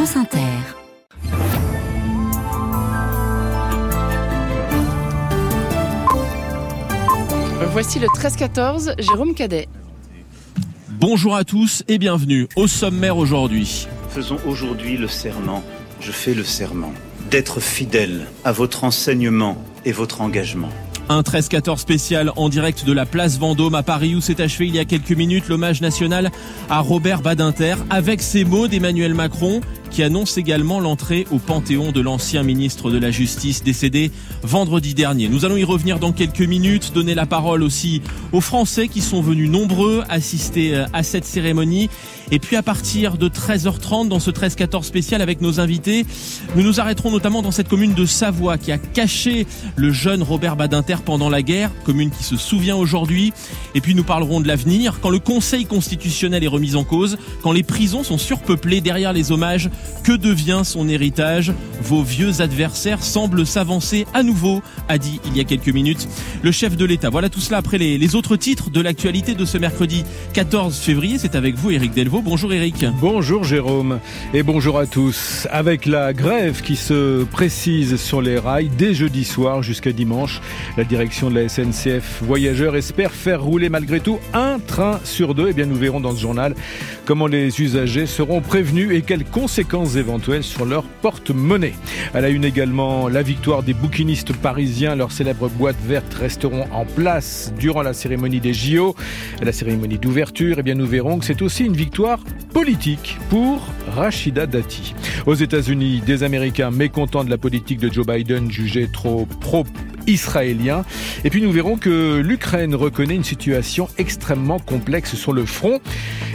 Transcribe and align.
France 0.00 0.16
Inter. 0.16 0.38
Voici 7.70 7.98
le 7.98 8.06
13-14, 8.06 8.94
Jérôme 8.98 9.34
Cadet. 9.34 9.68
Bonjour 10.88 11.36
à 11.36 11.44
tous 11.44 11.82
et 11.86 11.98
bienvenue 11.98 12.48
au 12.56 12.66
sommaire 12.66 13.18
aujourd'hui. 13.18 13.88
Faisons 14.08 14.38
aujourd'hui 14.46 14.96
le 14.96 15.06
serment, 15.06 15.62
je 16.00 16.12
fais 16.12 16.32
le 16.32 16.44
serment, 16.44 16.94
d'être 17.30 17.60
fidèle 17.60 18.26
à 18.42 18.52
votre 18.52 18.84
enseignement 18.84 19.62
et 19.84 19.92
votre 19.92 20.22
engagement. 20.22 20.70
Un 21.10 21.22
13-14 21.22 21.78
spécial 21.78 22.30
en 22.36 22.48
direct 22.48 22.84
de 22.84 22.92
la 22.92 23.04
place 23.04 23.36
Vendôme 23.36 23.74
à 23.74 23.82
Paris 23.82 24.14
où 24.14 24.20
s'est 24.20 24.40
achevé 24.40 24.68
il 24.68 24.76
y 24.76 24.78
a 24.78 24.84
quelques 24.84 25.10
minutes 25.10 25.48
l'hommage 25.48 25.80
national 25.80 26.30
à 26.70 26.78
Robert 26.78 27.20
Badinter 27.20 27.74
avec 27.90 28.22
ces 28.22 28.44
mots 28.44 28.68
d'Emmanuel 28.68 29.12
Macron 29.12 29.60
qui 29.90 30.02
annonce 30.02 30.38
également 30.38 30.80
l'entrée 30.80 31.26
au 31.30 31.38
Panthéon 31.38 31.92
de 31.92 32.00
l'ancien 32.00 32.42
ministre 32.42 32.90
de 32.90 32.98
la 32.98 33.10
Justice 33.10 33.62
décédé 33.62 34.10
vendredi 34.42 34.94
dernier. 34.94 35.28
Nous 35.28 35.44
allons 35.44 35.56
y 35.56 35.64
revenir 35.64 35.98
dans 35.98 36.12
quelques 36.12 36.40
minutes, 36.40 36.92
donner 36.94 37.14
la 37.14 37.26
parole 37.26 37.62
aussi 37.62 38.00
aux 38.32 38.40
Français 38.40 38.88
qui 38.88 39.00
sont 39.00 39.20
venus 39.20 39.50
nombreux 39.50 40.02
assister 40.08 40.74
euh, 40.74 40.86
à 40.92 41.02
cette 41.02 41.24
cérémonie. 41.24 41.90
Et 42.30 42.38
puis 42.38 42.56
à 42.56 42.62
partir 42.62 43.18
de 43.18 43.28
13h30 43.28 44.08
dans 44.08 44.20
ce 44.20 44.30
13-14 44.30 44.84
spécial 44.84 45.20
avec 45.20 45.40
nos 45.40 45.58
invités, 45.58 46.06
nous 46.54 46.62
nous 46.62 46.80
arrêterons 46.80 47.10
notamment 47.10 47.42
dans 47.42 47.50
cette 47.50 47.68
commune 47.68 47.94
de 47.94 48.06
Savoie 48.06 48.56
qui 48.56 48.70
a 48.70 48.78
caché 48.78 49.46
le 49.74 49.90
jeune 49.90 50.22
Robert 50.22 50.54
Badinter 50.54 50.98
pendant 51.04 51.28
la 51.28 51.42
guerre, 51.42 51.72
commune 51.84 52.10
qui 52.10 52.22
se 52.22 52.36
souvient 52.36 52.76
aujourd'hui. 52.76 53.32
Et 53.74 53.80
puis 53.80 53.96
nous 53.96 54.04
parlerons 54.04 54.40
de 54.40 54.46
l'avenir, 54.46 55.00
quand 55.00 55.10
le 55.10 55.18
Conseil 55.18 55.66
constitutionnel 55.66 56.44
est 56.44 56.48
remis 56.48 56.76
en 56.76 56.84
cause, 56.84 57.18
quand 57.42 57.52
les 57.52 57.64
prisons 57.64 58.04
sont 58.04 58.18
surpeuplées 58.18 58.80
derrière 58.80 59.12
les 59.12 59.32
hommages 59.32 59.70
que 60.02 60.12
devient 60.12 60.62
son 60.64 60.88
héritage 60.88 61.52
Vos 61.82 62.02
vieux 62.02 62.42
adversaires 62.42 63.02
semblent 63.02 63.46
s'avancer 63.46 64.06
à 64.12 64.22
nouveau, 64.22 64.62
a 64.88 64.98
dit 64.98 65.20
il 65.26 65.36
y 65.36 65.40
a 65.40 65.44
quelques 65.44 65.68
minutes 65.68 66.08
le 66.42 66.52
chef 66.52 66.76
de 66.76 66.84
l'État. 66.84 67.08
Voilà 67.08 67.28
tout 67.28 67.40
cela 67.40 67.58
après 67.58 67.78
les, 67.78 68.14
autres 68.14 68.36
titres 68.36 68.70
de 68.70 68.80
l'actualité 68.80 69.34
de 69.34 69.44
ce 69.44 69.56
mercredi 69.56 70.04
14 70.34 70.76
février. 70.78 71.16
C'est 71.18 71.34
avec 71.34 71.54
vous 71.54 71.70
Éric 71.70 71.92
Delvaux. 71.92 72.22
Bonjour 72.22 72.52
Éric. 72.52 72.84
Bonjour 73.00 73.44
Jérôme 73.44 74.00
et 74.34 74.42
bonjour 74.42 74.78
à 74.78 74.86
tous. 74.86 75.46
Avec 75.50 75.86
la 75.86 76.12
grève 76.12 76.60
qui 76.60 76.76
se 76.76 77.24
précise 77.24 77.96
sur 77.96 78.20
les 78.20 78.38
rails 78.38 78.70
dès 78.76 78.92
jeudi 78.92 79.24
soir 79.24 79.62
jusqu'à 79.62 79.92
dimanche, 79.92 80.40
la 80.76 80.84
direction 80.84 81.30
de 81.30 81.40
la 81.40 81.48
SNCF 81.48 82.22
Voyageurs 82.22 82.76
espère 82.76 83.12
faire 83.12 83.42
rouler 83.42 83.68
malgré 83.68 84.00
tout 84.00 84.18
un 84.34 84.58
train 84.58 85.00
sur 85.04 85.34
deux. 85.34 85.48
Eh 85.48 85.52
bien 85.54 85.66
nous 85.66 85.76
verrons 85.76 86.00
dans 86.00 86.14
ce 86.14 86.20
journal 86.20 86.54
comment 87.06 87.26
les 87.26 87.60
usagers 87.60 88.06
seront 88.06 88.40
prévenus 88.40 88.90
et 88.92 89.02
quelles 89.02 89.24
conséquences 89.24 89.69
éventuelles 89.70 90.42
sur 90.42 90.64
leur 90.64 90.82
porte-monnaie. 90.82 91.74
Elle 92.12 92.24
a 92.24 92.28
une 92.28 92.44
également 92.44 93.08
la 93.08 93.22
victoire 93.22 93.62
des 93.62 93.72
bouquinistes 93.72 94.32
parisiens. 94.32 94.96
Leurs 94.96 95.12
célèbres 95.12 95.48
boîtes 95.48 95.80
vertes 95.86 96.12
resteront 96.14 96.66
en 96.72 96.84
place 96.84 97.52
durant 97.58 97.82
la 97.82 97.92
cérémonie 97.92 98.40
des 98.40 98.52
JO, 98.52 98.96
la 99.40 99.52
cérémonie 99.52 99.98
d'ouverture. 99.98 100.56
Eh 100.58 100.62
bien, 100.62 100.74
nous 100.74 100.86
verrons 100.86 101.18
que 101.18 101.24
c'est 101.24 101.42
aussi 101.42 101.64
une 101.64 101.76
victoire 101.76 102.20
politique 102.52 103.16
pour 103.28 103.64
Rachida 103.94 104.46
Dati. 104.46 104.94
Aux 105.26 105.34
États-Unis, 105.34 106.02
des 106.04 106.22
Américains 106.24 106.70
mécontents 106.70 107.24
de 107.24 107.30
la 107.30 107.38
politique 107.38 107.78
de 107.78 107.92
Joe 107.92 108.06
Biden 108.06 108.50
jugée 108.50 108.88
trop 108.92 109.26
pro 109.40 109.64
israélien. 110.06 110.84
Et 111.24 111.30
puis 111.30 111.42
nous 111.42 111.52
verrons 111.52 111.76
que 111.76 112.18
l'Ukraine 112.18 112.74
reconnaît 112.74 113.14
une 113.14 113.24
situation 113.24 113.88
extrêmement 113.98 114.58
complexe 114.58 115.14
sur 115.14 115.32
le 115.32 115.44
front. 115.44 115.80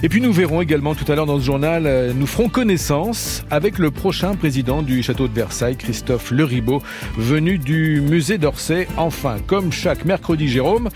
Et 0.03 0.09
puis 0.09 0.21
nous 0.21 0.31
verrons 0.31 0.61
également 0.61 0.95
tout 0.95 1.09
à 1.11 1.15
l'heure 1.15 1.25
dans 1.25 1.39
ce 1.39 1.45
journal, 1.45 1.85
euh, 1.85 2.13
nous 2.13 2.27
ferons 2.27 2.49
connaissance 2.49 3.17
avec 3.49 3.77
le 3.77 3.91
prochain 3.91 4.35
président 4.35 4.81
du 4.81 5.03
château 5.03 5.27
de 5.27 5.33
Versailles, 5.33 5.77
Christophe 5.77 6.31
Leribaud, 6.31 6.81
venu 7.17 7.57
du 7.57 8.01
musée 8.01 8.37
d'Orsay. 8.37 8.87
Enfin, 8.97 9.37
comme 9.45 9.71
chaque 9.71 10.05
mercredi, 10.05 10.47
Jérôme, 10.47 10.89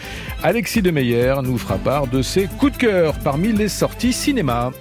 Alexis 0.44 0.82
de 0.82 0.92
Meyer 0.92 1.36
nous 1.44 1.58
fera 1.58 1.78
part 1.78 2.08
de 2.08 2.22
ses 2.22 2.48
coups 2.58 2.74
de 2.74 2.78
cœur 2.78 3.14
parmi 3.20 3.52
les 3.52 3.70
sorties 3.70 4.14
cinéma. 4.14 4.72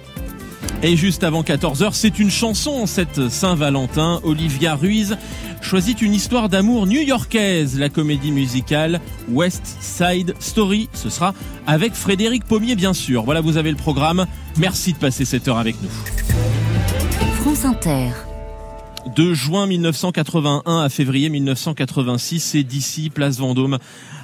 Et 0.81 0.95
juste 0.95 1.25
avant 1.25 1.41
14h, 1.41 1.89
c'est 1.91 2.19
une 2.19 2.31
chanson, 2.31 2.85
cette 2.85 3.27
Saint-Valentin. 3.27 4.21
Olivia 4.23 4.75
Ruiz 4.75 5.17
choisit 5.61 6.01
une 6.01 6.13
histoire 6.13 6.47
d'amour 6.47 6.87
new-yorkaise, 6.87 7.77
la 7.77 7.89
comédie 7.89 8.31
musicale 8.31 9.01
West 9.29 9.77
Side 9.81 10.35
Story. 10.39 10.87
Ce 10.93 11.09
sera 11.09 11.33
avec 11.67 11.93
Frédéric 11.93 12.45
Pommier, 12.45 12.75
bien 12.75 12.93
sûr. 12.93 13.23
Voilà, 13.23 13.41
vous 13.41 13.57
avez 13.57 13.71
le 13.71 13.77
programme. 13.77 14.25
Merci 14.57 14.93
de 14.93 14.97
passer 14.97 15.25
cette 15.25 15.49
heure 15.49 15.57
avec 15.57 15.75
nous. 15.81 16.58
De 19.15 19.33
juin 19.33 19.65
1981 19.65 20.81
à 20.81 20.89
février 20.89 21.29
1986, 21.29 22.39
c'est 22.39 22.63
d'ici, 22.63 23.09
place 23.09 23.39
Vendôme, 23.39 23.79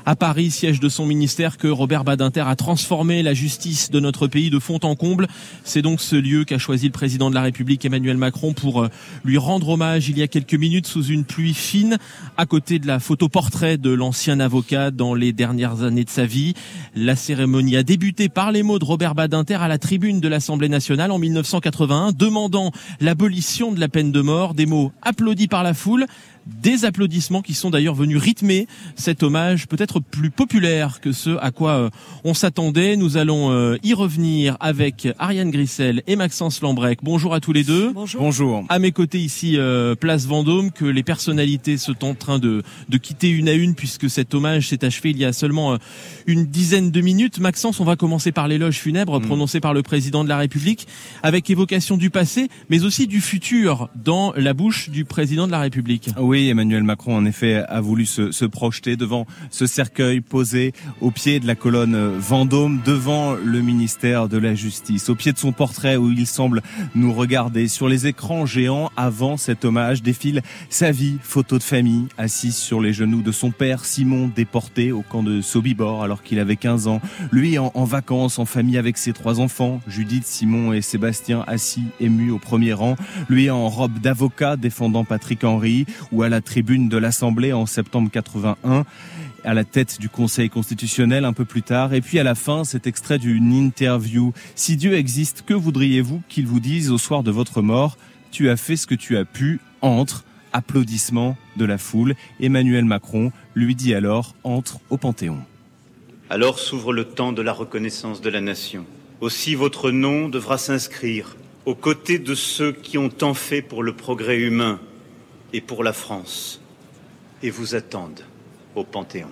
à 0.06 0.16
Paris, 0.16 0.52
siège 0.52 0.80
de 0.80 0.88
son 0.88 1.06
ministère, 1.06 1.58
que 1.58 1.68
Robert 1.68 2.04
Badinter 2.04 2.44
a 2.48 2.56
transformé 2.56 3.24
la 3.24 3.34
justice 3.34 3.90
de 3.90 4.00
notre 4.00 4.28
pays 4.28 4.50
de 4.50 4.60
fond 4.60 4.80
en 4.84 4.96
comble. 4.96 5.28
C'est 5.64 5.82
donc 5.82 6.00
ce 6.00 6.16
lieu 6.16 6.46
qu'a 6.46 6.60
choisi 6.60 6.86
le 6.86 6.92
président 6.92 7.30
de 7.30 7.36
la 7.36 7.42
République 7.42 7.84
Emmanuel 7.86 8.18
Macron 8.18 8.54
pour 8.54 8.84
euh, 8.84 8.90
lui 9.24 9.38
rendre 9.38 9.70
hommage 9.70 10.08
il 10.10 10.18
y 10.18 10.22
a 10.22 10.28
quelques 10.28 10.54
minutes 10.54 10.86
sous 10.86 11.06
une 11.06 11.26
pluie 11.26 11.54
fine, 11.54 11.98
à 12.38 12.46
côté 12.46 12.78
de 12.78 12.86
la 12.86 13.00
photo 13.00 13.30
portrait 13.30 13.78
de 13.78 13.90
l'ancien 13.90 14.40
avocat 14.40 14.92
dans 14.92 15.16
les 15.16 15.34
dernières 15.34 15.82
années 15.82 16.04
de 16.04 16.10
sa 16.10 16.26
vie. 16.26 16.54
La 16.96 17.16
cérémonie 17.16 17.76
a 17.76 17.84
débuté 17.84 18.30
par 18.30 18.52
les 18.52 18.62
mots 18.62 18.80
de 18.80 18.86
Robert 18.86 19.16
Badinter 19.16 19.56
à 19.56 19.68
la 19.68 19.78
tribune 19.78 20.20
de 20.20 20.28
l'Assemblée 20.28 20.70
nationale 20.70 21.12
en 21.12 21.18
1981, 21.18 22.12
demandant 22.12 22.72
l'abolition 23.00 23.72
de 23.72 23.80
la 23.80 23.88
peine 23.88 24.12
de 24.12 24.22
mort, 24.22 24.54
des 24.54 24.68
mots 24.68 24.92
applaudis 25.02 25.48
par 25.48 25.64
la 25.64 25.74
foule 25.74 26.06
des 26.46 26.86
applaudissements 26.86 27.42
qui 27.42 27.54
sont 27.54 27.70
d'ailleurs 27.70 27.96
venus 27.96 28.18
rythmer 28.18 28.68
cet 28.96 29.24
hommage 29.24 29.68
peut-être 29.68 30.00
plus 30.00 30.30
populaire 30.30 31.02
que 31.02 31.12
ce 31.12 31.38
à 31.42 31.52
quoi 31.52 31.72
euh, 31.72 31.90
on 32.24 32.34
s'attendait. 32.34 32.98
Nous 32.98 33.18
allons 33.18 33.52
euh, 33.52 33.78
y 33.84 33.94
revenir 33.94 34.58
avec 34.60 35.08
Ariane 35.18 35.52
Grissel 35.52 36.04
et 36.08 36.16
Maxence 36.16 36.62
Lambrec. 36.62 37.00
Bonjour 37.02 37.34
à 37.34 37.40
tous 37.40 37.54
les 37.54 37.64
deux. 37.64 37.92
Bonjour. 37.94 38.22
Bonjour. 38.22 38.64
À 38.70 38.80
mes 38.80 38.92
côtés 38.92 39.20
ici, 39.20 39.58
euh, 39.58 39.96
place 39.96 40.26
Vendôme, 40.28 40.72
que 40.72 40.86
les 40.86 41.04
personnalités 41.04 41.78
sont 41.78 42.04
en 42.06 42.14
train 42.14 42.40
de, 42.40 42.62
de 42.90 42.98
quitter 42.98 43.30
une 43.30 43.50
à 43.50 43.54
une 43.54 43.74
puisque 43.74 44.10
cet 44.10 44.34
hommage 44.34 44.70
s'est 44.70 44.86
achevé 44.86 45.10
il 45.12 45.18
y 45.18 45.26
a 45.26 45.34
seulement 45.34 45.78
une 46.28 46.46
dizaine 46.46 46.92
de 46.92 47.02
minutes. 47.02 47.40
Maxence, 47.40 47.80
on 47.80 47.86
va 47.86 47.96
commencer 47.96 48.32
par 48.32 48.48
l'éloge 48.48 48.78
funèbre 48.78 49.20
mm. 49.20 49.26
prononcé 49.26 49.60
par 49.60 49.74
le 49.74 49.82
président 49.82 50.24
de 50.24 50.30
la 50.30 50.38
République 50.38 50.88
avec 51.24 51.50
évocation 51.50 51.98
du 51.98 52.10
passé 52.10 52.50
mais 52.70 52.84
aussi 52.84 53.08
du 53.08 53.22
futur 53.22 53.90
dans 53.96 54.34
la 54.36 54.54
bouche 54.54 54.90
du 54.90 55.06
président 55.06 55.48
de 55.48 55.52
la 55.52 55.60
République. 55.60 56.10
Oui 56.20 56.35
Emmanuel 56.44 56.84
Macron 56.84 57.16
en 57.16 57.26
effet 57.26 57.64
a 57.68 57.82
voulu 57.82 58.06
se, 58.06 58.46
projeter 58.46 58.98
devant 58.98 59.26
ce 59.50 59.66
cercueil 59.66 60.22
posé 60.22 60.74
au 61.02 61.10
pied 61.12 61.40
de 61.40 61.48
la 61.48 61.56
colonne 61.56 61.96
Vendôme, 62.18 62.82
devant 62.86 63.34
le 63.34 63.62
ministère 63.62 64.28
de 64.28 64.38
la 64.38 64.54
Justice, 64.54 65.10
au 65.10 65.16
pied 65.16 65.32
de 65.32 65.38
son 65.38 65.52
portrait 65.52 65.96
où 65.96 66.12
il 66.12 66.28
semble 66.28 66.62
nous 66.94 67.14
regarder. 67.14 67.68
Sur 67.68 67.88
les 67.88 68.08
écrans 68.08 68.46
géants 68.46 68.92
avant 68.98 69.38
cet 69.38 69.66
hommage 69.66 70.04
défile 70.04 70.42
sa 70.70 70.92
vie, 70.92 71.18
photo 71.22 71.58
de 71.58 71.64
famille, 71.64 72.08
assise 72.18 72.56
sur 72.56 72.82
les 72.82 72.94
genoux 72.94 73.22
de 73.22 73.32
son 73.32 73.52
père 73.52 73.86
Simon, 73.86 74.30
déporté 74.36 74.92
au 74.92 75.02
camp 75.02 75.24
de 75.24 75.42
Sobibor 75.42 76.04
alors 76.04 76.22
qu'il 76.22 76.40
avait 76.40 76.58
15 76.58 76.88
ans. 76.88 77.02
Lui 77.32 77.58
en, 77.58 77.72
vacances, 77.86 78.40
en 78.40 78.46
famille 78.46 78.78
avec 78.78 78.98
ses 78.98 79.14
trois 79.14 79.40
enfants, 79.40 79.80
Judith, 79.88 80.26
Simon 80.26 80.74
et 80.74 80.82
Sébastien 80.82 81.44
assis, 81.48 81.86
émus 82.00 82.32
au 82.32 82.40
premier 82.40 82.74
rang. 82.74 82.96
Lui 83.30 83.50
en 83.50 83.70
robe 83.70 84.00
d'avocat 84.00 84.58
défendant 84.58 85.06
Patrick 85.06 85.44
Henry 85.44 85.86
à 86.26 86.30
la 86.30 86.42
tribune 86.42 86.90
de 86.90 86.98
l'Assemblée 86.98 87.54
en 87.54 87.66
septembre 87.66 88.10
81 88.12 88.86
à 89.46 89.54
la 89.54 89.64
tête 89.64 90.00
du 90.00 90.10
Conseil 90.10 90.50
constitutionnel 90.50 91.24
un 91.24 91.34
peu 91.34 91.46
plus 91.46 91.62
tard. 91.62 91.94
Et 91.94 92.02
puis 92.02 92.20
à 92.20 92.24
la 92.24 92.36
fin, 92.36 92.64
cet 92.64 92.88
extrait 92.88 93.20
d'une 93.20 93.54
interview. 93.54 94.34
Si 94.56 94.76
Dieu 94.76 94.96
existe, 94.96 95.44
que 95.46 95.54
voudriez-vous 95.54 96.22
qu'il 96.28 96.48
vous 96.48 96.60
dise 96.60 96.92
au 96.92 96.98
soir 96.98 97.24
de 97.24 97.32
votre 97.32 97.62
mort 97.62 97.98
Tu 98.32 98.50
as 98.50 98.58
fait 98.58 98.76
ce 98.76 98.88
que 98.88 98.96
tu 98.96 99.18
as 99.18 99.26
pu. 99.26 99.60
Entre. 99.82 100.26
Applaudissements 100.52 101.38
de 101.58 101.66
la 101.66 101.78
foule. 101.78 102.16
Emmanuel 102.40 102.86
Macron 102.86 103.32
lui 103.56 103.76
dit 103.76 103.94
alors 103.94 104.36
entre 104.44 104.80
au 104.90 104.98
Panthéon. 104.98 105.40
Alors 106.30 106.60
s'ouvre 106.60 106.92
le 106.92 107.04
temps 107.04 107.34
de 107.34 107.42
la 107.42 107.52
reconnaissance 107.54 108.22
de 108.22 108.30
la 108.30 108.42
nation. 108.42 108.86
Aussi 109.22 109.54
votre 109.54 109.92
nom 109.92 110.28
devra 110.30 110.58
s'inscrire 110.58 111.36
aux 111.66 111.76
côtés 111.76 112.20
de 112.20 112.36
ceux 112.36 112.72
qui 112.72 112.98
ont 112.98 113.10
tant 113.10 113.34
fait 113.34 113.62
pour 113.62 113.84
le 113.84 113.94
progrès 113.94 114.40
humain 114.40 114.80
et 115.56 115.62
pour 115.62 115.86
la 115.86 115.94
France 115.94 116.60
et 117.42 117.50
vous 117.50 117.76
attendent 117.76 118.26
au 118.76 118.84
Panthéon. 118.84 119.30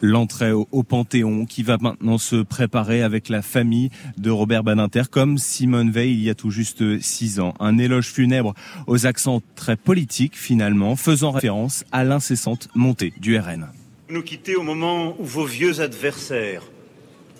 L'entrée 0.00 0.50
au, 0.50 0.82
Panthéon 0.82 1.46
qui 1.46 1.62
va 1.62 1.78
maintenant 1.80 2.18
se 2.18 2.42
préparer 2.42 3.04
avec 3.04 3.28
la 3.28 3.42
famille 3.42 3.90
de 4.18 4.28
Robert 4.28 4.64
Badinter 4.64 5.04
comme 5.08 5.38
Simone 5.38 5.92
Veil 5.92 6.14
il 6.14 6.24
y 6.24 6.30
a 6.30 6.34
tout 6.34 6.50
juste 6.50 7.00
six 7.00 7.38
ans. 7.38 7.54
Un 7.60 7.78
éloge 7.78 8.08
funèbre 8.08 8.54
aux 8.88 9.06
accents 9.06 9.40
très 9.54 9.76
politiques 9.76 10.36
finalement, 10.36 10.96
faisant 10.96 11.30
référence 11.30 11.84
à 11.92 12.02
l'incessante 12.02 12.68
montée 12.74 13.12
du 13.20 13.38
RN. 13.38 13.68
Vous 14.08 14.16
nous 14.16 14.22
quittez 14.22 14.56
au 14.56 14.64
moment 14.64 15.14
où 15.20 15.24
vos 15.24 15.44
vieux 15.44 15.80
adversaires, 15.80 16.64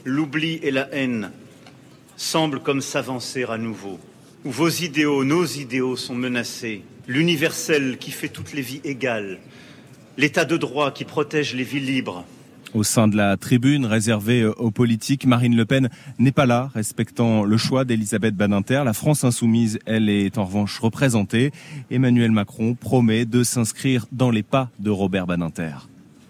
l'oubli 0.04 0.60
et 0.62 0.70
la 0.70 0.88
haine, 0.94 1.32
semblent 2.16 2.62
comme 2.62 2.82
s'avancer 2.82 3.42
à 3.42 3.58
nouveau. 3.58 3.98
Où 4.44 4.50
vos 4.50 4.69
idéaux, 4.69 5.25
nos 5.25 5.44
idéaux 5.44 5.97
sont 5.97 6.15
menacés, 6.15 6.83
l'universel 7.06 7.99
qui 7.99 8.11
fait 8.11 8.29
toutes 8.29 8.53
les 8.53 8.62
vies 8.62 8.81
égales, 8.85 9.39
l'état 10.17 10.44
de 10.44 10.56
droit 10.56 10.91
qui 10.91 11.05
protège 11.05 11.55
les 11.55 11.65
vies 11.65 11.81
libres, 11.81 12.25
au 12.75 12.83
sein 12.83 13.06
de 13.06 13.17
la 13.17 13.37
tribune 13.37 13.85
réservée 13.85 14.47
aux 14.47 14.71
politiques. 14.71 15.27
Marine 15.27 15.55
Le 15.55 15.67
Pen 15.67 15.91
n'est 16.19 16.33
pas 16.33 16.47
là, 16.47 16.71
respectant 16.75 17.44
le 17.44 17.56
choix 17.59 17.85
d'Elisabeth 17.85 18.35
Badinter. 18.35 18.83
La 18.85 18.94
France 18.94 19.25
insoumise, 19.25 19.79
elle, 19.85 20.09
est 20.09 20.39
en 20.39 20.47
revanche 20.47 20.79
représentée. 20.79 21.50
Emmanuel 21.91 22.31
Macron 22.31 22.75
promet 22.75 23.27
de 23.27 23.43
s'inscrire 23.43 24.06
dans 24.11 24.31
les 24.31 24.43
pas 24.43 24.71
de 24.79 24.89
Robert 24.89 25.27
Badinter. 25.27 25.75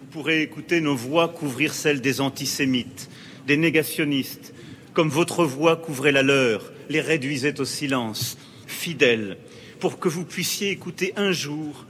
Vous 0.01 0.19
pourrez 0.19 0.41
écouter 0.41 0.81
nos 0.81 0.95
voix 0.95 1.29
couvrir 1.29 1.73
celles 1.73 2.01
des 2.01 2.19
antisémites, 2.19 3.09
des 3.47 3.55
négationnistes, 3.55 4.53
comme 4.93 5.07
votre 5.07 5.45
voix 5.45 5.77
couvrait 5.77 6.11
la 6.11 6.23
leur, 6.23 6.72
les 6.89 7.01
réduisait 7.01 7.59
au 7.59 7.65
silence, 7.65 8.37
fidèles, 8.67 9.37
pour 9.79 9.99
que 9.99 10.09
vous 10.09 10.25
puissiez 10.25 10.71
écouter 10.71 11.13
un 11.15 11.31
jour 11.31 11.85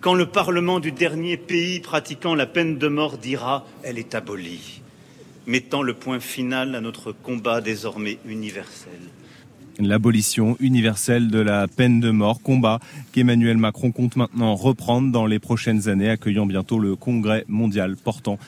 quand 0.00 0.14
le 0.14 0.26
Parlement 0.26 0.78
du 0.78 0.92
dernier 0.92 1.36
pays 1.36 1.80
pratiquant 1.80 2.34
la 2.34 2.46
peine 2.46 2.78
de 2.78 2.88
mort 2.88 3.18
dira 3.18 3.66
Elle 3.82 3.98
est 3.98 4.14
abolie, 4.14 4.82
mettant 5.46 5.82
le 5.82 5.94
point 5.94 6.20
final 6.20 6.74
à 6.74 6.80
notre 6.80 7.12
combat 7.12 7.60
désormais 7.60 8.18
universel 8.26 9.00
l'abolition 9.78 10.56
universelle 10.60 11.28
de 11.28 11.38
la 11.38 11.68
peine 11.68 12.00
de 12.00 12.10
mort, 12.10 12.40
combat 12.42 12.80
qu'Emmanuel 13.12 13.56
Macron 13.56 13.92
compte 13.92 14.16
maintenant 14.16 14.54
reprendre 14.54 15.12
dans 15.12 15.26
les 15.26 15.38
prochaines 15.38 15.88
années, 15.88 16.08
accueillant 16.08 16.46
bientôt 16.46 16.78
le 16.78 16.96
congrès 16.96 17.44
mondial 17.48 17.96
portant 17.96 18.38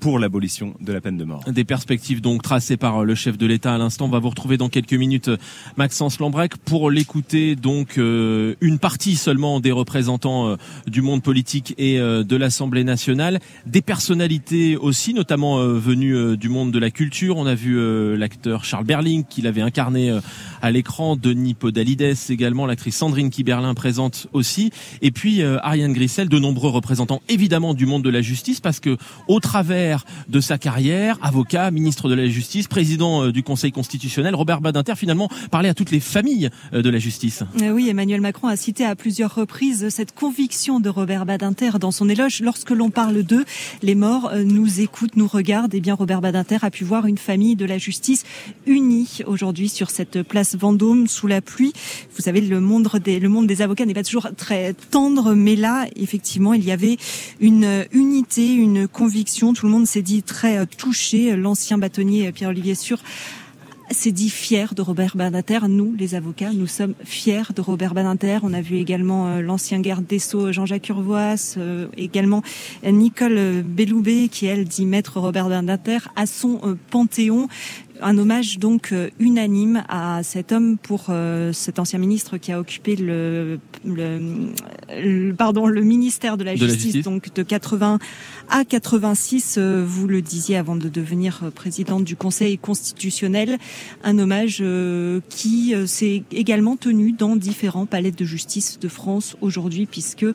pour 0.00 0.18
l'abolition 0.18 0.74
de 0.80 0.92
la 0.92 1.00
peine 1.00 1.16
de 1.16 1.24
mort. 1.24 1.44
Des 1.50 1.64
perspectives 1.64 2.20
donc 2.20 2.42
tracées 2.42 2.76
par 2.76 3.04
le 3.04 3.14
chef 3.14 3.38
de 3.38 3.46
l'État 3.46 3.74
à 3.74 3.78
l'instant. 3.78 4.06
On 4.06 4.10
va 4.10 4.18
vous 4.18 4.30
retrouver 4.30 4.56
dans 4.56 4.68
quelques 4.68 4.94
minutes 4.94 5.30
Maxence 5.76 6.18
Lambrec 6.18 6.56
pour 6.56 6.90
l'écouter 6.90 7.56
donc 7.56 7.98
euh, 7.98 8.54
une 8.60 8.78
partie 8.78 9.16
seulement 9.16 9.60
des 9.60 9.72
représentants 9.72 10.48
euh, 10.48 10.56
du 10.86 11.02
monde 11.02 11.22
politique 11.22 11.74
et 11.78 11.98
euh, 11.98 12.24
de 12.24 12.36
l'Assemblée 12.36 12.84
nationale, 12.84 13.40
des 13.66 13.82
personnalités 13.82 14.76
aussi, 14.76 15.14
notamment 15.14 15.58
venues 15.58 16.36
du 16.36 16.48
monde 16.48 16.72
de 16.72 16.78
la 16.78 16.90
culture. 16.90 17.36
On 17.36 17.46
a 17.46 17.54
vu 17.54 17.76
l'acteur 18.16 18.64
Charles 18.64 18.84
Berling 18.84 19.24
qui 19.28 19.42
l'avait 19.42 19.60
incarné 19.60 20.18
à 20.64 20.70
l'écran, 20.70 21.14
Denis 21.14 21.52
Podalides 21.52 22.16
également, 22.30 22.64
l'actrice 22.64 22.96
Sandrine 22.96 23.28
Kiberlin 23.28 23.74
présente 23.74 24.28
aussi, 24.32 24.70
et 25.02 25.10
puis 25.10 25.42
euh, 25.42 25.58
Ariane 25.62 25.92
Grissel, 25.92 26.30
de 26.30 26.38
nombreux 26.38 26.70
représentants 26.70 27.20
évidemment 27.28 27.74
du 27.74 27.84
monde 27.84 28.02
de 28.02 28.08
la 28.08 28.22
justice, 28.22 28.60
parce 28.60 28.80
que 28.80 28.96
au 29.28 29.40
travers 29.40 30.06
de 30.30 30.40
sa 30.40 30.56
carrière, 30.56 31.18
avocat, 31.20 31.70
ministre 31.70 32.08
de 32.08 32.14
la 32.14 32.26
Justice, 32.28 32.66
président 32.66 33.24
euh, 33.24 33.30
du 33.30 33.42
Conseil 33.42 33.72
constitutionnel, 33.72 34.34
Robert 34.34 34.62
Badinter 34.62 34.94
finalement 34.96 35.28
parlait 35.50 35.68
à 35.68 35.74
toutes 35.74 35.90
les 35.90 36.00
familles 36.00 36.48
euh, 36.72 36.80
de 36.80 36.88
la 36.88 36.98
justice. 36.98 37.42
Oui, 37.60 37.90
Emmanuel 37.90 38.22
Macron 38.22 38.48
a 38.48 38.56
cité 38.56 38.86
à 38.86 38.96
plusieurs 38.96 39.34
reprises 39.34 39.90
cette 39.90 40.14
conviction 40.14 40.80
de 40.80 40.88
Robert 40.88 41.26
Badinter 41.26 41.72
dans 41.78 41.90
son 41.90 42.08
éloge. 42.08 42.40
Lorsque 42.40 42.70
l'on 42.70 42.88
parle 42.88 43.22
d'eux, 43.22 43.44
les 43.82 43.94
morts 43.94 44.32
nous 44.34 44.80
écoutent, 44.80 45.16
nous 45.16 45.28
regardent. 45.28 45.74
Et 45.74 45.78
eh 45.78 45.80
bien, 45.82 45.92
Robert 45.92 46.22
Badinter 46.22 46.56
a 46.62 46.70
pu 46.70 46.84
voir 46.84 47.04
une 47.04 47.18
famille 47.18 47.54
de 47.54 47.66
la 47.66 47.76
justice 47.76 48.24
unie 48.66 49.18
aujourd'hui 49.26 49.68
sur 49.68 49.90
cette 49.90 50.22
place 50.22 50.53
Vendôme 50.56 51.06
sous 51.06 51.26
la 51.26 51.40
pluie. 51.40 51.72
Vous 52.14 52.22
savez, 52.22 52.40
le 52.40 52.60
monde 52.60 52.88
des, 53.02 53.62
avocats 53.62 53.86
n'est 53.86 53.94
pas 53.94 54.02
toujours 54.02 54.28
très 54.36 54.74
tendre, 54.90 55.34
mais 55.34 55.56
là, 55.56 55.86
effectivement, 55.96 56.54
il 56.54 56.64
y 56.64 56.72
avait 56.72 56.96
une 57.40 57.84
unité, 57.92 58.54
une 58.54 58.88
conviction. 58.88 59.52
Tout 59.52 59.66
le 59.66 59.72
monde 59.72 59.86
s'est 59.86 60.02
dit 60.02 60.22
très 60.22 60.66
touché. 60.66 61.36
L'ancien 61.36 61.78
bâtonnier 61.78 62.32
Pierre-Olivier 62.32 62.74
Sûr 62.74 62.98
s'est 63.90 64.12
dit 64.12 64.30
fier 64.30 64.74
de 64.74 64.82
Robert 64.82 65.16
Badinter. 65.16 65.60
Nous, 65.68 65.94
les 65.98 66.14
avocats, 66.14 66.52
nous 66.52 66.66
sommes 66.66 66.94
fiers 67.04 67.52
de 67.54 67.60
Robert 67.60 67.94
Badinter. 67.94 68.38
On 68.42 68.52
a 68.52 68.60
vu 68.60 68.76
également 68.76 69.28
euh, 69.28 69.40
l'ancien 69.40 69.80
garde 69.80 70.06
des 70.06 70.18
Sceaux 70.18 70.52
Jean-Jacques 70.52 70.88
Urvoas, 70.88 71.54
euh, 71.58 71.86
également 71.96 72.42
Nicole 72.84 73.62
Belloubet, 73.62 74.28
qui 74.28 74.46
elle 74.46 74.64
dit 74.64 74.86
maître 74.86 75.20
Robert 75.20 75.48
Badinter 75.48 75.98
à 76.16 76.26
son 76.26 76.60
euh, 76.64 76.74
panthéon 76.90 77.48
un 78.00 78.18
hommage 78.18 78.58
donc 78.58 78.92
euh, 78.92 79.10
unanime 79.18 79.84
à 79.88 80.22
cet 80.22 80.52
homme 80.52 80.78
pour 80.78 81.06
euh, 81.08 81.52
cet 81.52 81.78
ancien 81.78 81.98
ministre 81.98 82.38
qui 82.38 82.52
a 82.52 82.58
occupé 82.58 82.96
le, 82.96 83.58
le, 83.84 85.32
pardon 85.32 85.66
le 85.66 85.82
ministère 85.82 86.36
de 86.36 86.44
la, 86.44 86.56
justice, 86.56 87.02
donc 87.04 87.32
de 87.32 87.42
80 87.42 87.98
à 88.50 88.64
86 88.64 89.56
euh, 89.58 89.84
vous 89.86 90.08
le 90.08 90.22
disiez 90.22 90.56
avant 90.56 90.76
de 90.76 90.88
devenir 90.88 91.50
présidente 91.54 92.04
du 92.04 92.16
Conseil 92.16 92.58
constitutionnel 92.58 93.58
un 94.02 94.18
hommage 94.18 94.62
qui 95.28 95.74
s'est 95.86 96.22
également 96.32 96.76
tenu 96.76 97.12
dans 97.12 97.36
différents 97.36 97.86
palais 97.86 98.10
de 98.10 98.24
justice 98.24 98.78
de 98.80 98.88
France 98.88 99.36
aujourd'hui 99.40 99.86
puisque 99.86 100.26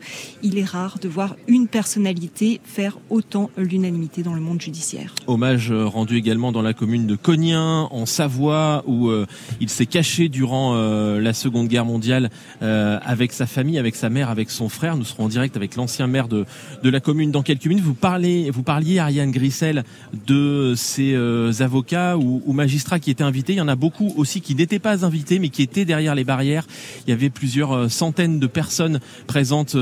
il 0.43 0.57
est 0.57 0.65
rare 0.65 0.97
de 0.99 1.07
voir 1.07 1.35
une 1.47 1.67
personnalité 1.67 2.61
faire 2.63 2.97
autant 3.09 3.49
l'unanimité 3.57 4.23
dans 4.23 4.33
le 4.33 4.41
monde 4.41 4.61
judiciaire. 4.61 5.13
Hommage 5.27 5.71
rendu 5.71 6.17
également 6.17 6.51
dans 6.51 6.61
la 6.61 6.73
commune 6.73 7.07
de 7.07 7.15
Cogny 7.15 7.48
en 7.57 8.05
Savoie, 8.05 8.83
où 8.85 9.09
euh, 9.09 9.25
il 9.59 9.69
s'est 9.69 9.85
caché 9.85 10.29
durant 10.29 10.73
euh, 10.75 11.19
la 11.19 11.33
Seconde 11.33 11.67
Guerre 11.67 11.85
mondiale 11.85 12.29
euh, 12.61 12.99
avec 13.03 13.31
sa 13.31 13.45
famille, 13.45 13.77
avec 13.77 13.95
sa 13.95 14.09
mère, 14.09 14.29
avec 14.29 14.49
son 14.49 14.69
frère. 14.69 14.97
Nous 14.97 15.05
serons 15.05 15.25
en 15.25 15.29
direct 15.29 15.55
avec 15.55 15.75
l'ancien 15.75 16.07
maire 16.07 16.27
de, 16.27 16.45
la 16.83 16.99
commune 16.99 17.31
dans 17.31 17.43
quelques 17.43 17.65
minutes. 17.65 17.83
Vous 17.83 17.93
parlez, 17.93 18.49
vous 18.51 18.63
parliez 18.63 18.99
Ariane 18.99 19.31
Grissel 19.31 19.83
de 20.27 20.73
ces 20.75 21.15
avocats 21.61 22.17
ou, 22.17 22.41
ou, 22.45 22.53
magistrats 22.53 22.99
qui 22.99 23.11
étaient 23.11 23.23
invités. 23.23 23.53
Il 23.53 23.57
y 23.57 23.61
en 23.61 23.67
a 23.67 23.75
beaucoup 23.75 24.13
aussi 24.17 24.41
qui 24.41 24.55
n'étaient 24.55 24.79
pas 24.79 25.05
invités, 25.05 25.39
mais 25.39 25.49
qui 25.49 25.61
étaient 25.61 25.85
derrière 25.85 26.15
les 26.15 26.23
barrières. 26.23 26.65
Il 27.05 27.09
y 27.09 27.13
avait 27.13 27.29
plusieurs 27.29 27.89
centaines 27.91 28.39
de 28.39 28.47
personnes 28.47 28.99
présentes 29.27 29.75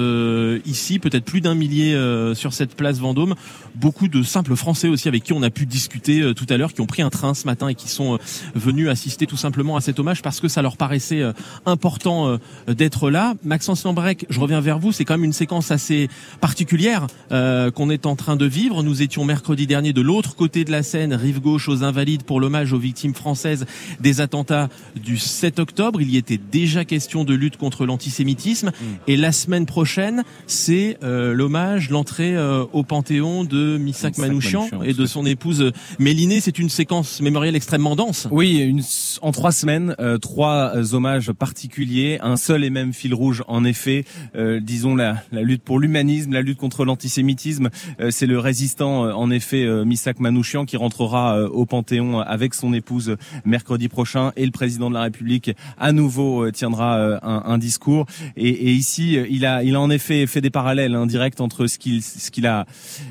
ici, 0.65 0.99
peut-être 0.99 1.25
plus 1.25 1.41
d'un 1.41 1.55
millier 1.55 1.97
sur 2.35 2.53
cette 2.53 2.75
place 2.75 2.99
Vendôme. 2.99 3.35
Beaucoup 3.75 4.07
de 4.07 4.23
simples 4.23 4.55
Français 4.55 4.87
aussi 4.87 5.07
avec 5.07 5.23
qui 5.23 5.33
on 5.33 5.43
a 5.43 5.49
pu 5.49 5.65
discuter 5.65 6.33
tout 6.35 6.45
à 6.49 6.57
l'heure, 6.57 6.73
qui 6.73 6.81
ont 6.81 6.87
pris 6.87 7.01
un 7.01 7.09
train 7.09 7.33
ce 7.33 7.45
matin 7.45 7.56
et 7.67 7.75
qui 7.75 7.87
sont 7.87 8.15
euh, 8.15 8.17
venus 8.53 8.89
assister 8.89 9.25
tout 9.25 9.37
simplement 9.37 9.75
à 9.75 9.81
cet 9.81 9.99
hommage 9.99 10.21
parce 10.21 10.39
que 10.39 10.47
ça 10.47 10.61
leur 10.61 10.77
paraissait 10.77 11.21
euh, 11.21 11.33
important 11.65 12.27
euh, 12.27 12.73
d'être 12.73 13.09
là. 13.09 13.33
Maxence 13.43 13.83
Lambrec, 13.83 14.25
je 14.29 14.39
reviens 14.39 14.61
vers 14.61 14.77
vous, 14.77 14.91
c'est 14.91 15.05
quand 15.05 15.15
même 15.15 15.23
une 15.23 15.33
séquence 15.33 15.71
assez 15.71 16.09
particulière 16.41 17.07
qu'on 17.29 17.89
est 17.89 18.05
en 18.05 18.15
train 18.15 18.35
de 18.35 18.45
vivre. 18.45 18.83
Nous 18.83 19.01
étions 19.01 19.23
mercredi 19.23 19.67
dernier 19.67 19.93
de 19.93 20.01
l'autre 20.01 20.35
côté 20.35 20.65
de 20.65 20.71
la 20.71 20.83
Seine, 20.83 21.13
rive 21.13 21.39
gauche 21.39 21.69
aux 21.69 21.83
Invalides 21.83 22.23
pour 22.23 22.39
l'hommage 22.39 22.73
aux 22.73 22.77
victimes 22.77 23.13
françaises 23.13 23.65
des 23.99 24.19
attentats 24.19 24.69
du 24.95 25.17
7 25.17 25.59
octobre. 25.59 26.01
Il 26.01 26.09
y 26.09 26.17
était 26.17 26.37
déjà 26.37 26.83
question 26.83 27.23
de 27.23 27.33
lutte 27.33 27.57
contre 27.57 27.85
l'antisémitisme. 27.85 28.67
Mm. 28.67 28.83
Et 29.07 29.15
la 29.15 29.31
semaine 29.31 29.65
prochaine, 29.65 30.23
c'est 30.47 30.97
l'hommage, 31.01 31.89
l'entrée 31.89 32.35
au 32.73 32.83
Panthéon 32.83 33.45
de 33.45 33.77
Missak 33.77 34.17
Manouchian, 34.17 34.67
et 34.83 34.93
de 34.93 35.05
son 35.05 35.25
épouse 35.25 35.71
Mélinée. 35.99 36.41
C'est 36.41 36.59
une 36.59 36.69
séquence 36.69 37.21
mémorielle 37.21 37.46
extrêmement 37.55 37.95
dense. 37.95 38.27
Oui, 38.31 38.57
une, 38.57 38.81
en 39.21 39.31
trois 39.31 39.51
semaines, 39.51 39.95
euh, 39.99 40.17
trois 40.17 40.75
euh, 40.75 40.93
hommages 40.93 41.31
particuliers, 41.31 42.19
un 42.21 42.37
seul 42.37 42.63
et 42.63 42.69
même 42.69 42.93
fil 42.93 43.13
rouge 43.13 43.43
en 43.47 43.63
effet, 43.63 44.05
euh, 44.35 44.59
disons 44.59 44.95
la, 44.95 45.23
la, 45.31 45.41
lutte 45.41 45.63
pour 45.63 45.79
l'humanisme, 45.79 46.33
la 46.33 46.41
lutte 46.41 46.57
contre 46.57 46.85
l'antisémitisme. 46.85 47.69
c'est 48.09 48.25
le 48.25 48.39
résistant 48.39 49.01
en 49.03 49.31
effet 49.31 49.65
Misak 49.85 50.19
Manouchian 50.19 50.65
qui 50.65 50.77
rentrera 50.77 51.41
au 51.43 51.65
Panthéon 51.65 52.19
avec 52.19 52.53
son 52.53 52.73
épouse 52.73 53.15
mercredi 53.45 53.87
prochain 53.87 54.31
et 54.35 54.45
le 54.45 54.51
président 54.51 54.89
de 54.89 54.95
la 54.95 55.01
République 55.01 55.51
à 55.77 55.91
nouveau 55.91 56.49
tiendra 56.51 57.19
un, 57.21 57.43
un, 57.45 57.57
discours. 57.57 58.05
Et, 58.35 58.49
et, 58.49 58.71
ici, 58.71 59.17
il 59.29 59.45
a, 59.45 59.63
il 59.63 59.75
a 59.75 59.81
en 59.81 59.89
effet 59.89 60.27
fait 60.27 60.41
des 60.41 60.49
parallèles 60.49 60.95
indirects 60.95 61.39
entre 61.39 61.67
ce 61.67 61.77
qu'il 61.77 62.01
ce 62.01 62.31
qu'il 62.31 62.47
a 62.47 62.65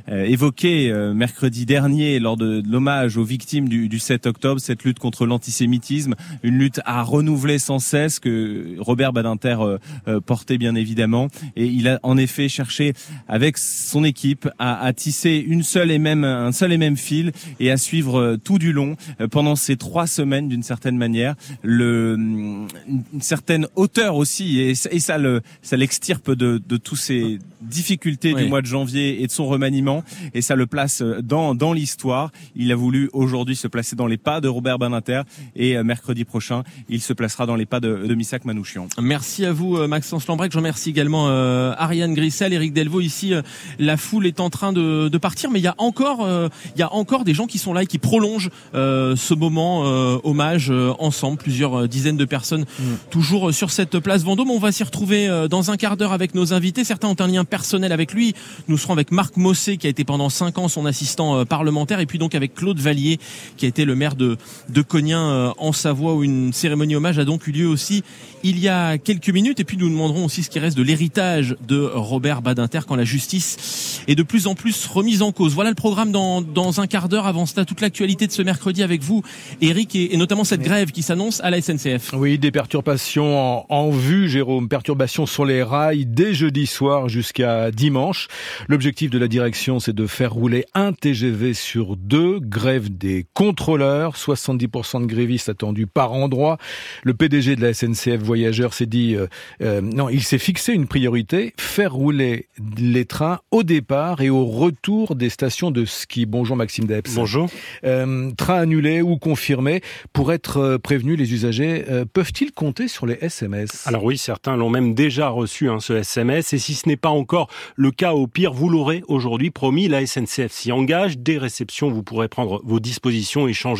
évoqué 0.08 0.92
mercredi 1.14 1.66
dernier 1.66 2.18
lors 2.18 2.36
de, 2.36 2.60
de 2.60 2.70
l'hommage 2.70 3.16
aux 3.16 3.24
victimes 3.24 3.68
du, 3.68 3.88
du 3.88 3.98
7 3.98 4.25
octobre 4.26 4.36
octobre, 4.36 4.60
cette 4.60 4.84
lutte 4.84 4.98
contre 4.98 5.24
l'antisémitisme, 5.24 6.14
une 6.42 6.58
lutte 6.58 6.80
à 6.84 7.02
renouveler 7.02 7.58
sans 7.58 7.78
cesse 7.78 8.20
que 8.20 8.76
Robert 8.78 9.14
Badinter 9.14 9.56
euh, 9.60 9.78
euh, 10.08 10.20
portait 10.20 10.58
bien 10.58 10.74
évidemment. 10.74 11.28
Et 11.56 11.64
il 11.64 11.88
a 11.88 11.98
en 12.02 12.18
effet 12.18 12.48
cherché 12.48 12.92
avec 13.28 13.56
son 13.56 14.04
équipe 14.04 14.46
à, 14.58 14.84
à, 14.84 14.92
tisser 14.92 15.42
une 15.46 15.62
seule 15.62 15.90
et 15.90 15.98
même 15.98 16.24
un 16.24 16.52
seul 16.52 16.72
et 16.72 16.76
même 16.78 16.98
fil 16.98 17.32
et 17.60 17.70
à 17.70 17.78
suivre 17.78 18.20
euh, 18.20 18.36
tout 18.36 18.58
du 18.58 18.74
long 18.74 18.96
pendant 19.30 19.56
ces 19.56 19.76
trois 19.76 20.06
semaines 20.06 20.48
d'une 20.48 20.62
certaine 20.62 20.98
manière 20.98 21.34
le 21.62 22.16
une 22.16 23.20
certaine 23.20 23.66
hauteur 23.74 24.16
aussi 24.16 24.60
et, 24.60 24.70
et 24.70 25.00
ça 25.00 25.18
le 25.18 25.40
ça 25.62 25.76
l'extirpe 25.76 26.30
de, 26.30 26.60
de 26.66 26.76
tous 26.76 26.96
ces 26.96 27.38
difficultés 27.62 28.34
du 28.34 28.44
mois 28.46 28.60
de 28.60 28.66
janvier 28.66 29.22
et 29.22 29.26
de 29.26 29.32
son 29.32 29.46
remaniement 29.46 30.04
et 30.34 30.42
ça 30.42 30.56
le 30.56 30.66
place 30.66 31.02
dans 31.02 31.54
dans 31.54 31.72
l'histoire. 31.72 32.32
Il 32.54 32.70
a 32.72 32.76
voulu 32.76 33.08
aujourd'hui 33.12 33.56
se 33.56 33.68
placer 33.68 33.96
dans 33.96 34.06
les 34.06 34.15
les 34.16 34.22
pas 34.22 34.40
de 34.40 34.48
Robert 34.48 34.78
Badinter 34.78 35.22
et 35.54 35.82
mercredi 35.82 36.24
prochain, 36.24 36.62
il 36.88 37.02
se 37.02 37.12
placera 37.12 37.44
dans 37.44 37.54
les 37.54 37.66
pas 37.66 37.80
de, 37.80 38.06
de 38.06 38.14
Missak 38.14 38.44
Manouchian. 38.44 38.88
Merci 39.00 39.44
à 39.44 39.52
vous 39.52 39.76
Maxence 39.86 40.26
Lambrec. 40.26 40.52
Je 40.52 40.56
remercie 40.56 40.90
également 40.90 41.28
Ariane 41.28 42.14
Grissel, 42.14 42.52
Eric 42.52 42.72
Delvaux. 42.72 43.00
Ici, 43.00 43.34
la 43.78 43.96
foule 43.96 44.26
est 44.26 44.40
en 44.40 44.48
train 44.48 44.72
de, 44.72 45.08
de 45.08 45.18
partir, 45.18 45.50
mais 45.50 45.58
il 45.58 45.64
y 45.64 45.68
a 45.68 45.74
encore, 45.78 46.26
il 46.74 46.78
y 46.78 46.82
a 46.82 46.92
encore 46.92 47.24
des 47.24 47.34
gens 47.34 47.46
qui 47.46 47.58
sont 47.58 47.74
là 47.74 47.82
et 47.82 47.86
qui 47.86 47.98
prolongent 47.98 48.50
ce 48.72 49.34
moment 49.34 49.80
hommage 50.24 50.72
ensemble, 50.98 51.38
plusieurs 51.38 51.88
dizaines 51.88 52.16
de 52.16 52.24
personnes 52.24 52.64
mm. 52.78 52.84
toujours 53.10 53.52
sur 53.52 53.70
cette 53.70 53.98
place 53.98 54.22
Vendôme. 54.22 54.50
On 54.50 54.58
va 54.58 54.72
s'y 54.72 54.84
retrouver 54.84 55.28
dans 55.50 55.70
un 55.70 55.76
quart 55.76 55.96
d'heure 55.96 56.12
avec 56.12 56.34
nos 56.34 56.54
invités. 56.54 56.84
Certains 56.84 57.08
ont 57.08 57.20
un 57.20 57.26
lien 57.26 57.44
personnel 57.44 57.92
avec 57.92 58.12
lui. 58.12 58.34
Nous 58.68 58.78
serons 58.78 58.94
avec 58.94 59.12
Marc 59.12 59.36
Mossé, 59.36 59.76
qui 59.76 59.86
a 59.86 59.90
été 59.90 60.04
pendant 60.04 60.30
cinq 60.30 60.58
ans 60.58 60.68
son 60.68 60.86
assistant 60.86 61.44
parlementaire, 61.44 62.00
et 62.00 62.06
puis 62.06 62.18
donc 62.18 62.34
avec 62.34 62.54
Claude 62.54 62.78
Vallier, 62.78 63.18
qui 63.56 63.66
a 63.66 63.68
été 63.68 63.84
le 63.84 63.94
maire 63.94 64.05
de, 64.14 64.36
de 64.68 64.82
Cognin 64.82 65.52
en 65.58 65.72
Savoie, 65.72 66.14
où 66.14 66.22
une 66.22 66.52
cérémonie 66.52 66.94
hommage 66.94 67.18
a 67.18 67.24
donc 67.24 67.46
eu 67.46 67.52
lieu 67.52 67.66
aussi 67.66 68.04
il 68.42 68.58
y 68.58 68.68
a 68.68 68.98
quelques 68.98 69.30
minutes. 69.30 69.60
Et 69.60 69.64
puis 69.64 69.76
nous 69.76 69.88
demanderons 69.88 70.24
aussi 70.24 70.42
ce 70.42 70.50
qui 70.50 70.58
reste 70.58 70.76
de 70.76 70.82
l'héritage 70.82 71.56
de 71.66 71.90
Robert 71.92 72.42
Badinter 72.42 72.80
quand 72.86 72.96
la 72.96 73.04
justice 73.04 74.02
est 74.06 74.14
de 74.14 74.22
plus 74.22 74.46
en 74.46 74.54
plus 74.54 74.86
remise 74.86 75.22
en 75.22 75.32
cause. 75.32 75.54
Voilà 75.54 75.70
le 75.70 75.76
programme 75.76 76.12
dans, 76.12 76.42
dans 76.42 76.80
un 76.80 76.86
quart 76.86 77.08
d'heure. 77.08 77.26
Avant 77.26 77.46
cela, 77.46 77.64
toute 77.64 77.80
l'actualité 77.80 78.26
de 78.26 78.32
ce 78.32 78.42
mercredi 78.42 78.82
avec 78.82 79.02
vous, 79.02 79.22
Eric, 79.60 79.96
et, 79.96 80.16
notamment 80.16 80.44
cette 80.44 80.60
grève 80.62 80.92
qui 80.92 81.02
s'annonce 81.02 81.40
à 81.40 81.50
la 81.50 81.60
SNCF. 81.60 82.12
Oui, 82.12 82.38
des 82.38 82.52
perturbations 82.52 83.38
en, 83.38 83.66
en 83.68 83.90
vue, 83.90 84.28
Jérôme. 84.28 84.68
Perturbations 84.68 85.26
sur 85.26 85.44
les 85.44 85.62
rails 85.62 86.06
dès 86.06 86.32
jeudi 86.32 86.66
soir 86.66 87.08
jusqu'à 87.08 87.70
dimanche. 87.70 88.28
L'objectif 88.68 89.10
de 89.10 89.18
la 89.18 89.28
direction, 89.28 89.80
c'est 89.80 89.94
de 89.94 90.06
faire 90.06 90.32
rouler 90.32 90.64
un 90.74 90.92
TGV 90.92 91.54
sur 91.54 91.96
deux. 91.96 92.38
Grève 92.40 92.96
des 92.96 93.26
contrôleurs. 93.34 93.85
70% 93.86 95.02
de 95.02 95.06
grévistes 95.06 95.48
attendus 95.48 95.86
par 95.86 96.12
endroit. 96.12 96.58
Le 97.02 97.14
PDG 97.14 97.56
de 97.56 97.62
la 97.62 97.74
SNCF 97.74 98.22
voyageurs 98.22 98.74
s'est 98.74 98.86
dit 98.86 99.14
euh, 99.14 99.26
euh, 99.62 99.80
non, 99.80 100.08
il 100.08 100.22
s'est 100.22 100.38
fixé 100.38 100.72
une 100.72 100.86
priorité 100.86 101.52
faire 101.58 101.92
rouler 101.92 102.46
les 102.78 103.04
trains 103.04 103.40
au 103.50 103.62
départ 103.62 104.20
et 104.20 104.30
au 104.30 104.44
retour 104.44 105.14
des 105.14 105.28
stations 105.28 105.70
de 105.70 105.84
ski. 105.84 106.26
Bonjour 106.26 106.56
Maxime 106.56 106.86
Debs. 106.86 107.08
Bonjour. 107.14 107.48
Euh, 107.84 108.30
train 108.36 108.60
annulé 108.60 109.02
ou 109.02 109.16
confirmé 109.16 109.80
pour 110.12 110.32
être 110.32 110.78
prévenus, 110.78 111.18
les 111.18 111.32
usagers 111.32 111.84
peuvent-ils 112.12 112.52
compter 112.52 112.88
sur 112.88 113.06
les 113.06 113.18
SMS 113.20 113.86
Alors 113.86 114.04
oui, 114.04 114.18
certains 114.18 114.56
l'ont 114.56 114.70
même 114.70 114.94
déjà 114.94 115.28
reçu 115.28 115.68
hein, 115.68 115.80
ce 115.80 115.92
SMS 115.92 116.52
et 116.52 116.58
si 116.58 116.74
ce 116.74 116.88
n'est 116.88 116.96
pas 116.96 117.10
encore 117.10 117.48
le 117.76 117.90
cas, 117.90 118.12
au 118.14 118.26
pire, 118.26 118.52
vous 118.52 118.68
l'aurez 118.68 119.02
aujourd'hui 119.08 119.50
promis. 119.50 119.88
La 119.88 120.04
SNCF 120.06 120.50
s'y 120.50 120.72
engage. 120.72 121.18
Des 121.18 121.38
réceptions, 121.38 121.90
vous 121.90 122.02
pourrez 122.02 122.28
prendre 122.28 122.60
vos 122.64 122.80
dispositions 122.80 123.48
et 123.48 123.52
changer 123.52 123.75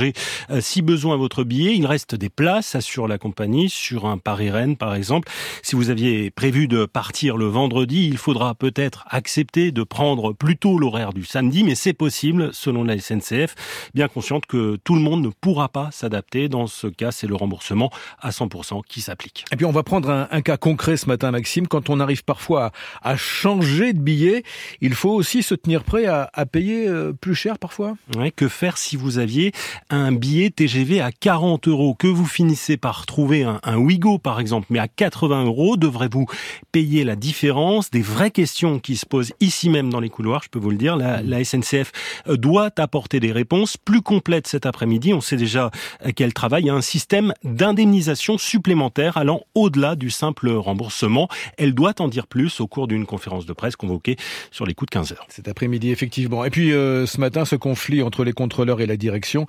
si 0.60 0.82
besoin 0.82 1.16
votre 1.16 1.44
billet. 1.44 1.74
Il 1.76 1.86
reste 1.86 2.14
des 2.14 2.28
places, 2.28 2.74
assure 2.74 3.08
la 3.08 3.18
compagnie, 3.18 3.68
sur 3.68 4.06
un 4.06 4.18
Paris 4.18 4.50
Rennes 4.50 4.76
par 4.76 4.94
exemple. 4.94 5.28
Si 5.62 5.76
vous 5.76 5.90
aviez 5.90 6.30
prévu 6.30 6.68
de 6.68 6.86
partir 6.86 7.36
le 7.36 7.46
vendredi, 7.46 8.06
il 8.06 8.18
faudra 8.18 8.54
peut-être 8.54 9.04
accepter 9.08 9.72
de 9.72 9.82
prendre 9.82 10.32
plutôt 10.32 10.78
l'horaire 10.78 11.12
du 11.12 11.24
samedi, 11.24 11.64
mais 11.64 11.74
c'est 11.74 11.92
possible 11.92 12.50
selon 12.52 12.84
la 12.84 12.98
SNCF, 12.98 13.54
bien 13.94 14.08
consciente 14.08 14.46
que 14.46 14.76
tout 14.84 14.94
le 14.94 15.00
monde 15.00 15.22
ne 15.22 15.28
pourra 15.28 15.68
pas 15.68 15.90
s'adapter. 15.92 16.48
Dans 16.48 16.66
ce 16.66 16.86
cas, 16.86 17.12
c'est 17.12 17.26
le 17.26 17.34
remboursement 17.34 17.90
à 18.20 18.30
100% 18.30 18.82
qui 18.86 19.00
s'applique. 19.00 19.44
Et 19.52 19.56
puis 19.56 19.66
on 19.66 19.72
va 19.72 19.82
prendre 19.82 20.10
un, 20.10 20.28
un, 20.30 20.40
cas 20.42 20.56
concret 20.56 20.96
ce 20.96 21.06
matin, 21.06 21.30
Maxime. 21.30 21.66
Quand 21.66 21.90
on 21.90 22.00
arrive 22.00 22.24
parfois 22.24 22.72
à, 23.02 23.12
à, 23.12 23.16
changer 23.16 23.92
de 23.92 24.00
billet, 24.00 24.42
il 24.80 24.94
faut 24.94 25.12
aussi 25.12 25.42
se 25.42 25.54
tenir 25.54 25.84
prêt 25.84 26.06
à, 26.06 26.30
à 26.32 26.46
payer 26.46 26.86
euh, 26.88 27.12
plus 27.12 27.34
cher 27.34 27.58
parfois? 27.58 27.96
Ouais, 28.16 28.30
que 28.30 28.48
faire 28.48 28.78
si 28.78 28.96
vous 28.96 29.18
aviez 29.18 29.52
un 29.90 30.12
billet 30.12 30.50
TGV 30.50 31.00
à 31.00 31.12
40 31.12 31.68
euros, 31.68 31.94
que 31.94 32.06
vous 32.06 32.26
finissez 32.26 32.76
par 32.76 33.06
trouver 33.06 33.44
un, 33.44 33.60
un 33.62 33.76
Ouigo 33.76 34.18
par 34.18 34.40
exemple, 34.40 34.66
mais 34.70 34.78
à 34.78 34.88
80 34.88 35.44
euros, 35.44 35.76
devrez-vous 35.76 36.26
payer 36.72 37.04
la 37.04 37.16
différence 37.16 37.90
Des 37.90 38.02
vraies 38.02 38.30
questions 38.30 38.78
qui 38.78 38.96
se 38.96 39.06
posent 39.06 39.32
ici 39.40 39.70
même 39.70 39.90
dans 39.90 40.00
les 40.00 40.08
couloirs, 40.08 40.42
je 40.44 40.48
peux 40.48 40.58
vous 40.58 40.70
le 40.70 40.76
dire. 40.76 40.96
La, 40.96 41.22
la 41.22 41.44
SNCF 41.44 41.92
euh, 42.28 42.36
doit 42.36 42.70
apporter 42.78 43.20
des 43.20 43.32
réponses 43.32 43.76
plus 43.76 44.02
complètes 44.02 44.46
cet 44.46 44.66
après-midi. 44.66 45.12
On 45.12 45.20
sait 45.20 45.36
déjà 45.36 45.70
euh, 46.04 46.12
qu'elle 46.12 46.32
travaille 46.32 46.68
à 46.70 46.74
un 46.74 46.80
système 46.80 47.32
d'indemnisation 47.44 48.38
supplémentaire 48.38 49.16
allant 49.16 49.42
au-delà 49.54 49.96
du 49.96 50.10
simple 50.10 50.50
remboursement. 50.50 51.28
Elle 51.58 51.74
doit 51.74 52.00
en 52.00 52.08
dire 52.08 52.26
plus 52.26 52.60
au 52.60 52.66
cours 52.66 52.88
d'une 52.88 53.06
conférence 53.06 53.46
de 53.46 53.52
presse 53.52 53.76
convoquée 53.76 54.16
sur 54.50 54.66
les 54.66 54.74
coups 54.74 54.90
de 54.90 54.94
15 54.94 55.12
heures. 55.12 55.26
Cet 55.28 55.48
après-midi, 55.48 55.90
effectivement. 55.90 56.44
Et 56.44 56.50
puis 56.50 56.72
euh, 56.72 57.06
ce 57.06 57.20
matin, 57.20 57.44
ce 57.44 57.56
conflit 57.56 58.02
entre 58.02 58.24
les 58.24 58.32
contrôleurs 58.32 58.80
et 58.80 58.86
la 58.86 58.96
direction 58.96 59.46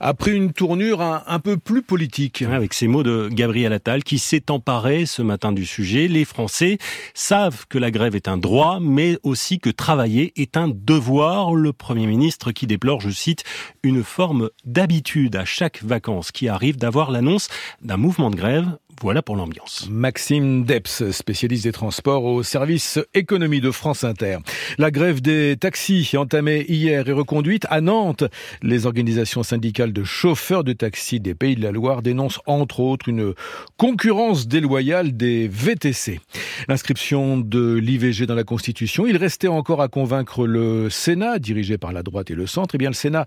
a 0.00 0.14
pris 0.14 0.32
une 0.32 0.52
tournure 0.52 1.02
un, 1.02 1.22
un 1.26 1.38
peu 1.38 1.56
plus 1.56 1.82
politique. 1.82 2.42
Avec 2.42 2.74
ces 2.74 2.88
mots 2.88 3.02
de 3.02 3.28
Gabriel 3.30 3.72
Attal 3.72 4.04
qui 4.04 4.18
s'est 4.18 4.50
emparé 4.50 5.06
ce 5.06 5.22
matin 5.22 5.52
du 5.52 5.66
sujet. 5.66 6.08
Les 6.08 6.24
Français 6.24 6.78
savent 7.14 7.66
que 7.68 7.78
la 7.78 7.90
grève 7.90 8.16
est 8.16 8.28
un 8.28 8.36
droit, 8.36 8.78
mais 8.80 9.18
aussi 9.22 9.58
que 9.58 9.70
travailler 9.70 10.32
est 10.36 10.56
un 10.56 10.68
devoir. 10.68 11.54
Le 11.54 11.72
Premier 11.72 12.06
ministre 12.06 12.52
qui 12.52 12.66
déplore, 12.66 13.00
je 13.00 13.10
cite, 13.10 13.44
une 13.82 14.02
forme 14.02 14.50
d'habitude 14.64 15.36
à 15.36 15.44
chaque 15.44 15.82
vacances 15.82 16.32
qui 16.32 16.48
arrive 16.48 16.76
d'avoir 16.76 17.10
l'annonce 17.10 17.48
d'un 17.82 17.96
mouvement 17.96 18.30
de 18.30 18.36
grève 18.36 18.76
voilà 19.02 19.20
pour 19.20 19.36
l'ambiance. 19.36 19.86
Maxime 19.90 20.64
Deps, 20.64 21.10
spécialiste 21.10 21.64
des 21.64 21.72
transports 21.72 22.24
au 22.24 22.42
service 22.42 22.98
économie 23.12 23.60
de 23.60 23.70
France 23.70 24.04
Inter. 24.04 24.38
La 24.78 24.90
grève 24.90 25.20
des 25.20 25.56
taxis 25.58 26.16
entamée 26.16 26.64
hier 26.66 27.06
et 27.06 27.12
reconduite 27.12 27.66
à 27.68 27.82
Nantes. 27.82 28.24
Les 28.62 28.86
organisations 28.86 29.42
syndicales 29.42 29.65
de 29.72 30.04
chauffeurs 30.04 30.62
de 30.62 30.72
taxis 30.72 31.18
des 31.18 31.34
Pays 31.34 31.56
de 31.56 31.62
la 31.62 31.72
Loire 31.72 32.00
dénoncent 32.00 32.40
entre 32.46 32.80
autres 32.80 33.08
une 33.08 33.34
concurrence 33.76 34.46
déloyale 34.46 35.16
des 35.16 35.48
VTC. 35.48 36.20
L'inscription 36.68 37.36
de 37.36 37.74
l'IVG 37.74 38.26
dans 38.26 38.36
la 38.36 38.44
Constitution, 38.44 39.06
il 39.06 39.16
restait 39.16 39.48
encore 39.48 39.82
à 39.82 39.88
convaincre 39.88 40.46
le 40.46 40.88
Sénat, 40.88 41.40
dirigé 41.40 41.78
par 41.78 41.92
la 41.92 42.02
droite 42.02 42.30
et 42.30 42.34
le 42.34 42.46
centre. 42.46 42.76
Eh 42.76 42.78
bien, 42.78 42.90
le 42.90 42.94
Sénat 42.94 43.26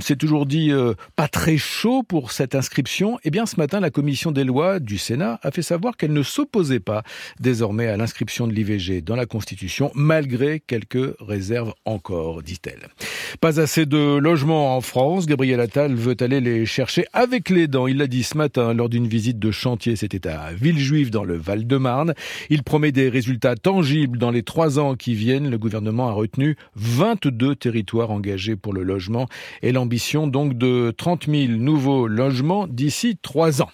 s'est 0.00 0.16
toujours 0.16 0.46
dit 0.46 0.72
euh, 0.72 0.94
pas 1.14 1.28
très 1.28 1.58
chaud 1.58 2.02
pour 2.02 2.32
cette 2.32 2.54
inscription. 2.54 3.18
Eh 3.24 3.30
bien, 3.30 3.44
ce 3.44 3.56
matin, 3.56 3.80
la 3.80 3.90
commission 3.90 4.32
des 4.32 4.44
lois 4.44 4.80
du 4.80 4.96
Sénat 4.96 5.38
a 5.42 5.50
fait 5.50 5.62
savoir 5.62 5.96
qu'elle 5.96 6.12
ne 6.12 6.22
s'opposait 6.22 6.80
pas 6.80 7.02
désormais 7.38 7.86
à 7.86 7.96
l'inscription 7.98 8.46
de 8.46 8.52
l'IVG 8.52 9.02
dans 9.02 9.16
la 9.16 9.26
Constitution, 9.26 9.92
malgré 9.94 10.60
quelques 10.60 11.14
réserves 11.20 11.74
encore, 11.84 12.42
dit-elle. 12.42 12.88
Pas 13.40 13.60
assez 13.60 13.84
de 13.84 14.16
logements 14.16 14.76
en 14.76 14.80
France. 14.80 15.26
Gabriel 15.26 15.49
Attal 15.58 15.94
veut 15.94 16.16
aller 16.20 16.40
les 16.40 16.66
chercher 16.66 17.06
avec 17.12 17.50
les 17.50 17.66
dents. 17.66 17.86
Il 17.86 17.96
l'a 17.96 18.06
dit 18.06 18.22
ce 18.22 18.36
matin 18.36 18.72
lors 18.74 18.88
d'une 18.88 19.08
visite 19.08 19.38
de 19.38 19.50
chantier. 19.50 19.96
C'était 19.96 20.28
à 20.28 20.52
Villejuif 20.52 21.10
dans 21.10 21.24
le 21.24 21.36
Val-de-Marne. 21.36 22.14
Il 22.50 22.62
promet 22.62 22.92
des 22.92 23.08
résultats 23.08 23.56
tangibles 23.56 24.18
dans 24.18 24.30
les 24.30 24.42
trois 24.42 24.78
ans 24.78 24.94
qui 24.94 25.14
viennent. 25.14 25.50
Le 25.50 25.58
gouvernement 25.58 26.08
a 26.08 26.12
retenu 26.12 26.56
22 26.76 27.56
territoires 27.56 28.10
engagés 28.10 28.54
pour 28.54 28.72
le 28.72 28.82
logement 28.82 29.26
et 29.62 29.72
l'ambition 29.72 30.26
donc 30.26 30.56
de 30.56 30.94
30 30.96 31.26
000 31.26 31.52
nouveaux 31.54 32.06
logements 32.06 32.68
d'ici 32.68 33.16
trois 33.20 33.62
ans. 33.62 33.70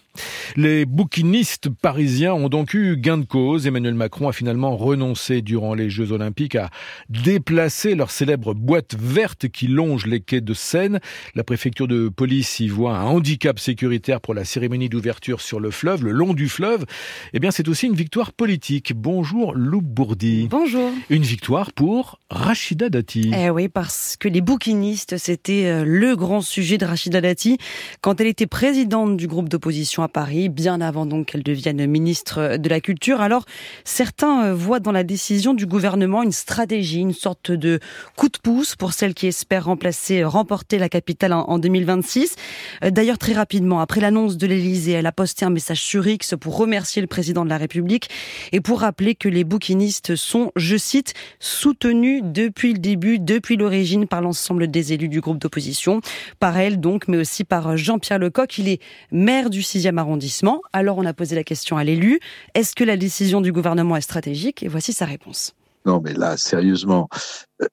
Les 0.56 0.84
bouquinistes 0.86 1.68
parisiens 1.68 2.34
ont 2.34 2.48
donc 2.48 2.74
eu 2.74 2.96
gain 2.96 3.18
de 3.18 3.24
cause. 3.24 3.66
Emmanuel 3.66 3.94
Macron 3.94 4.28
a 4.28 4.32
finalement 4.32 4.76
renoncé 4.76 5.42
durant 5.42 5.74
les 5.74 5.90
Jeux 5.90 6.12
Olympiques 6.12 6.54
à 6.54 6.70
déplacer 7.08 7.94
leur 7.94 8.10
célèbre 8.10 8.54
boîte 8.54 8.94
verte 8.98 9.48
qui 9.48 9.66
longe 9.66 10.06
les 10.06 10.20
quais 10.20 10.40
de 10.40 10.54
Seine. 10.54 11.00
La 11.34 11.44
de 11.70 12.08
police 12.08 12.60
y 12.60 12.68
voit 12.68 12.96
un 12.96 13.04
handicap 13.04 13.58
sécuritaire 13.58 14.20
pour 14.20 14.34
la 14.34 14.44
cérémonie 14.44 14.88
d'ouverture 14.88 15.40
sur 15.40 15.58
le 15.58 15.70
fleuve, 15.70 16.04
le 16.04 16.12
long 16.12 16.32
du 16.32 16.48
fleuve. 16.48 16.84
Eh 17.32 17.40
bien, 17.40 17.50
c'est 17.50 17.68
aussi 17.68 17.86
une 17.86 17.94
victoire 17.94 18.32
politique. 18.32 18.92
Bonjour 18.94 19.52
Lou 19.54 19.80
Bourdi. 19.80 20.46
Bonjour. 20.48 20.90
Une 21.10 21.24
victoire 21.24 21.72
pour 21.72 22.20
Rachida 22.30 22.88
Dati. 22.88 23.32
Eh 23.36 23.50
oui, 23.50 23.68
parce 23.68 24.16
que 24.18 24.28
les 24.28 24.40
bouquinistes, 24.40 25.18
c'était 25.18 25.66
euh, 25.66 25.84
le 25.84 26.14
grand 26.14 26.40
sujet 26.40 26.78
de 26.78 26.84
Rachida 26.84 27.20
Dati 27.20 27.58
quand 28.00 28.20
elle 28.20 28.28
était 28.28 28.46
présidente 28.46 29.16
du 29.16 29.26
groupe 29.26 29.48
d'opposition 29.48 30.02
à 30.04 30.08
Paris, 30.08 30.48
bien 30.48 30.80
avant 30.80 31.04
donc 31.04 31.26
qu'elle 31.26 31.42
devienne 31.42 31.84
ministre 31.86 32.58
de 32.58 32.68
la 32.68 32.80
Culture. 32.80 33.20
Alors, 33.20 33.44
certains 33.84 34.46
euh, 34.46 34.54
voient 34.54 34.80
dans 34.80 34.92
la 34.92 35.02
décision 35.02 35.52
du 35.52 35.66
gouvernement 35.66 36.22
une 36.22 36.32
stratégie, 36.32 37.00
une 37.00 37.12
sorte 37.12 37.50
de 37.50 37.80
coup 38.16 38.28
de 38.28 38.38
pouce 38.38 38.76
pour 38.76 38.92
celle 38.92 39.14
qui 39.14 39.26
espère 39.26 39.64
remplacer, 39.64 40.22
remporter 40.22 40.78
la 40.78 40.88
capitale 40.88 41.32
en 41.32 41.55
2026. 41.58 42.36
Euh, 42.84 42.90
d'ailleurs, 42.90 43.18
très 43.18 43.32
rapidement, 43.32 43.80
après 43.80 44.00
l'annonce 44.00 44.36
de 44.36 44.46
l'Elysée, 44.46 44.92
elle 44.92 45.06
a 45.06 45.12
posté 45.12 45.44
un 45.44 45.50
message 45.50 45.80
sur 45.80 46.06
X 46.06 46.34
pour 46.40 46.56
remercier 46.56 47.02
le 47.02 47.08
président 47.08 47.44
de 47.44 47.50
la 47.50 47.58
République 47.58 48.08
et 48.52 48.60
pour 48.60 48.80
rappeler 48.80 49.14
que 49.14 49.28
les 49.28 49.44
bouquinistes 49.44 50.16
sont, 50.16 50.52
je 50.56 50.76
cite, 50.76 51.14
soutenus 51.40 52.22
depuis 52.24 52.72
le 52.72 52.78
début, 52.78 53.18
depuis 53.18 53.56
l'origine, 53.56 54.06
par 54.06 54.20
l'ensemble 54.20 54.68
des 54.68 54.92
élus 54.92 55.08
du 55.08 55.20
groupe 55.20 55.38
d'opposition, 55.38 56.00
par 56.40 56.56
elle 56.58 56.80
donc, 56.80 57.08
mais 57.08 57.16
aussi 57.16 57.44
par 57.44 57.76
Jean-Pierre 57.76 58.18
Lecoq. 58.18 58.58
Il 58.58 58.68
est 58.68 58.80
maire 59.10 59.50
du 59.50 59.60
6e 59.60 59.98
arrondissement. 59.98 60.60
Alors 60.72 60.98
on 60.98 61.04
a 61.04 61.14
posé 61.14 61.34
la 61.34 61.44
question 61.44 61.76
à 61.76 61.84
l'élu, 61.84 62.20
est-ce 62.54 62.74
que 62.74 62.84
la 62.84 62.96
décision 62.96 63.40
du 63.40 63.52
gouvernement 63.52 63.96
est 63.96 64.00
stratégique? 64.00 64.62
Et 64.62 64.68
voici 64.68 64.92
sa 64.92 65.04
réponse. 65.04 65.54
Non, 65.86 66.00
mais 66.02 66.14
là, 66.14 66.36
sérieusement, 66.36 67.08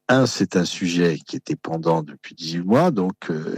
un, 0.08 0.26
c'est 0.26 0.56
un 0.56 0.66
sujet 0.66 1.18
qui 1.26 1.36
était 1.36 1.56
pendant 1.56 2.04
depuis 2.04 2.36
18 2.36 2.62
mois, 2.62 2.92
donc 2.92 3.14
euh, 3.30 3.56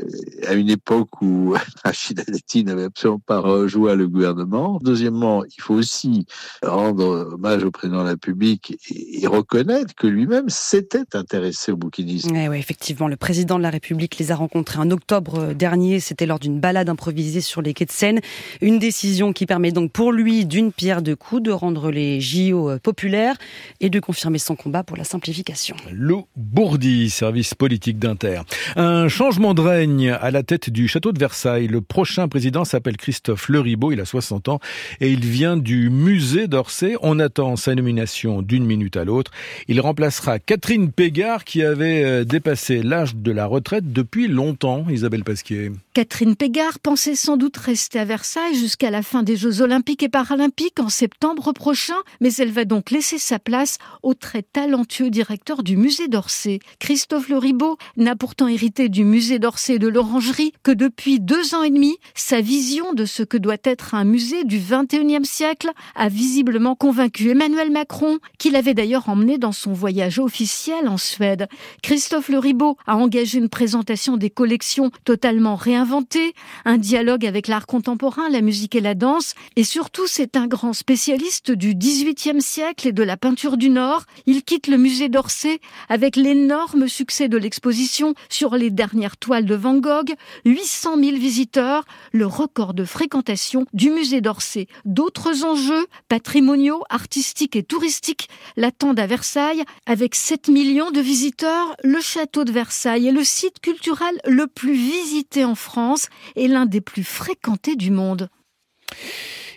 à 0.47 0.53
une 0.53 0.69
époque 0.69 1.21
où 1.21 1.55
Rachid 1.83 2.23
Dati 2.27 2.63
n'avait 2.63 2.85
absolument 2.85 3.21
pas 3.25 3.39
rejoint 3.39 3.95
le 3.95 4.07
gouvernement. 4.07 4.79
Deuxièmement, 4.81 5.43
il 5.45 5.61
faut 5.61 5.75
aussi 5.75 6.25
rendre 6.63 7.33
hommage 7.33 7.63
au 7.63 7.71
président 7.71 7.99
de 7.99 8.03
la 8.03 8.09
République 8.11 8.77
et, 8.89 9.25
reconnaître 9.27 9.95
que 9.95 10.05
lui-même 10.07 10.49
s'était 10.49 11.15
intéressé 11.15 11.71
aux 11.71 11.77
bouquinistes. 11.77 12.29
Oui, 12.31 12.47
ouais, 12.47 12.59
effectivement, 12.59 13.07
le 13.07 13.17
président 13.17 13.57
de 13.57 13.63
la 13.63 13.71
République 13.71 14.17
les 14.17 14.31
a 14.31 14.35
rencontrés 14.35 14.77
en 14.79 14.91
octobre 14.91 15.53
dernier. 15.53 15.99
C'était 15.99 16.27
lors 16.27 16.39
d'une 16.39 16.59
balade 16.59 16.89
improvisée 16.89 17.41
sur 17.41 17.61
les 17.63 17.73
quais 17.73 17.85
de 17.85 17.91
Seine. 17.91 18.19
Une 18.61 18.77
décision 18.77 19.33
qui 19.33 19.45
permet 19.45 19.71
donc 19.71 19.91
pour 19.91 20.11
lui 20.11 20.45
d'une 20.45 20.71
pierre 20.71 21.01
deux 21.01 21.15
coups 21.15 21.41
de 21.41 21.51
rendre 21.51 21.91
les 21.91 22.21
JO 22.21 22.77
populaires 22.79 23.35
et 23.79 23.89
de 23.89 23.99
confirmer 23.99 24.37
son 24.37 24.55
combat 24.55 24.83
pour 24.83 24.95
la 24.95 25.03
simplification. 25.03 25.75
Bourdi, 26.35 27.09
service 27.09 27.53
politique 27.53 27.99
d'Inter. 27.99 28.41
Un 28.75 29.07
changement 29.07 29.53
de 29.53 29.61
règne 29.61 30.09
à 30.09 30.31
la 30.31 30.43
tête 30.43 30.69
du 30.69 30.87
château 30.87 31.11
de 31.11 31.19
Versailles. 31.19 31.67
Le 31.67 31.81
prochain 31.81 32.27
président 32.27 32.65
s'appelle 32.65 32.97
Christophe 32.97 33.49
Leribaud, 33.49 33.91
il 33.91 34.01
a 34.01 34.05
60 34.05 34.49
ans 34.49 34.59
et 35.01 35.11
il 35.11 35.21
vient 35.21 35.57
du 35.57 35.89
musée 35.89 36.47
d'Orsay. 36.47 36.95
On 37.01 37.19
attend 37.19 37.55
sa 37.55 37.75
nomination 37.75 38.41
d'une 38.41 38.65
minute 38.65 38.97
à 38.97 39.03
l'autre. 39.05 39.31
Il 39.67 39.81
remplacera 39.81 40.39
Catherine 40.39 40.91
Pégard 40.91 41.43
qui 41.43 41.63
avait 41.63 42.03
euh, 42.03 42.23
dépassé 42.23 42.81
l'âge 42.81 43.15
de 43.15 43.31
la 43.31 43.45
retraite 43.45 43.91
depuis 43.91 44.27
longtemps, 44.27 44.85
Isabelle 44.89 45.23
Pasquier. 45.23 45.71
Catherine 45.93 46.35
Pégard 46.35 46.79
pensait 46.79 47.15
sans 47.15 47.37
doute 47.37 47.57
rester 47.57 47.99
à 47.99 48.05
Versailles 48.05 48.55
jusqu'à 48.55 48.91
la 48.91 49.01
fin 49.01 49.23
des 49.23 49.37
Jeux 49.37 49.61
olympiques 49.61 50.03
et 50.03 50.09
paralympiques 50.09 50.79
en 50.79 50.89
septembre 50.89 51.53
prochain, 51.53 51.95
mais 52.21 52.33
elle 52.35 52.51
va 52.51 52.65
donc 52.65 52.91
laisser 52.91 53.17
sa 53.17 53.39
place 53.39 53.77
au 54.03 54.13
très 54.13 54.41
talentueux 54.41 55.09
directeur 55.09 55.63
du 55.63 55.77
musée 55.77 56.04
d'Orsay. 56.07 56.59
Christophe 56.79 57.29
Leribaud 57.29 57.77
n'a 57.97 58.15
pourtant 58.15 58.47
hérité 58.47 58.89
du 58.89 59.03
musée 59.03 59.39
d'Orsay 59.39 59.79
de 59.79 59.87
l'Orangerie 59.87 60.53
que 60.63 60.71
depuis 60.71 61.19
deux 61.19 61.55
ans 61.55 61.63
et 61.63 61.69
demi, 61.69 61.97
sa 62.13 62.41
vision 62.41 62.93
de 62.93 63.05
ce 63.05 63.23
que 63.23 63.37
doit 63.37 63.57
être 63.63 63.95
un 63.95 64.03
musée 64.03 64.43
du 64.43 64.59
XXIe 64.59 65.25
siècle 65.25 65.71
a 65.95 66.09
visiblement 66.09 66.75
convaincu 66.75 67.29
Emmanuel 67.29 67.71
Macron, 67.71 68.19
qu'il 68.37 68.55
avait 68.55 68.73
d'ailleurs 68.73 69.09
emmené 69.09 69.37
dans 69.37 69.51
son 69.51 69.73
voyage 69.73 70.19
officiel 70.19 70.87
en 70.87 70.97
Suède. 70.97 71.47
Christophe 71.81 72.29
Leribaud 72.29 72.77
a 72.87 72.95
engagé 72.95 73.37
une 73.37 73.49
présentation 73.49 74.17
des 74.17 74.29
collections 74.29 74.91
totalement 75.03 75.55
réinventées, 75.55 76.33
un 76.65 76.77
dialogue 76.77 77.25
avec 77.25 77.47
l'art 77.47 77.67
contemporain, 77.67 78.29
la 78.29 78.41
musique 78.41 78.75
et 78.75 78.81
la 78.81 78.95
danse, 78.95 79.33
et 79.55 79.63
surtout 79.63 80.07
c'est 80.07 80.35
un 80.35 80.47
grand 80.47 80.73
spécialiste 80.73 81.51
du 81.51 81.75
XVIIIe 81.75 82.41
siècle 82.41 82.87
et 82.87 82.91
de 82.91 83.03
la 83.03 83.17
peinture 83.17 83.57
du 83.57 83.69
Nord. 83.69 84.03
Il 84.25 84.43
quitte 84.43 84.67
le 84.67 84.77
musée 84.77 85.09
d'Orsay 85.09 85.59
avec 85.95 86.17
l'énorme 86.17 86.89
succès 86.89 87.29
de 87.29 87.37
l'exposition 87.37 88.15
sur 88.27 88.57
les 88.57 88.69
dernières 88.69 89.15
toiles 89.15 89.45
de 89.45 89.55
Van 89.55 89.77
Gogh, 89.77 90.13
800 90.43 90.97
000 91.01 91.15
visiteurs, 91.15 91.85
le 92.11 92.25
record 92.25 92.73
de 92.73 92.83
fréquentation 92.83 93.65
du 93.71 93.91
musée 93.91 94.19
d'Orsay. 94.19 94.67
D'autres 94.83 95.45
enjeux 95.45 95.87
patrimoniaux, 96.09 96.83
artistiques 96.89 97.55
et 97.55 97.63
touristiques 97.63 98.27
l'attendent 98.57 98.99
à 98.99 99.07
Versailles 99.07 99.63
avec 99.85 100.15
7 100.15 100.49
millions 100.49 100.91
de 100.91 100.99
visiteurs. 100.99 101.77
Le 101.81 102.01
château 102.01 102.43
de 102.43 102.51
Versailles 102.51 103.07
est 103.07 103.13
le 103.13 103.23
site 103.23 103.61
culturel 103.61 104.19
le 104.25 104.47
plus 104.47 104.73
visité 104.73 105.45
en 105.45 105.55
France 105.55 106.09
et 106.35 106.49
l'un 106.49 106.65
des 106.65 106.81
plus 106.81 107.05
fréquentés 107.05 107.77
du 107.77 107.91
monde. 107.91 108.27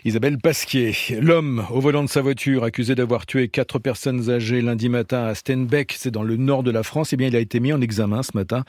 Isabelle 0.05 0.37
Pasquier, 0.37 0.93
l'homme 1.19 1.65
au 1.71 1.81
volant 1.81 2.03
de 2.03 2.09
sa 2.09 2.21
voiture 2.21 2.63
accusé 2.63 2.95
d'avoir 2.95 3.25
tué 3.25 3.49
quatre 3.49 3.79
personnes 3.79 4.29
âgées 4.29 4.61
lundi 4.61 4.87
matin 4.87 5.25
à 5.25 5.35
Steinbeck, 5.35 5.93
c'est 5.97 6.09
dans 6.09 6.23
le 6.23 6.37
nord 6.37 6.63
de 6.63 6.71
la 6.71 6.83
France, 6.83 7.11
eh 7.11 7.17
bien 7.17 7.27
il 7.27 7.35
a 7.35 7.39
été 7.39 7.59
mis 7.59 7.73
en 7.73 7.81
examen 7.81 8.23
ce 8.23 8.31
matin 8.33 8.63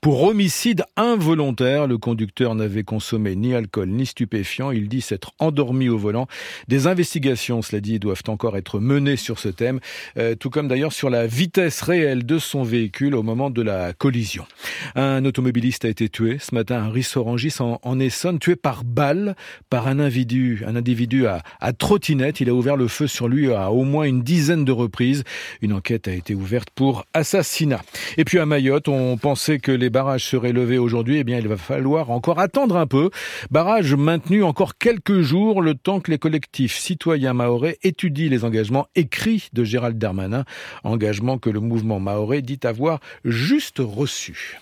pour 0.00 0.22
homicide 0.22 0.84
involontaire. 0.96 1.88
Le 1.88 1.98
conducteur 1.98 2.54
n'avait 2.54 2.84
consommé 2.84 3.34
ni 3.34 3.52
alcool 3.52 3.88
ni 3.88 4.06
stupéfiant. 4.06 4.70
Il 4.70 4.88
dit 4.88 5.00
s'être 5.00 5.32
endormi 5.40 5.88
au 5.88 5.98
volant. 5.98 6.28
Des 6.68 6.86
investigations, 6.86 7.62
cela 7.62 7.80
dit, 7.80 7.98
doivent 7.98 8.22
encore 8.28 8.56
être 8.56 8.78
menées 8.78 9.16
sur 9.16 9.40
ce 9.40 9.48
thème, 9.48 9.80
euh, 10.18 10.36
tout 10.36 10.50
comme 10.50 10.68
d'ailleurs 10.68 10.92
sur 10.92 11.10
la 11.10 11.26
vitesse 11.26 11.82
réelle 11.82 12.24
de 12.24 12.38
son 12.38 12.62
véhicule 12.62 13.16
au 13.16 13.24
moment 13.24 13.50
de 13.50 13.62
la 13.62 13.92
collision. 13.92 14.46
Un 14.94 15.24
automobiliste 15.24 15.84
a 15.84 15.88
été 15.88 16.08
tué 16.08 16.38
ce 16.38 16.54
matin 16.54 16.84
à 16.84 16.88
Rissorangis 16.90 17.54
en, 17.58 17.80
en 17.82 17.98
Essonne, 17.98 18.38
tué 18.38 18.54
par 18.54 18.84
balle 18.84 19.34
par 19.68 19.88
un 19.88 19.98
individu, 19.98 20.62
un 20.64 20.75
individu 20.76 21.26
à, 21.26 21.42
trottinette. 21.72 22.40
Il 22.40 22.48
a 22.48 22.54
ouvert 22.54 22.76
le 22.76 22.88
feu 22.88 23.06
sur 23.06 23.28
lui 23.28 23.52
à 23.52 23.70
au 23.70 23.84
moins 23.84 24.04
une 24.04 24.22
dizaine 24.22 24.64
de 24.64 24.72
reprises. 24.72 25.24
Une 25.62 25.72
enquête 25.72 26.08
a 26.08 26.12
été 26.12 26.34
ouverte 26.34 26.68
pour 26.74 27.04
assassinat. 27.14 27.80
Et 28.16 28.24
puis 28.24 28.38
à 28.38 28.46
Mayotte, 28.46 28.88
on 28.88 29.16
pensait 29.16 29.58
que 29.58 29.72
les 29.72 29.90
barrages 29.90 30.24
seraient 30.24 30.52
levés 30.52 30.78
aujourd'hui. 30.78 31.18
Eh 31.18 31.24
bien, 31.24 31.38
il 31.38 31.48
va 31.48 31.56
falloir 31.56 32.10
encore 32.10 32.38
attendre 32.38 32.76
un 32.76 32.86
peu. 32.86 33.10
Barrage 33.50 33.94
maintenu 33.94 34.42
encore 34.42 34.78
quelques 34.78 35.22
jours, 35.22 35.62
le 35.62 35.74
temps 35.74 36.00
que 36.00 36.10
les 36.10 36.18
collectifs 36.18 36.76
citoyens 36.76 37.32
maorais 37.32 37.78
étudient 37.82 38.30
les 38.30 38.44
engagements 38.44 38.86
écrits 38.94 39.48
de 39.52 39.64
Gérald 39.64 39.98
Darmanin. 39.98 40.44
Engagement 40.84 41.38
que 41.38 41.50
le 41.50 41.60
mouvement 41.60 42.00
maorais 42.00 42.42
dit 42.42 42.60
avoir 42.64 43.00
juste 43.24 43.78
reçu. 43.78 44.60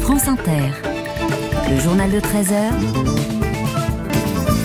France 0.00 0.28
Inter. 0.28 0.70
Le 1.70 1.80
journal 1.80 2.10
de 2.10 2.20
13 2.20 2.52
heures. 2.52 3.43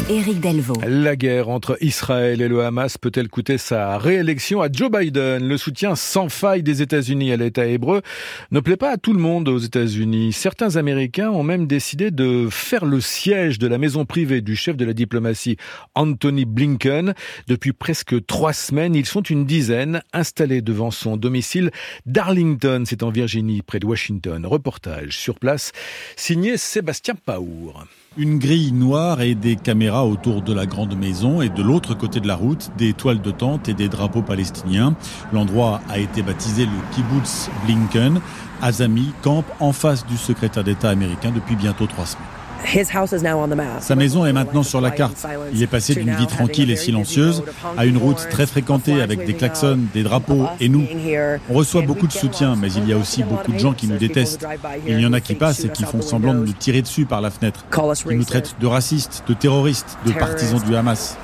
Éric 0.09 0.39
Delvaux. 0.39 0.73
La 0.87 1.15
guerre 1.15 1.49
entre 1.49 1.77
Israël 1.81 2.41
et 2.41 2.47
le 2.47 2.65
Hamas 2.65 2.97
peut-elle 2.97 3.27
coûter 3.27 3.59
sa 3.59 3.99
réélection 3.99 4.59
à 4.59 4.67
Joe 4.71 4.89
Biden? 4.89 5.47
Le 5.47 5.55
soutien 5.55 5.95
sans 5.95 6.29
faille 6.29 6.63
des 6.63 6.81
États-Unis 6.81 7.31
à 7.31 7.37
l'État 7.37 7.67
hébreu 7.67 8.01
ne 8.49 8.59
plaît 8.59 8.75
pas 8.75 8.89
à 8.89 8.97
tout 8.97 9.13
le 9.13 9.19
monde 9.19 9.47
aux 9.47 9.59
États-Unis. 9.59 10.33
Certains 10.33 10.77
Américains 10.77 11.29
ont 11.29 11.43
même 11.43 11.67
décidé 11.67 12.09
de 12.09 12.47
faire 12.49 12.85
le 12.85 13.01
siège 13.01 13.59
de 13.59 13.67
la 13.67 13.77
maison 13.77 14.03
privée 14.03 14.41
du 14.41 14.55
chef 14.55 14.75
de 14.75 14.85
la 14.85 14.93
diplomatie 14.93 15.57
Anthony 15.93 16.45
Blinken. 16.45 17.13
Depuis 17.47 17.73
presque 17.73 18.25
trois 18.25 18.53
semaines, 18.53 18.95
ils 18.95 19.05
sont 19.05 19.21
une 19.21 19.45
dizaine 19.45 20.01
installés 20.11 20.63
devant 20.63 20.89
son 20.89 21.17
domicile 21.17 21.69
d'Arlington, 22.07 22.83
c'est 22.87 23.03
en 23.03 23.11
Virginie, 23.11 23.61
près 23.61 23.79
de 23.79 23.85
Washington. 23.85 24.43
Reportage 24.43 25.15
sur 25.19 25.37
place, 25.37 25.71
signé 26.15 26.57
Sébastien 26.57 27.13
Paour. 27.13 27.85
Une 28.17 28.39
grille 28.39 28.71
noire 28.71 29.21
et 29.21 29.35
des 29.35 29.55
caméras 29.55 30.03
autour 30.03 30.41
de 30.41 30.51
la 30.51 30.65
grande 30.65 30.97
maison 30.97 31.43
et 31.43 31.49
de 31.49 31.61
l'autre 31.61 31.93
côté 31.93 32.19
de 32.19 32.27
la 32.27 32.35
route, 32.35 32.71
des 32.75 32.93
toiles 32.93 33.21
de 33.21 33.29
tente 33.29 33.69
et 33.69 33.75
des 33.75 33.87
drapeaux 33.87 34.23
palestiniens. 34.23 34.95
L'endroit 35.31 35.79
a 35.89 35.99
été 35.99 36.23
baptisé 36.23 36.65
le 36.65 36.71
kibbutz 36.95 37.51
Blinken. 37.65 38.19
Azami 38.63 39.13
campe 39.21 39.45
en 39.59 39.73
face 39.73 40.07
du 40.07 40.17
secrétaire 40.17 40.63
d'État 40.63 40.89
américain 40.89 41.31
depuis 41.31 41.55
bientôt 41.55 41.85
trois 41.85 42.07
semaines. 42.07 42.38
Sa 43.79 43.95
maison 43.95 44.25
est 44.25 44.33
maintenant 44.33 44.63
sur 44.63 44.81
la 44.81 44.91
carte. 44.91 45.25
Il 45.53 45.63
est 45.63 45.67
passé 45.67 45.95
d'une 45.95 46.13
vie 46.13 46.27
tranquille 46.27 46.69
et 46.69 46.75
silencieuse 46.75 47.43
à 47.77 47.85
une 47.85 47.97
route 47.97 48.27
très 48.29 48.45
fréquentée 48.45 49.01
avec 49.01 49.25
des 49.25 49.33
klaxons, 49.33 49.79
des 49.93 50.03
drapeaux 50.03 50.45
et 50.59 50.69
nous. 50.69 50.85
On 51.49 51.53
reçoit 51.53 51.81
beaucoup 51.81 52.07
de 52.07 52.11
soutien, 52.11 52.55
mais 52.55 52.71
il 52.71 52.87
y 52.87 52.93
a 52.93 52.97
aussi 52.97 53.23
beaucoup 53.23 53.51
de 53.51 53.59
gens 53.59 53.73
qui 53.73 53.87
nous 53.87 53.97
détestent. 53.97 54.45
Il 54.87 54.99
y 54.99 55.05
en 55.05 55.13
a 55.13 55.21
qui 55.21 55.35
passent 55.35 55.65
et 55.65 55.69
qui 55.69 55.83
font 55.83 56.01
semblant 56.01 56.33
de 56.33 56.45
nous 56.45 56.53
tirer 56.53 56.81
dessus 56.81 57.05
par 57.05 57.21
la 57.21 57.31
fenêtre. 57.31 57.65
Ils 58.09 58.17
nous 58.17 58.23
traitent 58.23 58.55
de 58.59 58.67
racistes, 58.67 59.23
de 59.27 59.33
terroristes, 59.33 59.97
de 60.05 60.11
partisans 60.11 60.61
du 60.61 60.75
Hamas. 60.75 61.17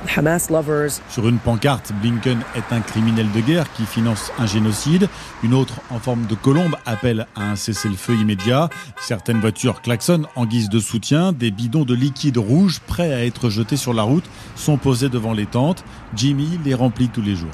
Sur 1.09 1.27
une 1.27 1.37
pancarte, 1.37 1.91
Blinken 2.01 2.39
est 2.55 2.73
un 2.73 2.81
criminel 2.81 3.27
de 3.33 3.41
guerre 3.41 3.71
qui 3.73 3.83
finance 3.85 4.31
un 4.39 4.45
génocide. 4.45 5.07
Une 5.43 5.53
autre, 5.53 5.75
en 5.91 5.99
forme 5.99 6.25
de 6.25 6.35
colombe, 6.35 6.75
appelle 6.85 7.27
à 7.35 7.43
un 7.51 7.55
cessez-le-feu 7.55 8.15
immédiat. 8.15 8.69
Certaines 8.99 9.39
voitures 9.39 9.81
klaxonnent 9.81 10.27
en 10.35 10.45
guise 10.45 10.69
de 10.69 10.79
soutien 10.79 11.24
des 11.31 11.51
bidons 11.51 11.83
de 11.83 11.93
liquide 11.93 12.37
rouge 12.37 12.79
prêts 12.85 13.13
à 13.13 13.25
être 13.25 13.49
jetés 13.49 13.77
sur 13.77 13.93
la 13.93 14.03
route 14.03 14.23
sont 14.55 14.77
posés 14.77 15.09
devant 15.09 15.33
les 15.33 15.45
tentes. 15.45 15.83
Jimmy 16.15 16.59
les 16.63 16.73
remplit 16.73 17.09
tous 17.09 17.21
les 17.21 17.35
jours. 17.35 17.49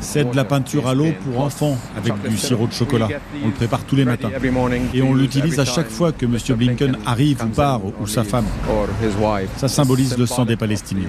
C'est 0.00 0.30
de 0.30 0.36
la 0.36 0.44
peinture 0.44 0.88
à 0.88 0.94
l'eau 0.94 1.12
pour 1.24 1.40
enfants 1.40 1.78
avec 1.96 2.14
du 2.28 2.36
sirop 2.36 2.66
de 2.66 2.72
chocolat. 2.72 3.08
On 3.42 3.48
le 3.48 3.52
prépare 3.52 3.84
tous 3.84 3.96
les 3.96 4.04
matins. 4.04 4.30
Et 4.92 5.02
on 5.02 5.14
l'utilise 5.14 5.58
à 5.60 5.64
chaque 5.64 5.90
fois 5.90 6.12
que 6.12 6.26
M. 6.26 6.38
Blinken 6.56 6.98
arrive 7.06 7.42
ou 7.44 7.48
part, 7.48 7.80
ou 8.00 8.06
sa 8.06 8.24
femme. 8.24 8.46
Ça 9.56 9.68
symbolise 9.68 10.16
le 10.16 10.26
sang 10.26 10.44
des 10.44 10.56
Palestiniens. 10.56 11.08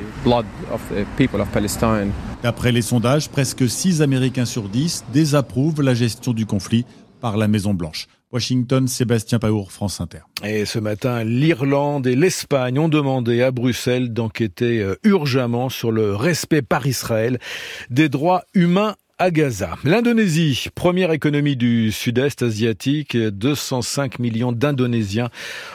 D'après 2.44 2.72
les 2.72 2.82
sondages, 2.82 3.30
presque 3.30 3.68
6 3.68 4.02
Américains 4.02 4.46
sur 4.46 4.70
10 4.70 5.06
désapprouvent 5.14 5.82
la 5.82 5.94
gestion 5.94 6.34
du 6.34 6.46
conflit 6.46 6.86
par 7.22 7.38
la 7.38 7.48
Maison 7.48 7.74
Blanche. 7.74 8.08
Washington, 8.32 8.88
Sébastien 8.88 9.40
Paour, 9.40 9.72
France 9.72 10.02
Inter. 10.02 10.20
Et 10.44 10.66
ce 10.66 10.80
matin, 10.80 11.24
l'Irlande 11.24 12.08
et 12.08 12.16
l'Espagne 12.16 12.80
ont 12.80 12.90
demandé 12.90 13.42
à 13.42 13.52
Bruxelles 13.52 14.12
d'enquêter 14.12 14.82
euh, 14.82 14.96
urgemment 15.04 15.70
sur 15.70 15.92
le 15.92 16.16
respect 16.16 16.62
par 16.62 16.86
Israël 16.88 17.40
des 17.90 18.10
droits 18.10 18.44
humains 18.54 18.96
à 19.18 19.32
Gaza. 19.32 19.78
L'Indonésie, 19.86 20.68
première 20.76 21.14
économie 21.14 21.56
du 21.56 21.94
sud-est 21.94 22.42
asiatique, 22.42 23.16
205 23.16 24.20
millions 24.20 24.52
d'Indonésiens 24.52 25.30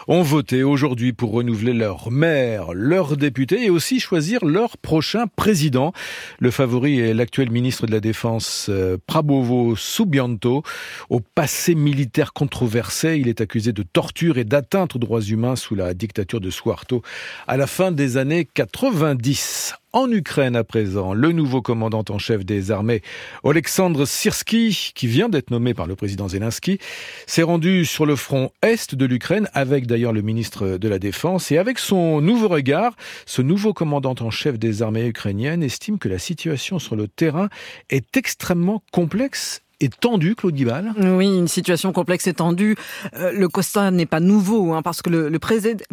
ont 0.08 0.20
voté 0.20 0.62
aujourd'hui 0.62 1.14
pour 1.14 1.32
renouveler 1.32 1.72
leur 1.72 2.10
maire, 2.10 2.74
leurs 2.74 3.16
députés 3.16 3.64
et 3.64 3.70
aussi 3.70 3.98
choisir 3.98 4.44
leur 4.44 4.76
prochain 4.76 5.26
président. 5.26 5.94
Le 6.38 6.50
favori 6.50 7.00
est 7.00 7.14
l'actuel 7.14 7.50
ministre 7.50 7.86
de 7.86 7.92
la 7.92 8.00
Défense 8.00 8.66
euh, 8.68 8.98
Prabowo 9.06 9.74
Subianto. 9.74 10.62
Au 11.08 11.20
passé 11.20 11.74
militaire 11.74 12.34
controversé, 12.34 13.16
il 13.16 13.28
est 13.28 13.40
accusé 13.40 13.72
de 13.72 13.82
torture 13.82 14.36
et 14.36 14.44
d'atteinte 14.44 14.96
aux 14.96 14.98
droits 14.98 15.22
humains 15.22 15.56
sous 15.56 15.74
la 15.74 15.94
dictature 15.94 16.42
de 16.42 16.50
Suharto 16.50 17.00
à 17.46 17.56
la 17.56 17.66
fin 17.66 17.90
des 17.90 18.18
années 18.18 18.46
90. 18.52 19.76
En 19.92 20.08
Ukraine 20.12 20.54
à 20.54 20.62
présent, 20.62 21.14
le 21.14 21.32
nouveau 21.32 21.62
commandant 21.62 22.04
en 22.10 22.18
chef 22.18 22.44
des 22.44 22.70
armées, 22.70 23.02
Oleksandr 23.42 24.06
Sirski, 24.06 24.92
qui 24.94 25.08
vient 25.08 25.28
d'être 25.28 25.50
nommé 25.50 25.74
par 25.74 25.88
le 25.88 25.96
président 25.96 26.28
Zelensky, 26.28 26.78
s'est 27.26 27.42
rendu 27.42 27.84
sur 27.84 28.06
le 28.06 28.14
front 28.14 28.52
est 28.62 28.94
de 28.94 29.04
l'Ukraine 29.04 29.48
avec 29.52 29.88
d'ailleurs 29.88 30.12
le 30.12 30.22
ministre 30.22 30.78
de 30.78 30.88
la 30.88 31.00
Défense 31.00 31.50
et 31.50 31.58
avec 31.58 31.80
son 31.80 32.20
nouveau 32.20 32.46
regard, 32.46 32.94
ce 33.26 33.42
nouveau 33.42 33.72
commandant 33.72 34.14
en 34.20 34.30
chef 34.30 34.60
des 34.60 34.82
armées 34.82 35.08
ukrainiennes 35.08 35.64
estime 35.64 35.98
que 35.98 36.08
la 36.08 36.20
situation 36.20 36.78
sur 36.78 36.94
le 36.94 37.08
terrain 37.08 37.48
est 37.88 38.16
extrêmement 38.16 38.84
complexe 38.92 39.60
est 39.80 39.98
tendue, 39.98 40.34
Claude 40.34 40.54
Guibal 40.54 40.92
Oui, 40.98 41.26
une 41.26 41.48
situation 41.48 41.92
complexe 41.92 42.26
et 42.26 42.34
tendue. 42.34 42.76
Euh, 43.14 43.32
le 43.32 43.48
constat 43.48 43.90
n'est 43.90 44.06
pas 44.06 44.20
nouveau, 44.20 44.72
hein, 44.72 44.82
parce 44.82 45.02
que 45.02 45.10
le, 45.10 45.28
le 45.28 45.38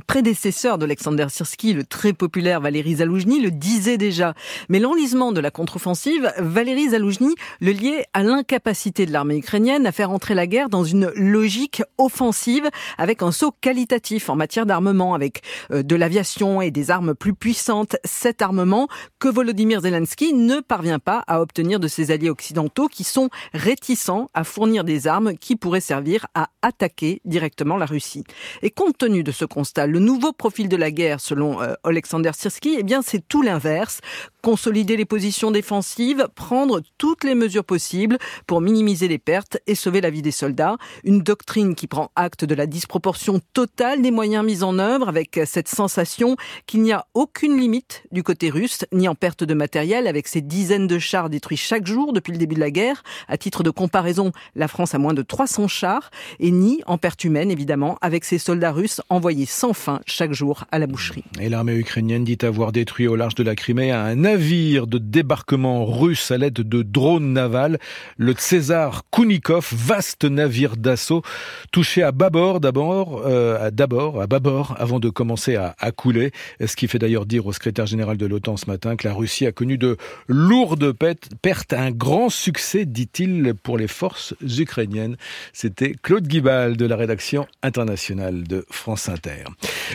prédécesseur 0.08 0.78
d'Alexander 0.78 1.28
Sirski, 1.30 1.74
le 1.74 1.84
très 1.84 2.14
populaire 2.14 2.62
Valéry 2.62 2.96
Zaloujny, 2.96 3.42
le 3.42 3.52
disait 3.52 3.98
déjà. 3.98 4.34
Mais 4.70 4.80
l'enlisement 4.80 5.32
de 5.32 5.40
la 5.40 5.52
contre-offensive, 5.52 6.32
Valéry 6.38 6.90
Zaloujny 6.90 7.36
le 7.62 7.72
liait 7.72 8.06
à 8.14 8.24
l'incapacité 8.24 9.06
de 9.06 9.12
l'armée 9.12 9.38
ukrainienne 9.38 9.86
à 9.86 9.92
faire 9.92 10.12
entrer 10.12 10.36
la 10.36 10.48
guerre 10.48 10.70
dans 10.70 10.84
une 10.84 11.12
logique 11.16 11.82
offensive 11.98 12.70
avec 12.98 13.22
un 13.22 13.32
saut 13.32 13.54
qualitatif 13.62 14.30
en 14.30 14.36
matière 14.36 14.66
d'armement, 14.66 15.14
avec 15.14 15.42
euh, 15.72 15.84
de 15.84 15.96
l'aviation 15.96 16.62
et 16.62 16.72
des 16.72 16.92
armes 16.92 17.16
plus 17.16 17.34
puissantes. 17.34 17.96
Cet 18.04 18.42
armement 18.42 18.88
que 19.20 19.28
Volodymyr 19.28 19.82
Zelensky 19.82 20.34
ne 20.34 20.60
parvient 20.60 21.00
pas 21.00 21.24
à 21.28 21.42
obtenir 21.42 21.80
de 21.80 21.88
ses 21.88 22.12
alliés 22.12 22.30
occidentaux 22.30 22.88
qui 22.88 23.04
sont 23.04 23.30
réticents 23.78 24.30
à 24.34 24.44
fournir 24.44 24.84
des 24.84 25.06
armes 25.06 25.36
qui 25.36 25.56
pourraient 25.56 25.82
servir 25.82 26.26
à 26.34 26.50
attaquer 26.64 27.22
directement 27.26 27.78
la 27.78 27.86
Russie. 27.86 28.24
Et 28.64 28.72
compte 28.72 28.98
tenu 28.98 29.24
de 29.24 29.32
ce 29.32 29.46
constat, 29.46 29.86
le 29.86 30.00
nouveau 30.00 30.34
profil 30.34 30.68
de 30.68 30.76
la 30.76 30.90
guerre, 30.90 31.22
selon 31.22 31.62
euh, 31.62 31.74
Alexander 31.84 32.32
Sirski, 32.34 32.76
eh 32.80 32.84
bien, 32.84 33.04
c'est 33.04 33.26
tout 33.28 33.44
l'inverse. 33.44 34.00
Consolider 34.42 34.98
les 34.98 35.06
positions 35.06 35.52
défensives, 35.52 36.28
prendre 36.34 36.82
toutes 36.98 37.24
les 37.24 37.36
mesures 37.36 37.66
possibles 37.66 38.18
pour 38.48 38.62
minimiser 38.62 39.08
les 39.08 39.20
pertes 39.20 39.58
et 39.68 39.76
sauver 39.76 40.02
la 40.02 40.10
vie 40.10 40.22
des 40.22 40.32
soldats. 40.32 40.78
Une 41.04 41.22
doctrine 41.22 41.76
qui 41.76 41.86
prend 41.86 42.10
acte 42.16 42.46
de 42.46 42.56
la 42.56 42.66
disproportion 42.66 43.42
totale 43.54 44.02
des 44.02 44.12
moyens 44.12 44.44
mis 44.44 44.64
en 44.64 44.80
œuvre 44.80 45.10
avec 45.10 45.40
cette 45.46 45.68
sensation 45.68 46.36
qu'il 46.66 46.82
n'y 46.82 46.94
a 46.94 47.06
aucune 47.14 47.60
limite 47.60 48.04
du 48.12 48.24
côté 48.24 48.50
russe, 48.50 48.86
ni 48.92 49.08
en 49.08 49.16
perte 49.16 49.44
de 49.44 49.54
matériel 49.54 50.08
avec 50.08 50.28
ces 50.28 50.42
dizaines 50.42 50.88
de 50.88 50.98
chars 50.98 51.30
détruits 51.30 51.58
chaque 51.58 51.86
jour 51.86 52.14
depuis 52.14 52.32
le 52.32 52.40
début 52.40 52.56
de 52.56 52.62
la 52.62 52.72
guerre. 52.72 53.04
À 53.28 53.38
titre 53.38 53.64
de 53.64 53.67
comparaison, 53.70 54.32
la 54.56 54.68
France 54.68 54.96
a 54.96 54.98
moins 54.98 55.14
de 55.14 55.22
300 55.22 55.68
chars 55.68 56.12
et 56.40 56.52
ni 56.52 56.82
en 56.86 56.98
perte 56.98 57.24
humaine, 57.24 57.52
évidemment, 57.52 57.98
avec 58.02 58.24
ses 58.24 58.38
soldats 58.38 58.72
russes 58.72 59.02
envoyés 59.10 59.46
sans 59.46 59.74
fin 59.74 60.02
chaque 60.06 60.34
jour 60.34 60.66
à 60.72 60.80
la 60.80 60.88
boucherie. 60.88 61.24
Et 61.40 61.50
l'armée 61.50 61.76
ukrainienne 61.76 62.24
dit 62.24 62.38
avoir 62.42 62.72
détruit 62.72 63.08
au 63.08 63.16
large 63.16 63.36
de 63.36 63.44
la 63.44 63.56
Crimée 63.56 63.92
un 63.92 64.16
navire 64.16 64.88
de 64.88 64.98
débarquement 64.98 65.86
russe 65.86 66.32
à 66.32 66.38
l'aide 66.38 66.54
de 66.54 66.82
drones 66.82 67.34
navals, 67.34 67.78
le 68.18 68.34
César 68.38 69.04
Kounikov, 69.12 69.70
vaste 69.74 70.26
navire 70.26 70.78
d'assaut, 70.78 71.22
touché 71.72 72.04
à 72.04 72.12
bâbord 72.12 72.60
d'abord, 72.60 73.24
euh, 73.26 73.72
d'abord 73.72 74.22
à 74.22 74.28
bâbord, 74.28 74.76
avant 74.78 75.00
de 75.00 75.10
commencer 75.10 75.56
à, 75.56 75.76
à 75.80 75.92
couler. 75.92 76.32
Ce 76.64 76.76
qui 76.76 76.88
fait 76.88 77.00
d'ailleurs 77.00 77.26
dire 77.26 77.46
au 77.46 77.54
secrétaire 77.54 77.86
général 77.86 78.18
de 78.18 78.26
l'OTAN 78.26 78.58
ce 78.58 78.66
matin 78.68 78.96
que 78.96 79.08
la 79.08 79.14
Russie 79.14 79.46
a 79.46 79.52
connu 79.52 79.78
de 79.78 79.98
lourdes 80.28 80.92
pertes, 80.94 81.74
un 81.74 81.92
grand 81.92 82.30
succès, 82.30 82.86
dit-il, 82.86 83.54
pour 83.58 83.78
les 83.78 83.88
forces 83.88 84.34
ukrainiennes. 84.42 85.18
C'était 85.54 85.94
Claude 86.02 86.28
Guibal 86.28 86.78
de 86.78 86.86
la 86.86 86.96
rédaction 86.96 87.48
internationale 87.64 88.44
de 88.44 88.66
France 88.70 89.10
Inter. 89.10 89.44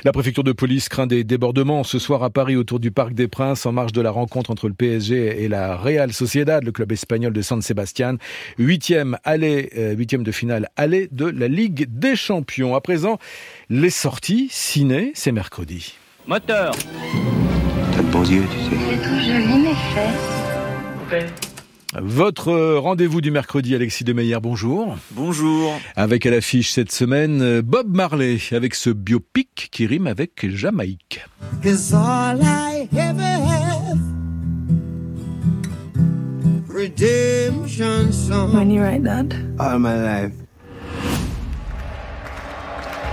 La 0.04 0.12
préfecture 0.12 0.44
de 0.44 0.52
police 0.52 0.88
craint 0.88 1.06
des 1.06 1.24
débordements 1.24 1.84
ce 1.84 1.98
soir 1.98 2.22
à 2.22 2.30
Paris 2.30 2.56
autour 2.56 2.80
du 2.80 2.90
Parc 2.90 3.14
des 3.14 3.28
Princes 3.28 3.66
en 3.66 3.72
marge 3.72 3.92
de 3.92 4.00
la 4.00 4.10
rencontre 4.10 4.50
entre 4.50 4.68
le 4.68 4.74
PSG 4.74 5.42
et 5.42 5.48
la 5.48 5.76
Real 5.76 6.12
Sociedad, 6.12 6.64
le 6.64 6.72
club 6.72 6.92
espagnol 6.92 7.32
de 7.32 7.42
San 7.42 7.62
Sebastian. 7.62 8.16
Huitième 8.58 9.18
aller, 9.24 9.70
euh, 9.76 9.94
huitième 9.94 10.22
de 10.22 10.32
finale 10.32 10.68
aller 10.76 11.08
de 11.12 11.26
la 11.26 11.48
Ligue 11.48 11.86
des 11.88 12.16
Champions. 12.16 12.74
À 12.74 12.80
présent, 12.80 13.18
les 13.70 13.90
sorties 13.90 14.48
ciné, 14.50 15.12
c'est 15.14 15.32
mercredi. 15.32 15.94
Moteur. 16.26 16.74
T'as 17.92 18.02
de 18.02 18.10
bons 18.10 18.30
yeux, 18.30 18.44
tu 18.50 18.58
sais. 18.58 18.82
C'est 18.90 19.02
tout 19.02 19.18
joli, 19.18 19.62
mes 19.62 19.74
fesses. 21.10 21.51
Votre 22.00 22.76
rendez-vous 22.76 23.20
du 23.20 23.30
mercredi, 23.30 23.74
Alexis 23.74 24.04
Demeyer, 24.04 24.38
bonjour. 24.42 24.96
Bonjour. 25.10 25.78
Avec 25.94 26.24
à 26.24 26.30
l'affiche 26.30 26.70
cette 26.70 26.90
semaine, 26.90 27.60
Bob 27.60 27.94
Marley, 27.94 28.38
avec 28.52 28.74
ce 28.74 28.88
biopic 28.88 29.68
qui 29.70 29.86
rime 29.86 30.06
avec 30.06 30.48
Jamaïque. 30.48 31.20
When 38.52 38.70
you 38.70 38.80
write 38.80 39.04
that? 39.04 39.34
All 39.58 39.78
my 39.78 39.94
life. 39.94 40.41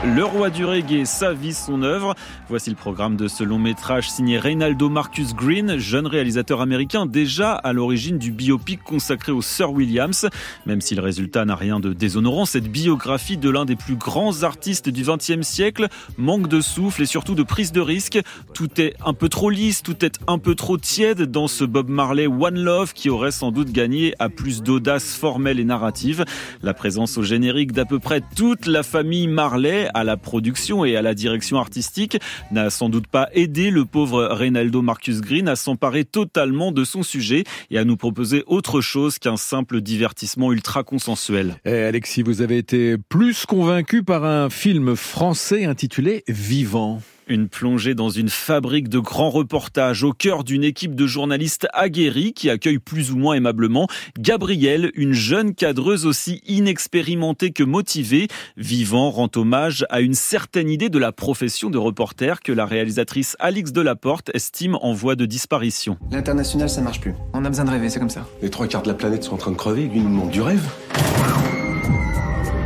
Le 0.06 0.24
roi 0.24 0.50
du 0.50 0.64
reggae, 0.64 1.04
sa 1.04 1.34
vie, 1.34 1.54
son 1.54 1.84
œuvre. 1.84 2.16
Voici 2.48 2.70
le 2.70 2.78
programme 2.78 3.18
de 3.18 3.28
ce 3.28 3.44
long 3.44 3.60
métrage 3.60 4.10
signé 4.10 4.40
Reynaldo 4.40 4.88
Marcus 4.88 5.36
Green, 5.36 5.78
jeune 5.78 6.08
réalisateur 6.08 6.62
américain 6.62 7.06
déjà 7.06 7.52
à 7.52 7.74
l'origine 7.74 8.18
du 8.18 8.32
biopic 8.32 8.82
consacré 8.82 9.34
au 9.34 9.42
Sir 9.42 9.74
Williams. 9.74 10.30
Même 10.66 10.80
si 10.80 10.96
le 10.96 11.02
résultat 11.02 11.44
n'a 11.44 11.58
rien 11.58 11.82
de 11.82 11.92
déshonorant, 11.92 12.46
cette 12.46 12.72
biographie 12.72 13.36
de 13.36 13.50
l'un 13.50 13.66
des 13.66 13.76
plus 13.76 13.98
grands 13.98 14.44
artistes 14.44 14.88
du 14.88 15.04
XXe 15.04 15.46
siècle 15.46 15.90
manque 16.18 16.48
de 16.48 16.62
souffle 16.62 17.02
et 17.02 17.06
surtout 17.06 17.36
de 17.36 17.44
prise 17.44 17.74
de 17.74 17.82
risque. 17.82 18.22
Tout 18.54 18.80
est 18.80 18.96
un 19.06 19.14
peu 19.14 19.28
trop 19.28 19.50
lisse, 19.50 19.84
tout 19.84 20.06
est 20.06 20.18
un 20.28 20.38
peu 20.38 20.56
trop 20.56 20.78
tiède 20.78 21.24
dans 21.24 21.50
ce 21.50 21.66
Bob 21.66 21.90
Marley 21.90 22.28
One 22.28 22.58
Love 22.58 22.94
qui 22.94 23.10
aurait 23.10 23.32
sans 23.32 23.52
doute 23.52 23.74
gagné 23.74 24.16
à 24.20 24.30
plus 24.30 24.64
d'audace 24.64 25.14
formelle 25.14 25.60
et 25.60 25.66
narrative. 25.66 26.24
La 26.64 26.74
présence 26.74 27.18
au 27.18 27.24
générique 27.24 27.74
d'à 27.74 27.84
peu 27.84 28.00
près 28.00 28.22
toute 28.38 28.66
la 28.66 28.84
famille 28.84 29.28
Marley 29.28 29.89
à 29.94 30.04
la 30.04 30.18
production 30.18 30.86
et 30.86 30.96
à 30.96 31.02
la 31.02 31.14
direction 31.14 31.58
artistique 31.58 32.18
n'a 32.52 32.70
sans 32.70 32.90
doute 32.90 33.08
pas 33.08 33.30
aidé 33.34 33.70
le 33.72 33.86
pauvre 33.86 34.26
Reynaldo 34.32 34.82
Marcus 34.82 35.22
Green 35.22 35.48
à 35.48 35.56
s'emparer 35.56 36.06
totalement 36.06 36.72
de 36.72 36.84
son 36.84 37.04
sujet 37.04 37.44
et 37.72 37.78
à 37.78 37.84
nous 37.84 37.98
proposer 37.98 38.44
autre 38.48 38.82
chose 38.82 39.20
qu'un 39.20 39.38
simple 39.38 39.82
divertissement 39.82 40.52
ultra 40.52 40.84
consensuel. 40.84 41.56
Eh, 41.66 41.84
Alexis, 41.84 42.22
vous 42.22 42.42
avez 42.42 42.58
été 42.58 42.98
plus 42.98 43.46
convaincu 43.46 44.04
par 44.04 44.26
un 44.26 44.50
film 44.50 44.96
français 44.96 45.66
intitulé 45.66 46.24
Vivant. 46.28 47.02
Une 47.30 47.48
plongée 47.48 47.94
dans 47.94 48.10
une 48.10 48.28
fabrique 48.28 48.90
de 48.90 48.98
grands 48.98 49.30
reportages 49.30 50.04
au 50.04 50.14
cœur 50.14 50.44
d'une 50.44 50.64
équipe 50.64 50.96
de 50.96 51.06
journalistes 51.06 51.68
aguerris 51.74 52.34
qui 52.34 52.50
accueille 52.50 52.80
plus 52.80 53.12
ou 53.12 53.18
moins 53.18 53.36
aimablement 53.36 53.88
Gabrielle, 54.18 54.92
une 54.96 55.14
jeune 55.14 55.54
cadreuse 55.54 56.08
aussi 56.08 56.42
inexpérimentée 56.48 57.52
que 57.52 57.62
motivée. 57.62 58.30
Vivant 58.58 59.12
rend 59.12 59.30
hommage 59.36 59.86
à 59.92 60.02
une 60.02 60.16
certaine 60.16 60.70
idée 60.70 60.90
de 60.90 60.98
la 60.98 61.12
profession 61.12 61.70
de 61.70 61.78
reporter 61.78 62.42
que 62.42 62.52
la 62.52 62.66
réalisatrice 62.66 63.36
Alix 63.38 63.72
Delaporte 63.72 64.32
estime 64.34 64.80
en 64.82 64.94
voie 64.94 65.16
de 65.16 65.28
disparition. 65.28 66.00
L'international, 66.12 66.68
ça 66.68 66.82
marche 66.82 67.00
plus. 67.00 67.14
On 67.34 67.46
a 67.46 67.50
besoin 67.50 67.66
de 67.66 67.70
rêver, 67.70 67.92
c'est 67.92 68.00
comme 68.00 68.10
ça. 68.10 68.28
Les 68.42 68.50
trois 68.50 68.66
quarts 68.66 68.82
de 68.82 68.88
la 68.88 68.96
planète 68.96 69.24
sont 69.24 69.36
en 69.36 69.38
train 69.38 69.52
de 69.52 69.56
crever, 69.56 69.84
lui 69.84 70.00
nous 70.00 70.10
demande 70.10 70.32
du 70.32 70.42
rêve. 70.42 70.68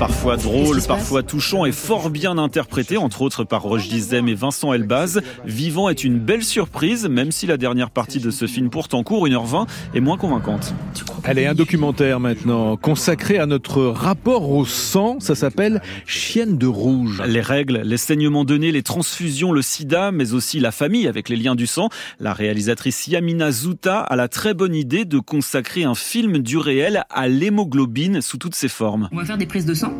Parfois 0.03 0.35
drôle, 0.35 0.81
parfois 0.85 1.23
touchant 1.23 1.63
et 1.63 1.71
fort 1.71 2.09
bien 2.09 2.37
interprété, 2.37 2.97
entre 2.97 3.21
autres 3.21 3.45
par 3.45 3.61
Roche 3.61 3.87
Dizem 3.87 4.27
et 4.27 4.33
Vincent 4.33 4.73
Elbaz. 4.73 5.21
Vivant 5.45 5.87
est 5.87 6.03
une 6.03 6.19
belle 6.19 6.43
surprise, 6.43 7.07
même 7.07 7.31
si 7.31 7.47
la 7.47 7.55
dernière 7.55 7.89
partie 7.89 8.19
de 8.19 8.29
ce 8.29 8.45
film 8.45 8.69
pourtant 8.69 9.03
court, 9.03 9.25
1h20, 9.25 9.65
est 9.95 10.01
moins 10.01 10.17
convaincante. 10.17 10.75
Allez, 11.23 11.45
un 11.45 11.53
documentaire 11.53 12.19
maintenant, 12.19 12.75
consacré 12.75 13.37
à 13.37 13.45
notre 13.45 13.81
rapport 13.83 14.49
au 14.51 14.65
sang, 14.65 15.21
ça 15.21 15.35
s'appelle 15.35 15.81
Chienne 16.05 16.57
de 16.57 16.67
rouge. 16.67 17.23
Les 17.25 17.39
règles, 17.39 17.79
les 17.85 17.95
saignements 17.95 18.43
nez, 18.43 18.73
les 18.73 18.83
transfusions, 18.83 19.53
le 19.53 19.61
sida, 19.61 20.11
mais 20.11 20.33
aussi 20.33 20.59
la 20.59 20.71
famille 20.71 21.07
avec 21.07 21.29
les 21.29 21.37
liens 21.37 21.55
du 21.55 21.65
sang. 21.65 21.87
La 22.19 22.33
réalisatrice 22.33 23.07
Yamina 23.07 23.53
Zouta 23.53 23.99
a 24.01 24.17
la 24.17 24.27
très 24.27 24.53
bonne 24.53 24.75
idée 24.75 25.05
de 25.05 25.19
consacrer 25.19 25.85
un 25.85 25.95
film 25.95 26.39
du 26.39 26.57
réel 26.57 27.05
à 27.09 27.29
l'hémoglobine 27.29 28.19
sous 28.21 28.37
toutes 28.37 28.55
ses 28.55 28.67
formes. 28.67 29.07
On 29.13 29.15
va 29.15 29.23
faire 29.23 29.37
des 29.37 29.45
prises 29.45 29.65
de 29.65 29.73
sang 29.73 29.92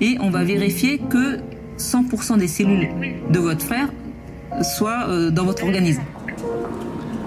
et 0.00 0.16
on 0.20 0.30
va 0.30 0.44
vérifier 0.44 0.98
que 0.98 1.38
100% 1.78 2.38
des 2.38 2.48
cellules 2.48 2.88
de 3.30 3.38
votre 3.38 3.64
frère 3.64 3.88
soient 4.62 5.08
euh, 5.08 5.30
dans 5.30 5.44
votre 5.44 5.64
organisme. 5.64 6.02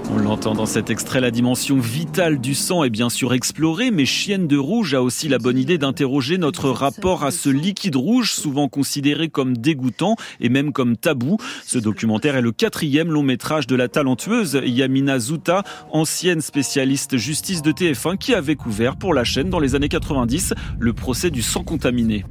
On 0.09 0.19
l'entend 0.19 0.53
dans 0.53 0.65
cet 0.65 0.89
extrait, 0.89 1.19
la 1.19 1.31
dimension 1.31 1.79
vitale 1.79 2.39
du 2.39 2.55
sang 2.55 2.83
est 2.85 2.89
bien 2.89 3.09
sûr 3.09 3.33
explorée, 3.33 3.91
mais 3.91 4.05
Chienne 4.05 4.47
de 4.47 4.57
Rouge 4.57 4.93
a 4.93 5.01
aussi 5.01 5.27
la 5.27 5.37
bonne 5.37 5.57
idée 5.57 5.77
d'interroger 5.77 6.37
notre 6.37 6.69
rapport 6.69 7.25
à 7.25 7.31
ce 7.31 7.49
liquide 7.49 7.97
rouge, 7.97 8.31
souvent 8.31 8.69
considéré 8.69 9.27
comme 9.27 9.57
dégoûtant 9.57 10.15
et 10.39 10.47
même 10.47 10.71
comme 10.71 10.95
tabou. 10.95 11.37
Ce 11.65 11.77
documentaire 11.77 12.37
est 12.37 12.41
le 12.41 12.53
quatrième 12.53 13.11
long 13.11 13.23
métrage 13.23 13.67
de 13.67 13.75
la 13.75 13.89
talentueuse 13.89 14.61
Yamina 14.63 15.19
Zouta, 15.19 15.63
ancienne 15.91 16.41
spécialiste 16.41 17.17
justice 17.17 17.61
de 17.61 17.73
TF1, 17.73 18.17
qui 18.17 18.33
avait 18.33 18.55
couvert 18.55 18.95
pour 18.95 19.13
la 19.13 19.25
chaîne 19.25 19.49
dans 19.49 19.59
les 19.59 19.75
années 19.75 19.89
90 19.89 20.53
le 20.79 20.93
procès 20.93 21.31
du 21.31 21.41
sang 21.41 21.63
contaminé. 21.63 22.23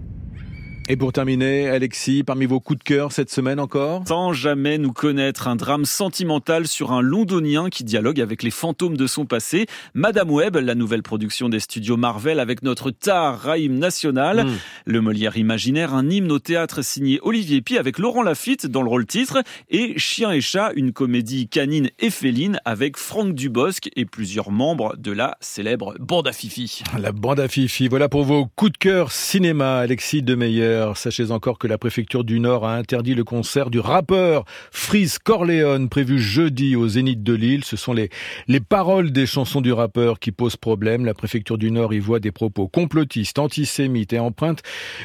Et 0.88 0.96
pour 0.96 1.12
terminer, 1.12 1.68
Alexis, 1.68 2.22
parmi 2.22 2.46
vos 2.46 2.61
coups 2.61 2.79
de 2.79 2.85
cœur 2.85 3.11
cette 3.11 3.29
semaine 3.29 3.59
encore 3.59 4.05
Sans 4.07 4.33
jamais 4.33 4.79
nous 4.79 4.92
connaître, 4.92 5.49
un 5.49 5.57
drame 5.57 5.85
sentimental 5.85 6.68
sur 6.68 6.92
un 6.92 7.01
londonien 7.01 7.70
qui 7.70 7.83
dialogue 7.83 8.20
avec 8.20 8.44
les 8.44 8.53
fantômes 8.53 8.96
de 8.96 9.09
son 9.09 9.27
passé. 9.27 9.66
Madame 9.94 10.31
Webb, 10.31 10.55
la 10.55 10.77
nouvelle 10.77 11.03
production 11.03 11.49
des 11.49 11.59
studios 11.59 11.96
Marvel 11.96 12.38
avec 12.38 12.62
notre 12.62 12.92
Tar 12.92 13.40
Raïm 13.40 13.81
national. 13.81 14.46
Hmm. 14.46 14.53
Le 14.85 15.01
Molière 15.01 15.37
imaginaire, 15.37 15.92
un 15.92 16.09
hymne 16.09 16.31
au 16.31 16.38
théâtre 16.38 16.83
signé 16.83 17.18
Olivier 17.22 17.62
Pi 17.62 17.79
avec 17.79 17.99
Laurent 17.99 18.22
Lafitte 18.22 18.68
dans 18.68 18.83
le 18.83 18.88
rôle 18.88 19.07
titre. 19.07 19.42
Et 19.68 19.99
Chien 19.99 20.31
et 20.31 20.40
Chat, 20.40 20.70
une 20.77 20.92
comédie 20.92 21.49
canine 21.49 21.90
et 21.99 22.11
féline 22.11 22.61
avec 22.64 22.96
Franck 22.96 23.35
Dubosc 23.35 23.90
et 23.96 24.05
plusieurs 24.05 24.53
membres 24.53 24.94
de 24.96 25.11
la 25.11 25.37
célèbre 25.40 25.96
bande 25.99 26.29
à 26.29 26.33
Fifi. 26.33 26.85
La 26.96 27.11
bande 27.11 27.40
à 27.40 27.49
Fifi, 27.49 27.88
voilà 27.88 28.09
pour 28.09 28.22
vos 28.22 28.46
coups 28.55 28.70
de 28.70 28.79
cœur 28.79 29.11
cinéma, 29.11 29.79
Alexis 29.79 30.22
Demeyer. 30.22 30.75
Sachez 30.94 31.30
encore 31.30 31.58
que 31.58 31.66
la 31.66 31.78
préfecture 31.78 32.24
du 32.24 32.40
Nord 32.40 32.66
a 32.66 32.74
interdit 32.74 33.14
le 33.14 33.24
concert 33.24 33.70
du 33.70 33.80
rappeur 33.80 34.44
Freeze 34.70 35.18
Corleone 35.18 35.88
prévu 35.88 36.18
jeudi 36.18 36.76
au 36.76 36.88
Zénith 36.88 37.22
de 37.22 37.32
Lille. 37.32 37.64
Ce 37.64 37.76
sont 37.76 37.92
les, 37.92 38.10
les 38.48 38.60
paroles 38.60 39.12
des 39.12 39.26
chansons 39.26 39.60
du 39.60 39.72
rappeur 39.72 40.18
qui 40.18 40.32
posent 40.32 40.56
problème. 40.56 41.04
La 41.04 41.14
préfecture 41.14 41.58
du 41.58 41.70
Nord 41.70 41.94
y 41.94 41.98
voit 41.98 42.20
des 42.20 42.32
propos 42.32 42.68
complotistes, 42.68 43.38
antisémites 43.38 44.12
et 44.12 44.18
empreintes 44.18 44.62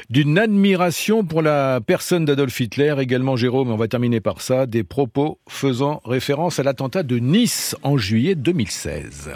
d'une 0.09 0.37
admiration 0.37 1.23
pour 1.23 1.41
la 1.41 1.79
personne 1.81 2.25
d'Adolf 2.25 2.59
Hitler. 2.59 2.95
Également, 2.99 3.35
Jérôme, 3.35 3.71
on 3.71 3.77
va 3.77 3.87
terminer 3.87 4.19
par 4.19 4.41
ça, 4.41 4.65
des 4.65 4.83
propos 4.83 5.39
faisant 5.47 6.01
référence 6.05 6.59
à 6.59 6.63
l'attentat 6.63 7.03
de 7.03 7.17
Nice 7.17 7.75
en 7.83 7.97
juillet 7.97 8.35
2016. 8.35 9.31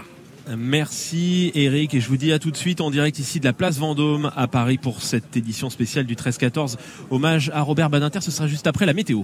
Merci 0.56 1.52
Eric 1.56 1.94
et 1.94 2.00
je 2.00 2.08
vous 2.08 2.18
dis 2.18 2.32
à 2.32 2.40
tout 2.40 2.52
de 2.52 2.58
suite 2.58 2.82
en 2.82 2.92
direct 2.92 3.18
ici 3.18 3.40
de 3.40 3.46
la 3.46 3.54
place 3.54 3.78
Vendôme 3.78 4.32
à 4.36 4.48
Paris 4.48 4.78
pour 4.78 5.02
cette 5.02 5.36
édition 5.36 5.70
spéciale 5.70 6.06
du 6.06 6.16
13-14. 6.16 6.78
Hommage 7.10 7.52
à 7.54 7.62
Robert 7.62 7.90
Badinter, 7.90 8.22
ce 8.22 8.32
sera 8.32 8.48
juste 8.48 8.68
après 8.68 8.86
la 8.86 8.94
météo. 8.94 9.24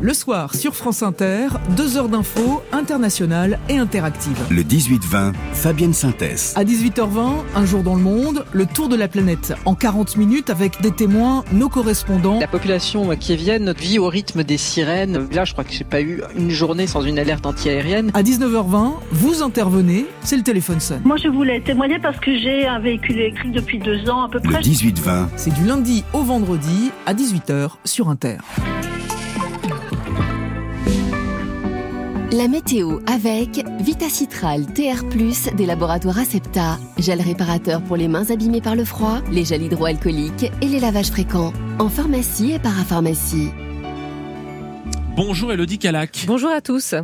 Le 0.00 0.14
soir 0.14 0.54
sur 0.54 0.76
France 0.76 1.02
Inter, 1.02 1.48
deux 1.76 1.96
heures 1.96 2.08
d'infos 2.08 2.62
internationales 2.70 3.58
et 3.68 3.78
interactives. 3.78 4.40
Le 4.48 4.62
18-20, 4.62 5.32
Fabienne 5.54 5.92
Synthèse. 5.92 6.54
À 6.56 6.62
18h20, 6.62 7.32
un 7.56 7.66
jour 7.66 7.82
dans 7.82 7.96
le 7.96 8.02
monde, 8.02 8.44
le 8.52 8.64
tour 8.64 8.88
de 8.88 8.94
la 8.94 9.08
planète 9.08 9.54
en 9.64 9.74
40 9.74 10.16
minutes 10.16 10.50
avec 10.50 10.80
des 10.82 10.92
témoins, 10.92 11.42
nos 11.50 11.68
correspondants. 11.68 12.38
La 12.38 12.46
population 12.46 13.08
kievienne 13.16 13.74
vit 13.76 13.98
au 13.98 14.06
rythme 14.06 14.44
des 14.44 14.56
sirènes. 14.56 15.28
Là, 15.32 15.44
je 15.44 15.52
crois 15.52 15.64
que 15.64 15.72
j'ai 15.72 15.82
pas 15.82 16.00
eu 16.00 16.22
une 16.36 16.50
journée 16.50 16.86
sans 16.86 17.02
une 17.02 17.18
alerte 17.18 17.44
antiaérienne. 17.44 18.12
À 18.14 18.22
19h20, 18.22 18.92
vous 19.10 19.42
intervenez, 19.42 20.06
c'est 20.22 20.36
le 20.36 20.44
téléphone 20.44 20.78
sonne. 20.78 21.02
Moi, 21.04 21.16
je 21.16 21.26
voulais 21.26 21.60
témoigner 21.60 21.98
parce 21.98 22.20
que 22.20 22.38
j'ai 22.38 22.68
un 22.68 22.78
véhicule 22.78 23.18
électrique 23.18 23.50
depuis 23.50 23.80
deux 23.80 24.08
ans 24.08 24.22
à 24.22 24.28
peu 24.28 24.38
près. 24.38 24.58
Le 24.58 24.64
18-20. 24.64 25.26
C'est 25.34 25.54
du 25.54 25.64
lundi 25.64 26.04
au 26.12 26.22
vendredi 26.22 26.92
à 27.04 27.14
18h 27.14 27.70
sur 27.84 28.08
Inter. 28.08 28.36
La 32.30 32.46
météo 32.46 33.00
avec 33.06 33.64
Vitacitral 33.80 34.66
TR+, 34.66 35.02
des 35.56 35.64
laboratoires 35.64 36.18
Acepta, 36.18 36.78
gel 36.98 37.22
réparateur 37.22 37.80
pour 37.80 37.96
les 37.96 38.06
mains 38.06 38.30
abîmées 38.30 38.60
par 38.60 38.76
le 38.76 38.84
froid, 38.84 39.22
les 39.32 39.46
gels 39.46 39.62
hydroalcooliques 39.62 40.52
et 40.60 40.66
les 40.66 40.78
lavages 40.78 41.10
fréquents, 41.10 41.54
en 41.78 41.88
pharmacie 41.88 42.52
et 42.52 42.58
parapharmacie. 42.58 43.48
Bonjour 45.16 45.52
Elodie 45.52 45.78
Calac. 45.78 46.24
Bonjour 46.26 46.50
à 46.50 46.60
tous. 46.60 46.94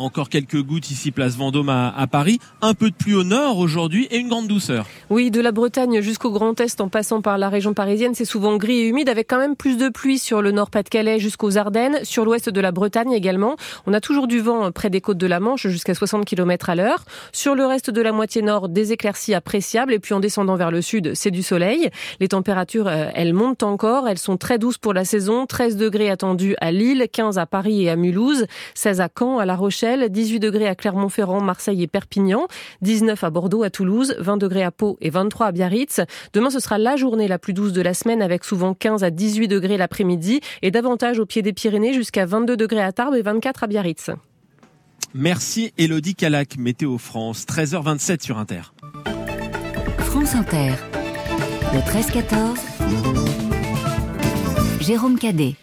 Encore 0.00 0.28
quelques 0.28 0.62
gouttes 0.62 0.92
ici, 0.92 1.10
place 1.10 1.36
Vendôme 1.36 1.70
à, 1.70 2.06
Paris. 2.08 2.38
Un 2.62 2.72
peu 2.72 2.90
de 2.90 2.94
pluie 2.94 3.14
au 3.14 3.24
nord 3.24 3.58
aujourd'hui 3.58 4.06
et 4.12 4.18
une 4.18 4.28
grande 4.28 4.46
douceur. 4.46 4.86
Oui, 5.10 5.32
de 5.32 5.40
la 5.40 5.50
Bretagne 5.50 6.00
jusqu'au 6.00 6.30
Grand 6.30 6.60
Est 6.60 6.80
en 6.80 6.88
passant 6.88 7.20
par 7.20 7.36
la 7.36 7.48
région 7.48 7.74
parisienne, 7.74 8.14
c'est 8.14 8.24
souvent 8.24 8.56
gris 8.58 8.78
et 8.78 8.86
humide 8.86 9.08
avec 9.08 9.28
quand 9.28 9.38
même 9.38 9.56
plus 9.56 9.76
de 9.76 9.88
pluie 9.88 10.20
sur 10.20 10.40
le 10.40 10.52
nord 10.52 10.70
Pas-de-Calais 10.70 11.18
jusqu'aux 11.18 11.58
Ardennes, 11.58 11.98
sur 12.04 12.24
l'ouest 12.24 12.48
de 12.48 12.60
la 12.60 12.70
Bretagne 12.70 13.10
également. 13.10 13.56
On 13.88 13.92
a 13.92 14.00
toujours 14.00 14.28
du 14.28 14.38
vent 14.38 14.70
près 14.70 14.88
des 14.88 15.00
côtes 15.00 15.18
de 15.18 15.26
la 15.26 15.40
Manche 15.40 15.66
jusqu'à 15.66 15.94
60 15.94 16.24
km 16.24 16.70
à 16.70 16.76
l'heure. 16.76 17.04
Sur 17.32 17.56
le 17.56 17.66
reste 17.66 17.90
de 17.90 18.00
la 18.00 18.12
moitié 18.12 18.40
nord, 18.40 18.68
des 18.68 18.92
éclaircies 18.92 19.34
appréciables 19.34 19.92
et 19.92 19.98
puis 19.98 20.14
en 20.14 20.20
descendant 20.20 20.54
vers 20.54 20.70
le 20.70 20.80
sud, 20.80 21.10
c'est 21.14 21.32
du 21.32 21.42
soleil. 21.42 21.90
Les 22.20 22.28
températures, 22.28 22.88
elles 22.88 23.34
montent 23.34 23.64
encore. 23.64 24.08
Elles 24.08 24.18
sont 24.18 24.36
très 24.36 24.58
douces 24.58 24.78
pour 24.78 24.94
la 24.94 25.04
saison. 25.04 25.46
13 25.46 25.76
degrés 25.76 26.08
attendus 26.08 26.54
à 26.60 26.70
Lille, 26.70 27.08
15 27.12 27.36
à 27.36 27.46
Paris 27.46 27.82
et 27.82 27.90
à 27.90 27.96
Mulhouse, 27.96 28.46
16 28.74 29.00
à 29.00 29.08
Caen, 29.12 29.38
à 29.38 29.44
La 29.44 29.56
Rochelle. 29.56 29.87
18 29.96 30.40
degrés 30.40 30.68
à 30.68 30.74
Clermont-Ferrand, 30.74 31.40
Marseille 31.40 31.82
et 31.82 31.86
Perpignan, 31.86 32.46
19 32.82 33.24
à 33.24 33.30
Bordeaux, 33.30 33.62
à 33.62 33.70
Toulouse, 33.70 34.14
20 34.18 34.36
degrés 34.36 34.62
à 34.62 34.70
Pau 34.70 34.98
et 35.00 35.10
23 35.10 35.46
à 35.46 35.52
Biarritz. 35.52 36.00
Demain, 36.32 36.50
ce 36.50 36.60
sera 36.60 36.78
la 36.78 36.96
journée 36.96 37.28
la 37.28 37.38
plus 37.38 37.52
douce 37.52 37.72
de 37.72 37.80
la 37.80 37.94
semaine 37.94 38.22
avec 38.22 38.44
souvent 38.44 38.74
15 38.74 39.04
à 39.04 39.10
18 39.10 39.48
degrés 39.48 39.76
l'après-midi 39.76 40.40
et 40.62 40.70
davantage 40.70 41.18
au 41.18 41.26
pied 41.26 41.42
des 41.42 41.52
Pyrénées 41.52 41.92
jusqu'à 41.92 42.26
22 42.26 42.56
degrés 42.56 42.82
à 42.82 42.92
Tarbes 42.92 43.14
et 43.14 43.22
24 43.22 43.64
à 43.64 43.66
Biarritz. 43.66 44.10
Merci 45.14 45.72
Elodie 45.78 46.14
Calac, 46.14 46.58
Météo 46.58 46.98
France, 46.98 47.46
13h27 47.46 48.22
sur 48.22 48.38
Inter. 48.38 48.72
France 50.00 50.34
Inter, 50.34 50.72
le 51.72 51.80
13-14, 51.80 52.58
Jérôme 54.80 55.18
Cadet. 55.18 55.54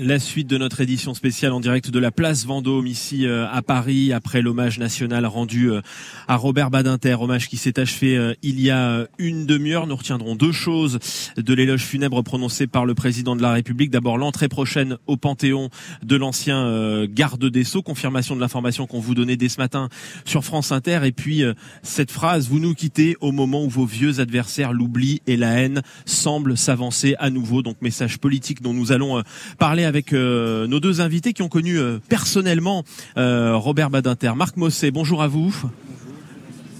La 0.00 0.20
suite 0.20 0.46
de 0.46 0.56
notre 0.58 0.80
édition 0.80 1.12
spéciale 1.12 1.52
en 1.52 1.58
direct 1.58 1.90
de 1.90 1.98
la 1.98 2.12
place 2.12 2.46
Vendôme 2.46 2.86
ici 2.86 3.26
euh, 3.26 3.48
à 3.50 3.62
Paris 3.62 4.12
après 4.12 4.42
l'hommage 4.42 4.78
national 4.78 5.26
rendu 5.26 5.72
euh, 5.72 5.80
à 6.28 6.36
Robert 6.36 6.70
Badinter, 6.70 7.16
hommage 7.20 7.48
qui 7.48 7.56
s'est 7.56 7.80
achevé 7.80 8.16
euh, 8.16 8.32
il 8.42 8.60
y 8.60 8.70
a 8.70 9.08
une 9.18 9.44
demi-heure. 9.44 9.88
Nous 9.88 9.96
retiendrons 9.96 10.36
deux 10.36 10.52
choses 10.52 11.00
de 11.36 11.52
l'éloge 11.52 11.82
funèbre 11.82 12.22
prononcé 12.22 12.68
par 12.68 12.86
le 12.86 12.94
président 12.94 13.34
de 13.34 13.42
la 13.42 13.50
République. 13.50 13.90
D'abord 13.90 14.18
l'entrée 14.18 14.46
prochaine 14.46 14.98
au 15.08 15.16
Panthéon 15.16 15.68
de 16.04 16.14
l'ancien 16.14 17.06
garde 17.06 17.46
des 17.46 17.64
Sceaux, 17.64 17.82
confirmation 17.82 18.36
de 18.36 18.40
l'information 18.40 18.86
qu'on 18.86 19.00
vous 19.00 19.16
donnait 19.16 19.36
dès 19.36 19.48
ce 19.48 19.58
matin 19.58 19.88
sur 20.24 20.44
France 20.44 20.70
Inter 20.70 21.00
et 21.02 21.12
puis 21.12 21.42
cette 21.82 22.12
phrase 22.12 22.48
vous 22.48 22.60
nous 22.60 22.74
quittez 22.74 23.16
au 23.20 23.32
moment 23.32 23.64
où 23.64 23.68
vos 23.68 23.86
vieux 23.86 24.20
adversaires 24.20 24.72
l'oubli 24.72 25.22
et 25.26 25.36
la 25.36 25.54
haine 25.54 25.82
semblent 26.04 26.56
s'avancer 26.56 27.16
à 27.18 27.30
nouveau. 27.30 27.62
Donc 27.62 27.82
message 27.82 28.18
politique 28.18 28.62
dont 28.62 28.74
nous 28.74 28.92
allons 28.92 29.22
parler 29.58 29.87
avec 29.88 30.12
euh, 30.12 30.68
nos 30.68 30.78
deux 30.78 31.00
invités 31.00 31.32
qui 31.32 31.42
ont 31.42 31.48
connu 31.48 31.78
euh, 31.78 31.98
personnellement 32.08 32.84
euh, 33.16 33.56
Robert 33.56 33.90
Badinter. 33.90 34.32
Marc 34.36 34.56
Mosset, 34.56 34.92
bonjour 34.92 35.22
à 35.22 35.28
vous. 35.28 35.52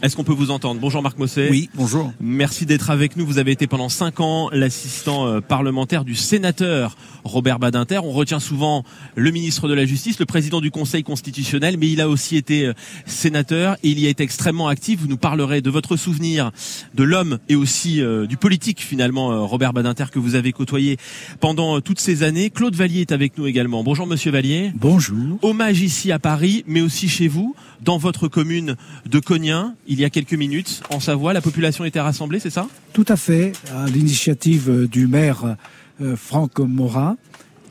Est-ce 0.01 0.15
qu'on 0.15 0.23
peut 0.23 0.33
vous 0.33 0.53
entendre? 0.53 0.81
Bonjour 0.81 1.03
Marc 1.03 1.19
Mosset. 1.19 1.49
Oui, 1.51 1.71
bonjour. 1.75 2.13
Merci 2.21 2.67
d'être 2.67 2.91
avec 2.91 3.17
nous. 3.17 3.27
Vous 3.27 3.39
avez 3.39 3.51
été 3.51 3.67
pendant 3.67 3.89
cinq 3.89 4.21
ans 4.21 4.49
l'assistant 4.53 5.41
parlementaire 5.41 6.05
du 6.05 6.15
sénateur 6.15 6.97
Robert 7.25 7.59
Badinter. 7.59 7.99
On 8.05 8.13
retient 8.13 8.39
souvent 8.39 8.85
le 9.17 9.33
ministre 9.33 9.67
de 9.67 9.75
la 9.75 9.87
Justice, 9.87 10.21
le 10.21 10.25
président 10.25 10.61
du 10.61 10.71
Conseil 10.71 11.03
constitutionnel, 11.03 11.79
mais 11.79 11.91
il 11.91 12.01
a 12.01 12.09
aussi 12.09 12.37
été 12.37 12.71
sénateur 13.07 13.75
et 13.83 13.89
il 13.89 13.99
y 13.99 14.07
a 14.07 14.09
été 14.09 14.23
extrêmement 14.23 14.69
actif. 14.69 15.01
Vous 15.01 15.09
nous 15.09 15.17
parlerez 15.17 15.63
de 15.63 15.71
votre 15.71 15.97
souvenir 15.97 16.53
de 16.95 17.03
l'homme 17.03 17.39
et 17.49 17.57
aussi 17.57 18.01
du 18.29 18.37
politique 18.37 18.81
finalement, 18.81 19.49
Robert 19.49 19.73
Badinter, 19.73 20.05
que 20.13 20.21
vous 20.21 20.37
avez 20.37 20.53
côtoyé 20.53 20.97
pendant 21.41 21.81
toutes 21.81 21.99
ces 21.99 22.23
années. 22.23 22.51
Claude 22.51 22.77
Vallier 22.77 23.01
est 23.01 23.11
avec 23.11 23.37
nous 23.37 23.49
également. 23.49 23.83
Bonjour 23.83 24.07
Monsieur 24.07 24.31
Vallier. 24.31 24.71
Bonjour. 24.77 25.39
Hommage 25.43 25.81
ici 25.81 26.13
à 26.13 26.21
Paris, 26.21 26.63
mais 26.69 26.83
aussi 26.83 27.09
chez 27.09 27.27
vous, 27.27 27.57
dans 27.83 27.99
votre 27.99 28.29
commune 28.29 28.77
de 29.07 29.19
Cognin, 29.19 29.75
il 29.87 30.01
y 30.01 30.05
a 30.05 30.11
quelques 30.11 30.35
minutes, 30.35 30.83
en 30.91 31.01
Savoie. 31.01 31.33
La 31.33 31.41
population 31.41 31.85
était 31.85 32.01
rassemblée, 32.01 32.41
c'est 32.41 32.51
ça? 32.51 32.67
Tout 32.93 33.07
à 33.09 33.17
fait, 33.17 33.53
à 33.75 33.87
l'initiative 33.87 34.89
du 34.91 35.07
maire 35.07 35.57
euh, 36.01 36.17
Franck 36.17 36.59
Morin 36.59 37.17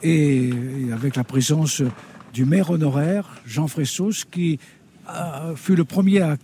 et 0.04 0.52
avec 0.94 1.16
la 1.16 1.24
présence 1.24 1.82
du 2.34 2.46
maire 2.46 2.70
honoraire 2.70 3.26
Jean 3.46 3.68
Fressos 3.68 4.26
qui 4.32 4.60
fut 5.56 5.76
le 5.76 5.86
premier 5.86 6.20
à 6.22 6.38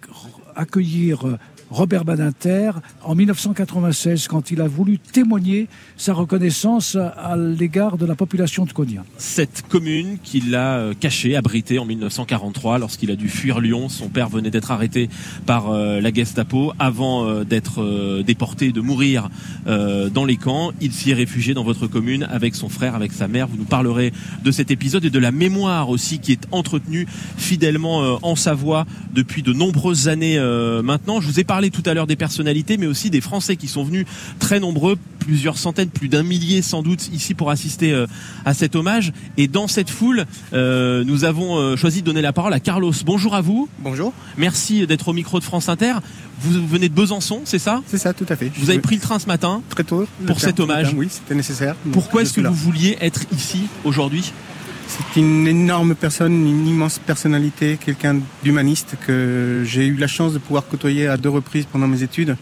accueillir 0.56 1.38
Robert 1.74 2.06
Badinter 2.06 2.70
en 3.04 3.16
1996 3.16 4.28
quand 4.28 4.52
il 4.52 4.62
a 4.62 4.68
voulu 4.68 5.00
témoigner 5.00 5.68
sa 5.98 6.14
reconnaissance 6.14 6.96
à 6.96 7.36
l'égard 7.36 7.98
de 7.98 8.06
la 8.06 8.14
population 8.14 8.66
de 8.66 8.72
Konya. 8.72 9.04
Cette 9.18 9.64
commune 9.68 10.20
qu'il 10.24 10.54
a 10.54 10.78
euh, 10.78 10.94
cachée, 10.94 11.36
abritée 11.36 11.80
en 11.80 11.86
1943 11.86 12.78
lorsqu'il 12.78 13.10
a 13.10 13.16
dû 13.16 13.28
fuir 13.28 13.60
Lyon. 13.60 13.90
Son 13.90 14.08
père 14.08 14.30
venait 14.30 14.52
d'être 14.52 14.70
arrêté 14.70 15.10
par 15.48 15.72
euh, 15.72 16.00
la 16.00 16.14
Gestapo 16.14 16.74
avant 16.78 17.26
euh, 17.26 17.44
d'être 17.44 18.22
déporté, 18.22 18.72
de 18.72 18.82
mourir 18.82 19.30
dans 19.66 20.26
les 20.26 20.38
camps. 20.38 20.72
Il 20.80 20.92
s'y 20.92 21.12
est 21.12 21.16
réfugié 21.16 21.56
dans 21.56 21.64
votre 21.64 21.88
commune 21.88 22.28
avec 22.30 22.54
son 22.54 22.70
frère, 22.70 22.94
avec 22.94 23.12
sa 23.14 23.28
mère. 23.28 23.48
Vous 23.48 23.58
nous 23.58 23.64
parlerez 23.64 24.14
de 24.44 24.52
cet 24.52 24.70
épisode 24.70 25.06
et 25.06 25.10
de 25.10 25.20
la 25.20 25.32
mémoire 25.32 25.90
aussi 25.90 26.20
qui 26.20 26.34
est 26.34 26.48
entretenue 26.52 27.08
fidèlement 27.38 28.20
en 28.22 28.36
Savoie 28.36 28.86
depuis 29.14 29.42
de 29.42 29.54
nombreuses 29.54 30.08
années 30.08 30.40
maintenant. 30.84 31.22
Je 31.22 31.28
vous 31.28 31.40
ai 31.40 31.44
parlé 31.44 31.62
tout 31.69 31.84
à 31.86 31.93
l'heure 31.93 32.08
des 32.08 32.15
personnalités, 32.15 32.78
mais 32.78 32.86
aussi 32.86 33.10
des 33.10 33.21
Français 33.21 33.56
qui 33.56 33.67
sont 33.67 33.84
venus 33.84 34.06
très 34.39 34.60
nombreux, 34.60 34.97
plusieurs 35.19 35.58
centaines, 35.58 35.89
plus 35.89 36.10
d'un 36.10 36.23
millier 36.23 36.62
sans 36.62 36.82
doute 36.82 37.10
ici 37.13 37.34
pour 37.34 37.49
assister 37.49 37.91
euh, 37.91 38.08
à 38.45 38.54
cet 38.54 38.76
hommage. 38.76 39.13
Et 39.38 39.47
dans 39.47 39.67
cette 39.67 39.89
foule, 39.89 40.26
euh, 40.54 41.04
nous 41.04 41.23
avons 41.23 41.58
euh, 41.58 41.76
choisi 41.76 42.02
de 42.02 42.06
donner 42.06 42.21
la 42.21 42.34
parole 42.34 42.54
à 42.54 42.60
Carlos. 42.60 42.93
Bonjour 43.06 43.36
à 43.36 43.41
vous. 43.41 43.69
Bonjour. 43.80 44.13
Merci 44.38 44.86
d'être 44.88 45.08
au 45.08 45.13
micro 45.13 45.39
de 45.39 45.43
France 45.43 45.69
Inter. 45.69 45.93
Vous 46.41 46.67
venez 46.67 46.89
de 46.89 46.93
Besançon, 46.93 47.41
c'est 47.45 47.60
ça? 47.60 47.82
C'est 47.88 47.97
ça, 47.97 48.13
tout 48.13 48.26
à 48.28 48.36
fait. 48.36 48.52
Vous 48.58 48.69
avez 48.69 48.80
pris 48.80 48.95
le 48.95 49.02
train 49.02 49.19
ce 49.19 49.28
matin 49.28 49.62
Très 49.69 49.84
tôt. 49.84 50.06
Pour 50.28 50.39
cet 50.39 50.60
hommage 50.60 50.93
Oui, 50.95 51.08
c'était 51.10 51.36
nécessaire. 51.36 51.76
Pourquoi 51.91 52.23
est-ce 52.23 52.34
que 52.34 52.41
vous 52.41 52.54
vouliez 52.54 52.97
être 52.99 53.21
ici 53.34 53.62
aujourd'hui? 53.84 54.34
C'est 54.88 55.19
une 55.19 55.48
énorme 55.48 55.96
personne, 55.96 56.34
une 56.34 56.67
immense 56.67 57.00
personnalité, 57.00 57.78
quelqu'un 57.84 58.17
d'humaniste 58.43 58.96
que 59.06 59.63
j'ai 59.65 59.88
eu 59.88 59.96
la 59.96 60.08
chance 60.08 60.34
de 60.34 60.39
pouvoir 60.39 60.67
côtoyer 60.67 61.08
à 61.08 61.17
deux 61.17 61.30
reprises 61.30 61.65
pendant 61.65 61.88
mes 61.88 62.04
études. 62.04 62.36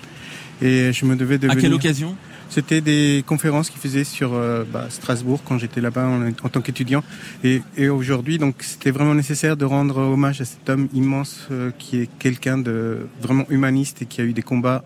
Et 0.61 0.93
je 0.93 1.05
me 1.05 1.15
devais 1.15 1.37
de 1.37 1.49
À 1.49 1.55
quelle 1.55 1.73
occasion? 1.73 2.15
C'était 2.51 2.81
des 2.81 3.23
conférences 3.25 3.69
qu'il 3.69 3.79
faisait 3.79 4.03
sur 4.03 4.33
euh, 4.33 4.65
bah, 4.69 4.87
Strasbourg 4.89 5.39
quand 5.45 5.57
j'étais 5.57 5.79
là-bas 5.79 6.05
en, 6.05 6.49
tant 6.49 6.59
qu'étudiant. 6.59 7.01
Et, 7.45 7.61
aujourd'hui, 7.87 8.39
donc 8.39 8.55
c'était 8.59 8.91
vraiment 8.91 9.15
nécessaire 9.15 9.55
de 9.55 9.63
rendre 9.63 9.99
hommage 9.99 10.41
à 10.41 10.45
cet 10.45 10.69
homme 10.69 10.89
immense 10.93 11.47
euh, 11.49 11.71
qui 11.79 12.01
est 12.01 12.09
quelqu'un 12.19 12.57
de 12.57 13.07
vraiment 13.21 13.45
humaniste 13.49 14.01
et 14.01 14.05
qui 14.05 14.19
a 14.19 14.25
eu 14.25 14.33
des 14.33 14.41
combats 14.41 14.83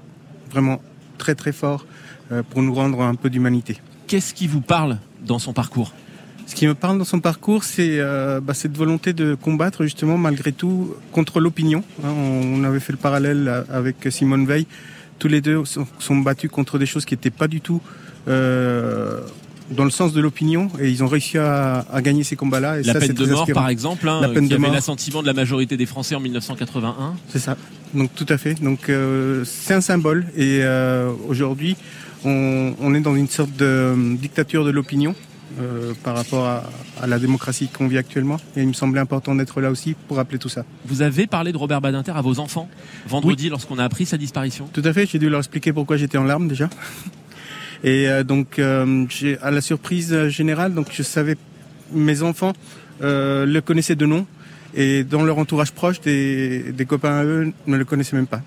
vraiment 0.52 0.80
très 1.18 1.34
très 1.34 1.52
forts 1.52 1.88
euh, 2.32 2.44
pour 2.48 2.62
nous 2.62 2.74
rendre 2.74 3.02
un 3.02 3.16
peu 3.16 3.32
d'humanité. 3.32 3.78
Qu'est-ce 4.06 4.36
qui 4.36 4.46
vous 4.46 4.62
parle 4.62 5.00
dans 5.26 5.40
son 5.40 5.52
parcours? 5.52 5.92
Ce 6.46 6.54
qui 6.54 6.68
me 6.68 6.76
parle 6.76 6.98
dans 6.98 7.06
son 7.06 7.20
parcours, 7.20 7.64
c'est 7.64 8.00
euh, 8.00 8.40
bah, 8.40 8.54
cette 8.54 8.78
volonté 8.78 9.14
de 9.14 9.36
combattre 9.36 9.84
justement 9.84 10.18
malgré 10.18 10.52
tout 10.52 10.94
contre 11.12 11.40
l'opinion. 11.40 11.84
Hein, 12.04 12.10
on, 12.10 12.64
avait 12.64 12.80
fait 12.80 12.94
le 12.94 13.00
parallèle 13.00 13.66
avec 13.70 13.96
Simone 14.10 14.46
Veil. 14.46 14.68
Tous 15.18 15.28
les 15.28 15.42
deux 15.42 15.64
sont, 15.66 16.18
battus 16.18 16.52
contre 16.52 16.78
des 16.78 16.86
choses 16.86 17.06
qui 17.06 17.14
n'étaient 17.14 17.30
pas 17.30 17.48
du 17.48 17.62
tout 17.62 17.82
euh, 18.28 19.22
dans 19.72 19.86
le 19.86 19.90
sens 19.90 20.14
de 20.14 20.22
l'opinion 20.22 20.70
et 20.80 20.90
ils 20.90 21.04
ont 21.04 21.08
réussi 21.08 21.38
à, 21.38 21.86
gagner 22.02 22.24
ces 22.24 22.36
combats-là. 22.36 22.82
la 22.82 22.94
peine 22.94 23.14
de 23.14 23.26
mort, 23.26 23.48
par 23.54 23.70
exemple, 23.70 24.08
hein, 24.08 24.22
la 24.22 24.30
peine 24.30 24.44
qui 24.44 24.50
de 24.50 24.64
avait 24.64 24.74
l'assentiment 24.74 25.22
de 25.22 25.28
la 25.28 25.34
majorité 25.34 25.78
des 25.78 25.86
Français 25.86 26.16
en 26.16 26.20
1981. 26.20 27.16
C'est 27.30 27.40
ça. 27.40 27.58
Donc 27.94 28.14
tout 28.14 28.26
à 28.30 28.38
fait. 28.38 28.62
Donc 28.62 28.90
euh, 28.90 29.44
c'est 29.46 29.74
un 29.74 29.82
symbole 29.82 30.26
et 30.36 30.60
euh, 30.62 31.12
aujourd'hui 31.28 31.76
on, 32.24 32.74
on, 32.80 32.94
est 32.94 33.00
dans 33.00 33.16
une 33.16 33.30
sorte 33.30 33.56
de 33.56 33.96
dictature 34.18 34.66
de 34.66 34.72
l'opinion 34.72 35.16
euh, 35.60 35.94
par 36.04 36.16
rapport 36.16 36.46
à, 36.46 37.08
la 37.08 37.18
démocratie 37.18 37.70
qu'on 37.70 37.88
vit 37.88 37.98
actuellement. 37.98 38.38
Et 38.58 38.62
il 38.62 38.68
me 38.68 38.74
semblait 38.74 39.00
important 39.00 39.36
d'être 39.36 39.62
là 39.62 39.72
aussi 39.72 39.96
pour 40.08 40.18
rappeler 40.18 40.38
tout 40.38 40.50
ça. 40.50 40.66
Vous 40.86 41.02
avez 41.02 41.28
parlé 41.28 41.54
de 41.54 41.58
Robert 41.58 41.80
Badinter 41.80 42.12
à 42.12 42.22
vos 42.22 42.40
enfants 42.40 42.70
vendredi 43.08 43.50
lorsqu'on 43.50 43.80
a 43.80 43.84
appris 43.86 44.06
sa 44.06 44.18
disparition? 44.18 44.68
Tout 44.74 44.82
à 44.84 44.92
fait, 44.92 45.06
j'ai 45.06 45.20
dû 45.20 45.30
leur 45.30 45.40
expliquer 45.40 45.72
pourquoi 45.72 45.96
j'étais 45.96 46.18
en 46.18 46.26
larmes 46.26 46.50
déjà. 46.50 46.70
Et 47.84 48.10
euh, 48.10 48.24
donc, 48.24 48.60
euh, 48.60 49.06
à 49.42 49.52
la 49.52 49.62
surprise 49.62 50.28
générale, 50.28 50.74
donc 50.74 50.88
je 50.92 51.04
savais, 51.04 51.38
mes 51.94 52.22
enfants 52.22 52.54
le 53.00 53.60
connaissaient 53.60 53.96
de 53.96 54.06
nom, 54.06 54.26
et 54.74 55.04
dans 55.06 55.24
leur 55.24 55.38
entourage 55.38 55.72
proche, 55.72 56.02
des, 56.02 56.74
des 56.74 56.86
copains 56.86 57.20
à 57.20 57.24
eux 57.24 57.54
ne 57.66 57.78
le 57.78 57.86
connaissaient 57.86 58.16
même 58.16 58.28
pas. 58.28 58.42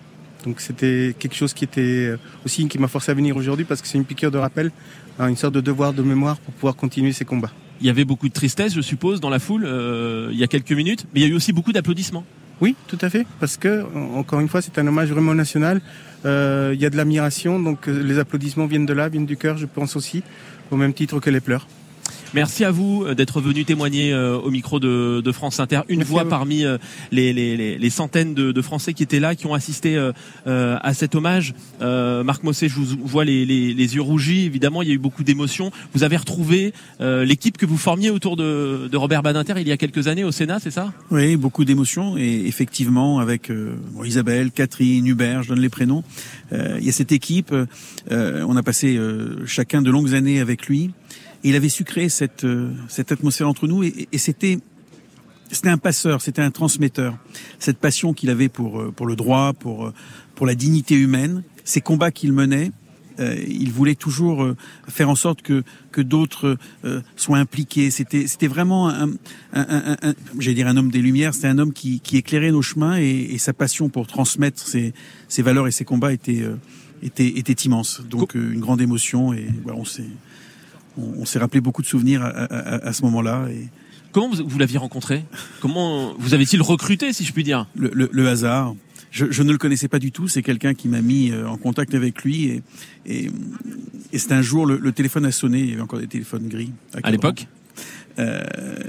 Donc 0.44 0.61
c'était 0.61 1.14
quelque 1.18 1.35
chose 1.35 1.53
qui 1.55 1.64
était 1.64 2.14
aussi 2.44 2.68
qui 2.68 2.79
m'a 2.79 2.88
forcé 2.88 3.11
à 3.11 3.14
venir 3.14 3.37
aujourd'hui 3.37 3.64
parce 3.64 3.83
que 3.83 3.88
c'est 3.88 3.99
une 3.99 4.05
piqûre 4.05 4.31
de 4.31 4.38
rappel 4.38 4.71
une 5.27 5.37
sorte 5.37 5.55
de 5.55 5.61
devoir 5.61 5.93
de 5.93 6.03
mémoire 6.03 6.39
pour 6.39 6.55
pouvoir 6.55 6.77
continuer 6.77 7.13
ces 7.13 7.25
combats. 7.25 7.51
Il 7.81 7.87
y 7.87 7.91
avait 7.91 8.05
beaucoup 8.05 8.29
de 8.29 8.33
tristesse, 8.33 8.75
je 8.75 8.81
suppose, 8.81 9.21
dans 9.21 9.31
la 9.31 9.39
foule 9.39 9.65
euh, 9.65 10.29
il 10.31 10.39
y 10.39 10.45
a 10.45 10.47
quelques 10.47 10.73
minutes, 10.73 11.07
mais 11.13 11.21
il 11.21 11.23
y 11.25 11.27
a 11.27 11.29
eu 11.29 11.35
aussi 11.35 11.53
beaucoup 11.53 11.73
d'applaudissements. 11.73 12.25
Oui, 12.61 12.75
tout 12.89 12.99
à 13.01 13.09
fait, 13.09 13.25
parce 13.39 13.57
que 13.57 13.85
encore 14.17 14.41
une 14.41 14.49
fois, 14.49 14.61
c'est 14.61 14.79
un 14.79 14.87
hommage 14.87 15.11
vraiment 15.11 15.35
national. 15.35 15.81
Euh, 16.25 16.73
il 16.75 16.81
y 16.81 16.87
a 16.87 16.91
de 16.91 16.97
l'admiration, 16.97 17.61
donc 17.61 17.89
euh, 17.89 18.03
les 18.03 18.19
applaudissements 18.19 18.67
viennent 18.67 18.87
de 18.87 18.93
là, 18.93 19.09
viennent 19.09 19.27
du 19.27 19.37
cœur, 19.37 19.59
je 19.59 19.67
pense 19.67 19.95
aussi, 19.95 20.25
au 20.73 20.77
même 20.77 20.93
titre 20.93 21.21
que 21.21 21.31
les 21.31 21.41
pleurs. 21.41 21.69
Merci 22.35 22.64
à 22.64 22.71
vous 22.71 23.05
euh, 23.05 23.14
d'être 23.14 23.41
venu 23.41 23.64
témoigner 23.64 24.12
euh, 24.12 24.37
au 24.38 24.51
micro 24.51 24.79
de, 24.81 25.23
de 25.25 25.33
France 25.33 25.61
Inter. 25.61 25.81
Une 25.88 26.05
voix 26.05 26.29
parmi 26.29 26.64
euh, 26.64 26.77
les, 27.11 27.33
les, 27.33 27.79
les, 27.79 27.91
centaines 27.91 28.35
de, 28.35 28.53
de, 28.53 28.62
Français 28.62 28.93
qui 28.93 29.03
étaient 29.03 29.21
là, 29.21 29.35
qui 29.35 29.47
ont 29.47 29.55
assisté 29.55 29.99
à 30.47 30.95
cet 30.95 31.14
hommage. 31.14 31.55
Marc 31.81 32.43
Mossé, 32.43 32.69
je 32.69 32.75
vous 32.75 32.85
vois 33.03 33.25
les, 33.25 33.47
les, 33.47 33.95
yeux 33.95 34.03
rougis. 34.03 34.45
Évidemment, 34.45 34.83
il 34.83 34.88
y 34.88 34.91
a 34.91 34.95
eu 34.95 34.99
beaucoup 34.99 35.25
d'émotions. 35.25 35.71
Vous 35.95 36.03
avez 36.03 36.17
retrouvé 36.17 36.73
l'équipe 37.01 37.57
que 37.57 37.67
vous 37.67 37.79
formiez 37.79 38.11
autour 38.11 38.37
de, 38.37 38.88
de, 38.91 38.97
Robert 38.97 39.23
Badinter 39.23 39.55
il 39.59 39.69
y 39.69 39.73
a 39.73 39.77
quelques 39.77 40.07
années 40.07 40.25
au 40.25 40.33
Sénat, 40.33 40.59
c'est 40.61 40.71
ça? 40.71 40.93
Oui, 41.11 41.37
beaucoup 41.37 41.64
d'émotions. 41.64 42.17
Et 42.19 42.47
effectivement, 42.47 43.21
avec 43.21 43.51
Isabelle, 44.05 44.51
Catherine, 44.51 45.07
Hubert, 45.07 45.43
je 45.43 45.49
donne 45.51 45.61
les 45.61 45.71
prénoms. 45.71 46.05
il 46.53 46.85
y 46.85 46.88
a 46.88 46.93
cette 46.93 47.12
équipe. 47.12 47.55
on 48.11 48.57
a 48.57 48.62
passé 48.62 48.99
chacun 49.47 49.81
de 49.83 49.91
longues 49.91 50.14
années 50.14 50.41
avec 50.41 50.67
lui 50.67 50.91
il 51.44 51.55
avait 51.55 51.68
su 51.68 51.85
créer 51.85 52.09
cette, 52.09 52.44
euh, 52.44 52.72
cette 52.88 53.12
atmosphère 53.12 53.48
entre 53.48 53.66
nous 53.66 53.83
et, 53.83 54.09
et 54.11 54.18
c'était 54.18 54.59
c'était 55.51 55.70
un 55.70 55.79
passeur, 55.79 56.20
c'était 56.20 56.42
un 56.42 56.51
transmetteur. 56.51 57.16
Cette 57.59 57.79
passion 57.79 58.12
qu'il 58.12 58.29
avait 58.29 58.51
pour 58.51 58.81
euh, 58.81 58.92
pour 58.94 59.07
le 59.07 59.16
droit, 59.16 59.55
pour 59.55 59.87
euh, 59.87 59.94
pour 60.35 60.46
la 60.46 60.55
dignité 60.55 60.94
humaine, 60.94 61.42
ces 61.64 61.81
combats 61.81 62.11
qu'il 62.11 62.33
menait, 62.33 62.70
il 63.48 63.72
voulait 63.72 63.96
toujours 63.96 64.55
faire 64.87 65.11
en 65.11 65.16
sorte 65.16 65.42
que 65.42 65.64
que 65.90 66.01
d'autres 66.01 66.57
soient 67.16 67.38
impliqués. 67.38 67.90
C'était 67.90 68.29
c'était 68.29 68.46
vraiment 68.46 68.88
un, 68.88 69.11
un, 69.53 69.96
un, 70.01 70.14
j'allais 70.38 70.55
dire 70.55 70.68
un 70.68 70.77
homme 70.77 70.92
des 70.92 71.03
lumières. 71.03 71.35
C'était 71.35 71.48
un 71.48 71.59
homme 71.59 71.72
qui 71.72 71.98
qui 71.98 72.16
éclairait 72.16 72.53
nos 72.53 72.62
chemins 72.62 72.96
et, 72.96 73.09
et 73.33 73.38
sa 73.38 73.53
passion 73.53 73.88
pour 73.88 74.07
transmettre 74.07 74.62
ses 74.64 74.94
ses 75.27 75.42
valeurs 75.42 75.66
et 75.66 75.72
ses 75.72 75.85
combats 75.85 76.12
était 76.12 76.44
était 77.03 77.27
était 77.27 77.64
immense. 77.64 78.03
Donc 78.09 78.37
une 78.37 78.61
grande 78.61 78.81
émotion 78.81 79.33
et 79.33 79.48
voilà, 79.64 79.81
on 79.81 79.85
s'est 79.85 80.07
on, 80.99 81.25
s'est 81.25 81.39
rappelé 81.39 81.61
beaucoup 81.61 81.83
de 81.83 81.87
souvenirs 81.87 82.23
à, 82.25 82.93
ce 82.93 83.03
moment-là. 83.03 83.47
Et... 83.51 83.69
Comment 84.13 84.31
vous, 84.31 84.59
l'aviez 84.59 84.79
rencontré? 84.79 85.25
Comment 85.61 86.15
vous 86.19 86.35
avez-il 86.35 86.63
recruté, 86.63 87.13
si 87.13 87.25
je 87.25 87.33
puis 87.33 87.45
dire? 87.45 87.67
Le, 87.75 88.29
hasard. 88.29 88.75
Je, 89.11 89.43
ne 89.43 89.53
le 89.53 89.59
connaissais 89.59 89.89
pas 89.89 89.99
du 89.99 90.13
tout. 90.13 90.29
C'est 90.29 90.43
quelqu'un 90.43 90.75
qui 90.75 90.89
m'a 90.89 91.01
mis 91.01 91.31
euh, 91.31 91.49
en 91.49 91.57
contact 91.57 91.95
avec 91.95 92.23
lui 92.25 92.47
et, 92.47 92.63
et, 93.07 93.31
c'est 94.19 94.33
un 94.33 94.43
jour 94.43 94.67
le, 94.67 94.93
téléphone 94.93 95.25
a 95.25 95.33
sonné. 95.33 95.61
Il 95.61 95.71
y 95.71 95.73
avait 95.73 95.83
encore 95.83 95.99
des 95.99 96.07
téléphones 96.07 96.49
gris. 96.49 96.73
À, 97.03 97.11
l'époque, 97.11 97.47
euh, 98.19 98.43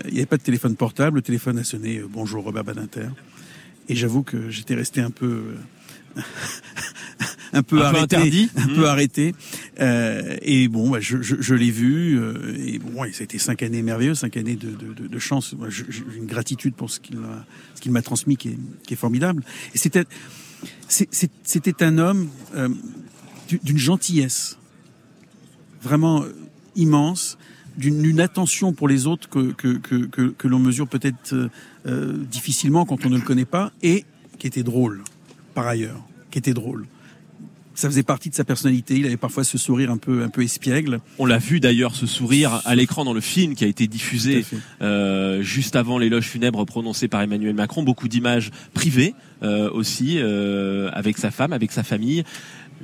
il 0.06 0.14
n'y 0.14 0.20
avait 0.20 0.26
pas 0.26 0.38
de 0.38 0.44
téléphone 0.44 0.76
portable. 0.76 1.18
Le 1.18 1.22
téléphone 1.22 1.58
a 1.60 1.64
sonné. 1.64 2.00
Euh, 2.00 2.08
bonjour 2.10 2.44
Robert 2.44 2.64
Badinter. 2.64 3.08
Et 3.88 3.96
j'avoue 3.96 4.24
que 4.24 4.50
j'étais 4.50 4.76
resté 4.76 5.02
un 5.02 5.12
peu 5.12 5.56
un 7.54 7.64
peu 7.64 7.82
arrêté, 7.82 8.16
interdit. 8.16 8.50
un 8.56 8.68
peu 8.68 8.82
mmh. 8.82 8.86
arrêté. 8.86 9.36
Euh, 9.80 10.38
et 10.42 10.68
bon, 10.68 10.90
bah, 10.90 11.00
je, 11.00 11.22
je, 11.22 11.36
je 11.40 11.56
l'ai 11.56 11.72
vu. 11.72 12.20
Euh, 12.20 12.56
et 12.58 12.80
bon, 12.80 13.02
ouais, 13.02 13.12
ça 13.12 13.22
a 13.22 13.24
été 13.24 13.38
cinq 13.38 13.64
années 13.64 13.82
merveilleuses, 13.82 14.20
cinq 14.20 14.38
années 14.38 14.56
de, 14.56 14.70
de, 14.72 15.08
de 15.08 15.20
chance. 15.20 15.56
J'ai 15.70 15.86
une 16.18 16.28
gratitude 16.28 16.74
pour 16.76 16.90
ce 16.90 17.00
qu'il 17.00 17.18
m'a, 17.18 17.46
ce 17.76 17.82
qu'il 17.82 17.92
m'a 17.92 18.02
transmis, 18.02 18.38
qui 18.38 18.50
est, 18.50 18.58
qui 18.84 18.94
est 18.94 18.98
formidable. 18.98 19.44
Et 19.74 19.78
c'était, 19.78 20.06
c'était 20.88 21.84
un 21.84 21.98
homme 21.98 22.30
euh, 22.56 22.70
d'une 23.64 23.78
gentillesse 23.78 24.58
vraiment 25.82 26.24
immense 26.76 27.38
d'une 27.78 28.20
attention 28.20 28.74
pour 28.74 28.90
les 28.90 29.08
autres 29.08 29.30
que, 29.30 29.54
que, 29.54 29.78
que, 29.78 30.06
que, 30.06 30.30
que 30.30 30.48
l'on 30.50 30.60
mesure 30.60 30.86
peut-être 30.86 31.50
euh, 31.86 32.18
difficilement 32.30 32.86
quand 32.86 33.06
on 33.06 33.10
ne 33.10 33.16
le 33.16 33.22
connaît 33.22 33.46
pas, 33.46 33.72
et 33.82 34.04
qui 34.38 34.48
était 34.48 34.64
drôle, 34.64 35.02
par 35.54 35.66
ailleurs, 35.66 36.02
qui 36.30 36.40
était 36.40 36.54
drôle 36.54 36.88
ça 37.80 37.88
faisait 37.88 38.04
partie 38.04 38.30
de 38.30 38.36
sa 38.36 38.44
personnalité. 38.44 38.96
Il 38.96 39.06
avait 39.06 39.18
parfois 39.18 39.46
ce 39.46 39.58
sourire 39.58 39.90
un 39.90 39.98
peu 39.98 40.22
un 40.24 40.30
peu 40.30 40.44
espiègle. 40.44 41.00
On 41.18 41.26
l'a 41.26 41.38
vu 41.38 41.62
d'ailleurs 41.62 41.96
ce 41.96 42.06
sourire 42.06 42.62
à 42.66 42.76
l'écran 42.76 43.06
dans 43.06 43.14
le 43.14 43.22
film 43.22 43.56
qui 43.56 43.64
a 43.64 43.68
été 43.68 43.88
diffusé 43.88 44.46
euh, 44.82 45.42
juste 45.42 45.78
avant 45.78 45.98
l'éloge 45.98 46.26
funèbre 46.26 46.66
prononcé 46.66 47.08
par 47.08 47.22
Emmanuel 47.22 47.54
Macron. 47.56 47.84
Beaucoup 47.84 48.10
d'images 48.10 48.52
privées 48.74 49.16
euh, 49.42 49.72
aussi 49.72 50.18
euh, 50.18 50.90
avec 50.92 51.18
sa 51.18 51.32
femme, 51.32 51.54
avec 51.54 51.72
sa 51.72 51.84
famille. 51.84 52.26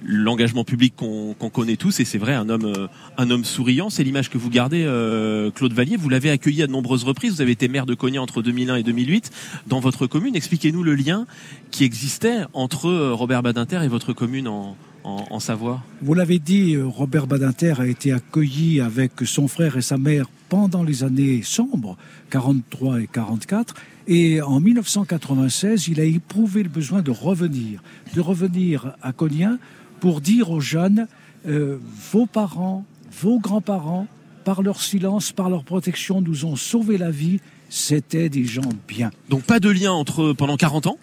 L'engagement 0.06 0.64
public 0.64 0.94
qu'on 0.96 1.34
connaît 1.50 1.76
tous 1.76 2.00
et 2.00 2.06
c'est 2.06 2.18
vrai 2.18 2.34
un 2.34 2.50
homme 2.50 2.66
euh, 2.66 2.88
un 3.18 3.32
homme 3.32 3.44
souriant 3.44 3.90
c'est 3.90 4.04
l'image 4.04 4.30
que 4.30 4.38
vous 4.38 4.50
gardez 4.50 4.84
euh, 4.86 5.52
Claude 5.52 5.74
Vallier. 5.74 5.98
Vous 5.98 6.10
l'avez 6.10 6.30
accueilli 6.30 6.62
à 6.62 6.68
de 6.68 6.72
nombreuses 6.72 7.04
reprises. 7.04 7.36
Vous 7.36 7.42
avez 7.42 7.52
été 7.52 7.68
maire 7.68 7.86
de 7.86 7.96
Cognac 7.96 8.22
entre 8.22 8.42
2001 8.42 8.76
et 8.76 8.84
2008 8.84 9.32
dans 9.68 9.80
votre 9.80 10.08
commune 10.08 10.36
expliquez-nous 10.36 10.84
le 10.84 10.96
lien 10.96 11.26
qui 11.72 11.84
existait 11.84 12.44
entre 12.54 12.88
euh, 12.88 13.14
Robert 13.14 13.42
Badinter 13.42 13.82
et 13.84 13.88
votre 13.88 14.14
commune 14.14 14.48
en, 14.48 14.78
en, 15.04 15.40
Savoie. 15.40 15.84
Vous 16.02 16.14
l'avez 16.14 16.40
dit, 16.40 16.78
Robert 16.78 17.28
Badinter 17.28 17.76
a 17.78 17.86
été 17.86 18.12
accueilli 18.12 18.82
avec 18.82 19.12
son 19.24 19.48
frère 19.48 19.78
et 19.78 19.82
sa 19.82 19.98
mère 19.98 20.26
pendant 20.50 20.84
les 20.84 21.04
années 21.04 21.42
sombres, 21.44 21.98
43 22.32 23.02
et 23.02 23.08
44. 23.08 23.76
Et 24.08 24.42
en 24.42 24.60
1996, 24.60 25.88
il 25.88 26.00
a 26.00 26.04
éprouvé 26.04 26.64
le 26.64 26.70
besoin 26.70 27.02
de 27.02 27.12
revenir, 27.12 27.82
de 28.16 28.22
revenir 28.22 28.96
à 29.02 29.12
Cognac 29.14 29.60
pour 30.00 30.22
dire 30.22 30.52
aux 30.52 30.60
jeunes, 30.60 31.08
euh, 31.48 31.78
vos 32.12 32.26
parents, 32.26 32.86
vos 33.22 33.40
grands-parents, 33.40 34.08
par 34.44 34.62
leur 34.62 34.82
silence, 34.82 35.32
par 35.32 35.50
leur 35.50 35.64
protection, 35.64 36.22
nous 36.22 36.46
ont 36.46 36.56
sauvé 36.56 36.98
la 36.98 37.12
vie. 37.12 37.40
C'était 37.70 38.30
des 38.30 38.46
gens 38.46 38.70
bien. 38.88 39.12
Donc 39.30 39.44
pas 39.44 39.60
de 39.60 39.70
lien 39.70 39.92
entre 39.92 40.34
pendant 40.34 40.56
40 40.56 40.88
ans, 40.88 40.98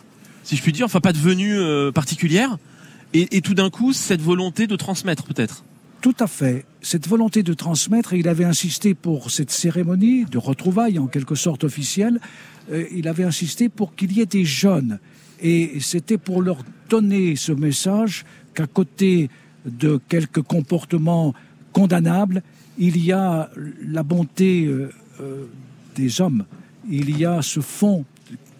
si 0.44 0.56
je 0.56 0.62
puis 0.62 0.72
dire, 0.72 0.86
enfin 0.86 1.00
pas 1.00 1.12
de 1.12 1.18
venue 1.18 1.58
euh, 1.58 1.90
particulière, 1.90 2.56
et, 3.14 3.42
tout 3.42 3.52
d'un 3.52 3.68
coup 3.68 3.92
cette 3.92 4.22
volonté 4.22 4.66
de 4.66 4.76
transmettre 4.76 5.24
peut-être? 5.24 5.64
Tout 6.00 6.14
à 6.18 6.26
fait. 6.26 6.64
Cette 6.80 7.06
volonté 7.06 7.42
de 7.42 7.52
transmettre, 7.52 8.14
il 8.14 8.26
avait 8.26 8.44
insisté 8.44 8.94
pour 8.94 9.30
cette 9.30 9.50
cérémonie 9.50 10.24
de 10.24 10.38
retrouvailles 10.38 10.98
en 10.98 11.06
quelque 11.08 11.34
sorte 11.34 11.62
officielle, 11.62 12.20
euh, 12.72 12.86
il 12.92 13.06
avait 13.08 13.24
insisté 13.24 13.68
pour 13.68 13.94
qu'il 13.94 14.12
y 14.12 14.20
ait 14.20 14.26
des 14.26 14.44
jeunes. 14.44 14.98
Et 15.40 15.78
c'était 15.80 16.18
pour 16.18 16.40
leur 16.40 16.58
donner 16.88 17.36
ce 17.36 17.52
message 17.52 18.24
qu'à 18.54 18.66
côté 18.66 19.30
de 19.66 20.00
quelques 20.08 20.42
comportements 20.42 21.34
condamnables, 21.72 22.42
il 22.78 23.02
y 23.02 23.12
a 23.12 23.50
la 23.86 24.02
bonté 24.02 24.64
euh, 24.64 24.90
euh, 25.20 25.46
des 25.94 26.20
hommes, 26.20 26.44
il 26.88 27.16
y 27.16 27.24
a 27.24 27.42
ce 27.42 27.60
fond 27.60 28.04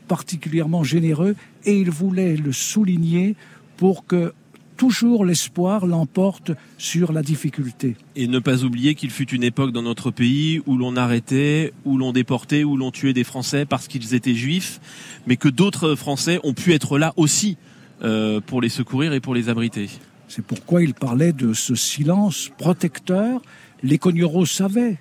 particulièrement 0.09 0.85
généreux, 0.85 1.35
et 1.65 1.79
il 1.79 1.91
voulait 1.91 2.37
le 2.37 2.53
souligner 2.53 3.35
pour 3.77 4.07
que 4.07 4.33
toujours 4.77 5.25
l'espoir 5.25 5.87
l'emporte 5.87 6.53
sur 6.77 7.13
la 7.13 7.23
difficulté. 7.23 7.97
Et 8.17 8.27
ne 8.27 8.39
pas 8.39 8.65
oublier 8.65 8.95
qu'il 8.95 9.11
fut 9.11 9.31
une 9.31 9.45
époque 9.45 9.73
dans 9.73 9.83
notre 9.83 10.11
pays 10.11 10.61
où 10.67 10.77
l'on 10.77 10.97
arrêtait, 10.97 11.73
où 11.85 11.97
l'on 11.97 12.13
déportait, 12.13 12.65
où 12.65 12.77
l'on 12.77 12.91
tuait 12.91 13.13
des 13.13 13.25
Français 13.25 13.65
parce 13.65 13.87
qu'ils 13.89 14.15
étaient 14.15 14.35
juifs, 14.35 14.81
mais 15.27 15.37
que 15.37 15.49
d'autres 15.49 15.95
Français 15.95 16.41
ont 16.43 16.53
pu 16.53 16.73
être 16.73 16.99
là 16.99 17.13
aussi 17.17 17.57
pour 18.47 18.61
les 18.61 18.69
secourir 18.69 19.13
et 19.13 19.21
pour 19.21 19.35
les 19.35 19.49
abriter. 19.49 19.89
C'est 20.29 20.45
pourquoi 20.45 20.83
il 20.83 20.95
parlait 20.95 21.33
de 21.33 21.53
ce 21.53 21.75
silence 21.75 22.51
protecteur. 22.59 23.43
Les 23.83 23.99
Cogneros 23.99 24.47
savaient 24.47 24.99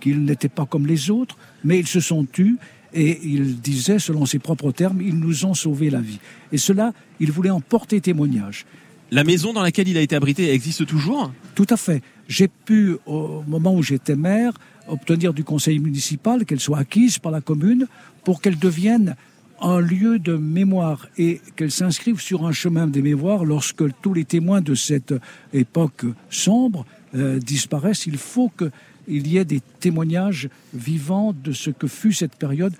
qu'ils 0.00 0.24
n'étaient 0.24 0.48
pas 0.48 0.66
comme 0.66 0.86
les 0.86 1.10
autres, 1.10 1.36
mais 1.62 1.78
ils 1.78 1.86
se 1.86 2.00
sont 2.00 2.24
tus 2.24 2.58
et 2.92 3.20
il 3.22 3.60
disait, 3.60 3.98
selon 3.98 4.26
ses 4.26 4.38
propres 4.38 4.72
termes, 4.72 5.00
ils 5.00 5.18
nous 5.18 5.44
ont 5.44 5.54
sauvé 5.54 5.90
la 5.90 6.00
vie. 6.00 6.18
Et 6.50 6.58
cela, 6.58 6.92
il 7.20 7.30
voulait 7.30 7.50
en 7.50 7.60
porter 7.60 8.00
témoignage. 8.00 8.66
La 9.12 9.24
maison 9.24 9.52
dans 9.52 9.62
laquelle 9.62 9.88
il 9.88 9.96
a 9.96 10.00
été 10.00 10.16
abrité 10.16 10.52
existe 10.52 10.86
toujours? 10.86 11.32
Tout 11.54 11.66
à 11.70 11.76
fait. 11.76 12.02
J'ai 12.28 12.48
pu, 12.48 12.96
au 13.06 13.42
moment 13.46 13.74
où 13.74 13.82
j'étais 13.82 14.16
maire, 14.16 14.52
obtenir 14.88 15.32
du 15.32 15.44
conseil 15.44 15.78
municipal 15.78 16.44
qu'elle 16.44 16.60
soit 16.60 16.78
acquise 16.78 17.18
par 17.18 17.30
la 17.30 17.40
commune 17.40 17.86
pour 18.24 18.40
qu'elle 18.40 18.58
devienne 18.58 19.16
un 19.60 19.80
lieu 19.80 20.18
de 20.18 20.36
mémoire 20.36 21.06
et 21.18 21.40
qu'elle 21.56 21.70
s'inscrive 21.70 22.20
sur 22.20 22.46
un 22.46 22.52
chemin 22.52 22.86
des 22.86 23.02
mémoires 23.02 23.44
lorsque 23.44 23.84
tous 24.00 24.14
les 24.14 24.24
témoins 24.24 24.60
de 24.60 24.74
cette 24.74 25.14
époque 25.52 26.04
sombre 26.30 26.86
euh, 27.14 27.38
disparaissent. 27.38 28.06
Il 28.06 28.16
faut 28.16 28.50
qu'il 28.56 29.26
y 29.26 29.36
ait 29.36 29.44
des 29.44 29.60
témoignages 29.80 30.48
vivants 30.74 31.34
de 31.44 31.52
ce 31.52 31.70
que 31.70 31.86
fut 31.86 32.12
cette 32.12 32.36
période 32.36 32.74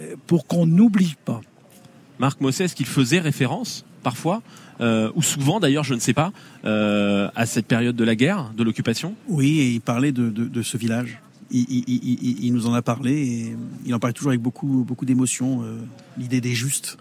euh, 0.00 0.16
pour 0.26 0.46
qu'on 0.46 0.66
n'oublie 0.66 1.16
pas. 1.24 1.40
Marc 2.18 2.40
Mosset, 2.40 2.64
est-ce 2.64 2.74
qu'il 2.74 2.86
faisait 2.86 3.20
référence 3.20 3.84
parfois 4.02 4.42
euh, 4.80 5.10
ou 5.14 5.22
souvent 5.22 5.58
d'ailleurs, 5.58 5.84
je 5.84 5.94
ne 5.94 6.00
sais 6.00 6.12
pas, 6.12 6.32
à 6.64 7.46
cette 7.46 7.66
période 7.66 7.96
de 7.96 8.04
la 8.04 8.14
guerre, 8.14 8.52
de 8.56 8.62
l'occupation? 8.62 9.14
Oui, 9.28 9.60
et 9.60 9.70
il 9.70 9.80
parlait 9.80 10.12
de 10.12 10.62
ce 10.62 10.76
village 10.76 11.18
il, 11.50 12.52
nous 12.52 12.66
en 12.66 12.74
a 12.74 12.82
parlé 12.82 13.12
et 13.12 13.56
il 13.84 13.94
en 13.94 13.98
parlait 13.98 14.14
toujours 14.14 14.30
avec 14.30 14.40
beaucoup, 14.40 14.84
beaucoup 14.86 15.04
d'émotion. 15.04 15.62
Euh, 15.62 15.78
l'idée 16.18 16.40
des 16.40 16.54
justes, 16.54 16.98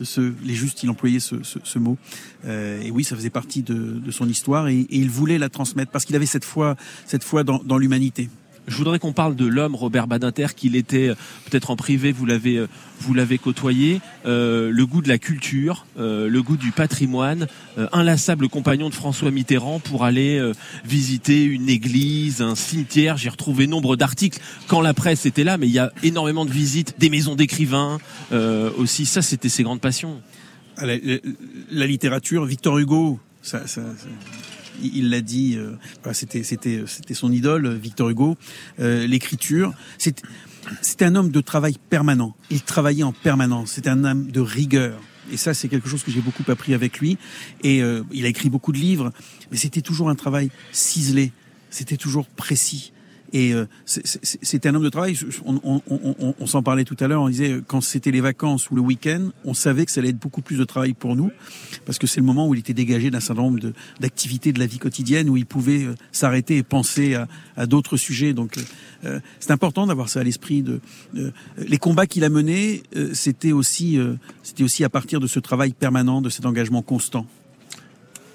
de 0.00 0.34
les 0.44 0.54
justes, 0.54 0.82
il 0.82 0.90
employait 0.90 1.20
ce, 1.20 1.78
mot. 1.78 1.96
Euh, 2.44 2.82
et 2.82 2.90
oui, 2.90 3.04
ça 3.04 3.16
faisait 3.16 3.30
partie 3.30 3.62
de, 3.62 4.10
son 4.10 4.28
histoire 4.28 4.68
et, 4.68 4.86
il 4.90 5.10
voulait 5.10 5.38
la 5.38 5.48
transmettre 5.48 5.90
parce 5.92 6.04
qu'il 6.04 6.16
avait 6.16 6.26
cette 6.26 6.44
foi, 6.44 6.76
cette 7.06 7.24
foi 7.24 7.44
dans 7.44 7.78
l'humanité. 7.78 8.28
Je 8.66 8.76
voudrais 8.76 8.98
qu'on 8.98 9.12
parle 9.12 9.36
de 9.36 9.44
l'homme 9.46 9.74
Robert 9.74 10.06
Badinter, 10.06 10.46
qu'il 10.56 10.74
était 10.76 11.08
euh, 11.08 11.14
peut-être 11.50 11.70
en 11.70 11.76
privé, 11.76 12.12
vous 12.12 12.24
l'avez 12.24 12.56
euh, 12.56 12.68
vous 13.00 13.12
l'avez 13.12 13.36
côtoyé, 13.36 14.00
euh, 14.24 14.70
le 14.70 14.86
goût 14.86 15.02
de 15.02 15.08
la 15.08 15.18
culture, 15.18 15.84
le 15.96 16.40
goût 16.40 16.56
du 16.56 16.70
patrimoine, 16.70 17.48
inlassable 17.92 18.48
compagnon 18.48 18.88
de 18.88 18.94
François 18.94 19.30
Mitterrand 19.30 19.78
pour 19.78 20.04
aller 20.04 20.40
visiter 20.84 21.44
une 21.44 21.68
église, 21.68 22.40
un 22.40 22.54
cimetière. 22.54 23.18
J'ai 23.18 23.28
retrouvé 23.28 23.66
nombre 23.66 23.96
d'articles 23.96 24.40
quand 24.68 24.80
la 24.80 24.94
presse 24.94 25.26
était 25.26 25.44
là, 25.44 25.58
mais 25.58 25.66
il 25.66 25.72
y 25.72 25.78
a 25.78 25.92
énormément 26.02 26.46
de 26.46 26.50
visites, 26.50 26.94
des 26.98 27.10
maisons 27.10 27.34
d'écrivains 27.34 27.98
aussi. 28.78 29.04
Ça, 29.04 29.20
c'était 29.20 29.50
ses 29.50 29.64
grandes 29.64 29.80
passions. 29.80 30.22
Ah, 30.78 30.86
la, 30.86 31.86
littérature, 31.86 32.44
Victor 32.46 32.78
Hugo, 32.78 33.18
ça, 33.42 33.66
ça 33.66 33.82
il 34.82 35.10
l'a 35.10 35.20
dit, 35.20 35.56
euh, 35.56 35.76
c'était 36.12 36.42
c'était 36.42 36.84
c'était 36.86 37.14
son 37.14 37.32
idole, 37.32 37.74
Victor 37.74 38.10
Hugo. 38.10 38.36
Euh, 38.80 39.06
l'écriture, 39.06 39.72
c'était 39.98 41.04
un 41.04 41.14
homme 41.14 41.30
de 41.30 41.40
travail 41.40 41.76
permanent. 41.90 42.34
Il 42.50 42.62
travaillait 42.62 43.02
en 43.02 43.12
permanence. 43.12 43.72
C'était 43.72 43.90
un 43.90 44.04
homme 44.04 44.30
de 44.30 44.40
rigueur. 44.40 45.00
Et 45.32 45.36
ça, 45.36 45.54
c'est 45.54 45.68
quelque 45.68 45.88
chose 45.88 46.02
que 46.02 46.10
j'ai 46.10 46.20
beaucoup 46.20 46.44
appris 46.50 46.74
avec 46.74 46.98
lui. 46.98 47.18
Et 47.62 47.82
euh, 47.82 48.02
il 48.12 48.26
a 48.26 48.28
écrit 48.28 48.50
beaucoup 48.50 48.72
de 48.72 48.78
livres, 48.78 49.12
mais 49.50 49.56
c'était 49.56 49.80
toujours 49.80 50.10
un 50.10 50.14
travail 50.14 50.50
ciselé. 50.72 51.32
C'était 51.70 51.96
toujours 51.96 52.26
précis. 52.26 52.92
Et 53.34 53.52
euh, 53.52 53.66
c'était 53.84 54.68
un 54.68 54.76
homme 54.76 54.84
de 54.84 54.88
travail. 54.88 55.18
On, 55.44 56.46
s'en 56.46 56.62
parlait 56.62 56.84
tout 56.84 56.96
à 57.00 57.08
l'heure. 57.08 57.20
On 57.20 57.28
disait 57.28 57.50
euh, 57.50 57.64
quand 57.66 57.80
c'était 57.80 58.12
les 58.12 58.20
vacances 58.20 58.70
ou 58.70 58.76
le 58.76 58.80
week-end, 58.80 59.30
on 59.44 59.54
savait 59.54 59.84
que 59.84 59.90
ça 59.90 60.00
allait 60.00 60.10
être 60.10 60.20
beaucoup 60.20 60.40
plus 60.40 60.56
de 60.56 60.62
travail 60.62 60.94
pour 60.94 61.16
nous 61.16 61.32
parce 61.84 61.98
que 61.98 62.06
c'est 62.06 62.20
le 62.20 62.26
moment 62.26 62.46
où 62.46 62.54
il 62.54 62.60
était 62.60 62.74
dégagé 62.74 63.10
d'un 63.10 63.18
certain 63.18 63.42
nombre 63.42 63.58
d'activités 63.98 64.52
de, 64.52 64.60
la 64.60 64.66
vie 64.66 64.78
quotidienne 64.78 65.28
où 65.28 65.36
il 65.36 65.46
pouvait 65.46 65.82
euh, 65.82 65.96
s'arrêter 66.12 66.58
et 66.58 66.62
penser 66.62 67.16
à, 67.56 67.66
d'autres 67.66 67.96
sujets. 67.96 68.34
Donc 68.34 68.56
c'est 69.40 69.50
important 69.50 69.86
d'avoir 69.86 70.08
ça 70.08 70.20
à 70.20 70.22
l'esprit. 70.22 70.62
De 70.62 70.80
les 71.58 71.78
combats 71.78 72.06
qu'il 72.06 72.24
a 72.24 72.28
menés, 72.28 72.82
c'était 73.12 73.52
aussi 73.52 73.98
c'était 74.42 74.62
aussi 74.62 74.84
à 74.84 74.88
partir 74.88 75.20
de 75.20 75.26
ce 75.26 75.40
travail 75.40 75.72
permanent, 75.72 76.22
de 76.22 76.28
cet 76.28 76.46
engagement 76.46 76.82
constant 76.82 77.26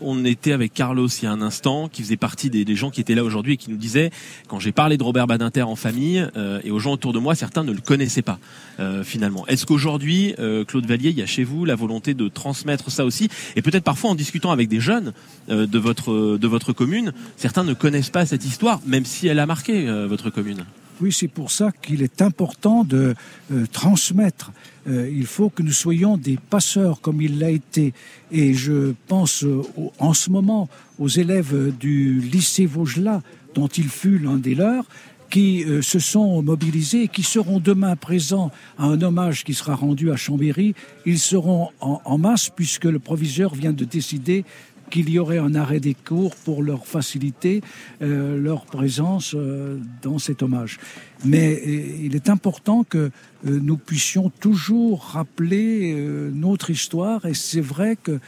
on 0.01 0.25
était 0.25 0.51
avec 0.51 0.73
Carlos 0.73 1.07
il 1.07 1.23
y 1.23 1.27
a 1.27 1.31
un 1.31 1.41
instant, 1.41 1.87
qui 1.87 2.03
faisait 2.03 2.17
partie 2.17 2.49
des, 2.49 2.75
gens 2.75 2.89
qui 2.89 3.01
étaient 3.01 3.15
là 3.15 3.23
aujourd'hui 3.23 3.53
et 3.53 3.57
qui 3.57 3.69
nous 3.69 3.77
disait, 3.77 4.11
quand 4.47 4.59
j'ai 4.59 4.71
parlé 4.71 4.97
de 4.97 5.03
Robert 5.03 5.27
Badinter 5.27 5.63
en 5.63 5.75
famille 5.75 6.25
euh, 6.37 6.61
et 6.63 6.71
aux 6.71 6.79
gens 6.79 6.93
autour 6.93 7.13
de 7.13 7.19
moi, 7.19 7.35
certains 7.35 7.63
ne 7.63 7.71
le 7.71 7.81
connaissaient 7.81 8.21
pas 8.21 8.39
euh, 8.79 9.03
finalement. 9.03 9.45
Est-ce 9.47 9.65
qu'aujourd'hui, 9.65 10.35
euh, 10.39 10.63
Claude 10.63 10.85
Vallier, 10.85 11.09
il 11.09 11.17
y 11.17 11.21
a 11.21 11.25
chez 11.25 11.43
vous 11.43 11.65
la 11.65 11.75
volonté 11.75 12.13
de 12.13 12.27
transmettre 12.27 12.91
ça 12.91 13.05
aussi? 13.05 13.29
Et 13.55 13.61
peut-être 13.61 13.83
parfois 13.83 14.11
en 14.11 14.15
discutant 14.15 14.51
avec 14.51 14.69
des 14.69 14.79
jeunes 14.79 15.13
de 15.47 15.79
votre 15.79 16.37
de 16.37 16.47
votre 16.47 16.73
commune, 16.73 17.13
certains 17.37 17.63
ne 17.63 17.73
connaissent 17.73 18.09
pas 18.09 18.25
cette 18.25 18.45
histoire, 18.45 18.81
même 18.85 19.05
si 19.05 19.27
elle 19.27 19.39
a 19.39 19.45
marqué 19.45 19.85
votre 20.07 20.29
commune. 20.29 20.65
Oui, 21.01 21.13
c'est 21.13 21.29
pour 21.29 21.49
ça 21.49 21.71
qu'il 21.71 22.01
est 22.01 22.21
important 22.21 22.83
de 22.83 23.15
euh, 23.51 23.65
transmettre. 23.71 24.51
Euh, 24.87 25.09
il 25.09 25.25
faut 25.25 25.49
que 25.49 25.63
nous 25.63 25.71
soyons 25.71 26.17
des 26.17 26.37
passeurs 26.49 26.99
comme 26.99 27.21
il 27.21 27.39
l'a 27.39 27.51
été. 27.51 27.93
Et 28.31 28.53
je 28.53 28.93
pense 29.07 29.45
euh, 29.45 29.61
en 29.99 30.13
ce 30.13 30.29
moment 30.29 30.67
aux 30.97 31.07
élèves 31.07 31.73
du 31.79 32.19
lycée 32.19 32.65
Vaugelas, 32.65 33.21
dont 33.55 33.67
il 33.67 33.87
fut 33.87 34.19
l'un 34.19 34.35
des 34.35 34.55
leurs, 34.55 34.85
qui 35.29 35.63
se 35.83 35.99
sont 35.99 36.41
mobilisés 36.41 37.03
et 37.03 37.07
qui 37.07 37.21
seront 37.21 37.59
demain 37.59 37.95
présents 37.95 38.49
à 38.79 38.85
un 38.85 38.99
hommage 39.03 39.43
qui 39.43 39.53
sera 39.53 39.75
rendu 39.75 40.11
à 40.11 40.15
Chambéry. 40.15 40.73
Ils 41.05 41.19
seront 41.19 41.69
en 41.79 42.17
masse 42.17 42.49
puisque 42.49 42.85
le 42.85 42.97
proviseur 42.97 43.53
vient 43.53 43.71
de 43.71 43.85
décider 43.85 44.43
qu'il 44.89 45.09
y 45.09 45.19
aurait 45.19 45.37
un 45.37 45.55
arrêt 45.55 45.79
des 45.79 45.93
cours 45.93 46.35
pour 46.35 46.63
leur 46.63 46.85
faciliter 46.85 47.61
euh, 48.01 48.37
leur 48.37 48.65
présence 48.65 49.33
euh, 49.35 49.77
dans 50.01 50.19
cet 50.19 50.43
hommage. 50.43 50.79
Mais 51.25 51.61
euh, 51.65 52.03
il 52.03 52.15
est 52.15 52.29
important 52.29 52.83
que 52.83 53.11
nous 53.43 53.77
puissions 53.77 54.29
toujours 54.29 55.03
rappeler 55.13 55.95
notre 56.33 56.71
histoire 56.71 57.25
et 57.25 57.33
c'est 57.33 57.61
vrai 57.61 57.95
que 57.95 58.19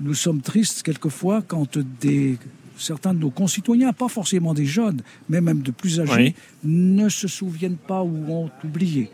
nous 0.00 0.14
sommes 0.14 0.40
tristes 0.40 0.82
quelquefois 0.82 1.40
quand 1.46 1.78
des 2.00 2.36
certains 2.78 3.14
de 3.14 3.20
nos 3.20 3.30
concitoyens, 3.30 3.92
pas 3.92 4.08
forcément 4.08 4.54
des 4.54 4.66
jeunes, 4.66 5.00
mais 5.28 5.40
même 5.40 5.62
de 5.62 5.70
plus 5.70 6.00
âgés, 6.00 6.34
ne 6.64 7.08
se 7.08 7.28
souviennent 7.28 7.76
pas 7.76 8.02
ou 8.02 8.32
ont 8.32 8.50
oublié. 8.64 9.10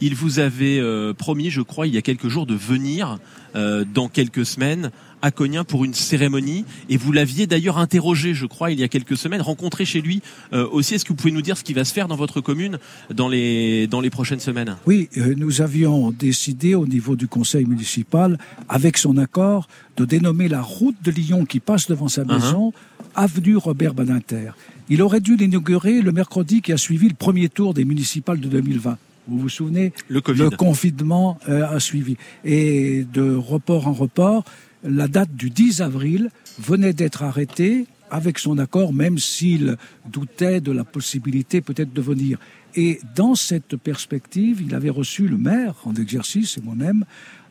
Il 0.00 0.14
vous 0.14 0.38
avait 0.38 0.78
euh, 0.80 1.14
promis, 1.14 1.50
je 1.50 1.62
crois, 1.62 1.86
il 1.86 1.94
y 1.94 1.98
a 1.98 2.02
quelques 2.02 2.28
jours, 2.28 2.46
de 2.46 2.54
venir 2.54 3.18
euh, 3.54 3.84
dans 3.84 4.08
quelques 4.08 4.44
semaines 4.44 4.90
à 5.24 5.30
Cognin 5.30 5.64
pour 5.64 5.84
une 5.86 5.94
cérémonie. 5.94 6.66
Et 6.90 6.98
vous 6.98 7.10
l'aviez 7.10 7.46
d'ailleurs 7.46 7.78
interrogé, 7.78 8.34
je 8.34 8.44
crois, 8.44 8.70
il 8.70 8.78
y 8.78 8.84
a 8.84 8.88
quelques 8.88 9.16
semaines, 9.16 9.40
rencontré 9.40 9.86
chez 9.86 10.02
lui 10.02 10.20
euh, 10.52 10.68
aussi. 10.70 10.94
Est-ce 10.94 11.04
que 11.04 11.08
vous 11.08 11.14
pouvez 11.16 11.32
nous 11.32 11.40
dire 11.42 11.56
ce 11.56 11.64
qui 11.64 11.72
va 11.72 11.84
se 11.84 11.94
faire 11.94 12.08
dans 12.08 12.16
votre 12.16 12.42
commune 12.42 12.78
dans 13.12 13.28
les, 13.28 13.86
dans 13.86 14.02
les 14.02 14.10
prochaines 14.10 14.40
semaines? 14.40 14.76
Oui, 14.86 15.08
nous 15.16 15.62
avions 15.62 16.10
décidé 16.10 16.74
au 16.74 16.86
niveau 16.86 17.16
du 17.16 17.26
conseil 17.26 17.64
municipal, 17.64 18.38
avec 18.68 18.98
son 18.98 19.16
accord, 19.16 19.66
de 19.96 20.04
dénommer 20.04 20.48
la 20.48 20.60
route 20.60 20.96
de 21.02 21.10
Lyon 21.10 21.46
qui 21.46 21.60
passe 21.60 21.86
devant 21.88 22.08
sa 22.08 22.22
Uh-huh. 22.24 22.34
maison 22.34 22.72
avenue 23.14 23.56
Robert 23.56 23.94
Badinter. 23.94 24.50
Il 24.88 25.00
aurait 25.02 25.20
dû 25.20 25.36
l'inaugurer 25.36 26.00
le 26.02 26.12
mercredi 26.12 26.60
qui 26.62 26.72
a 26.72 26.76
suivi 26.76 27.08
le 27.08 27.14
premier 27.14 27.48
tour 27.48 27.72
des 27.74 27.84
municipales 27.84 28.40
de 28.40 28.48
2020. 28.48 28.98
Vous 29.28 29.38
vous 29.38 29.48
souvenez? 29.48 29.92
Le 30.08 30.20
Covid. 30.20 30.50
confinement 30.58 31.38
euh, 31.48 31.66
a 31.66 31.80
suivi. 31.80 32.16
Et 32.44 33.06
de 33.12 33.34
report 33.34 33.88
en 33.88 33.92
report, 33.94 34.44
la 34.84 35.08
date 35.08 35.34
du 35.34 35.50
10 35.50 35.80
avril 35.80 36.30
venait 36.58 36.92
d'être 36.92 37.22
arrêtée 37.22 37.86
avec 38.10 38.38
son 38.38 38.58
accord, 38.58 38.92
même 38.92 39.18
s'il 39.18 39.76
doutait 40.06 40.60
de 40.60 40.70
la 40.70 40.84
possibilité 40.84 41.60
peut-être 41.60 41.92
de 41.92 42.00
venir. 42.02 42.38
Et 42.76 43.00
dans 43.16 43.34
cette 43.34 43.76
perspective, 43.76 44.62
il 44.64 44.74
avait 44.74 44.90
reçu 44.90 45.26
le 45.26 45.36
maire 45.36 45.74
en 45.84 45.94
exercice 45.94 46.58
et 46.58 46.60
moi-même 46.60 47.04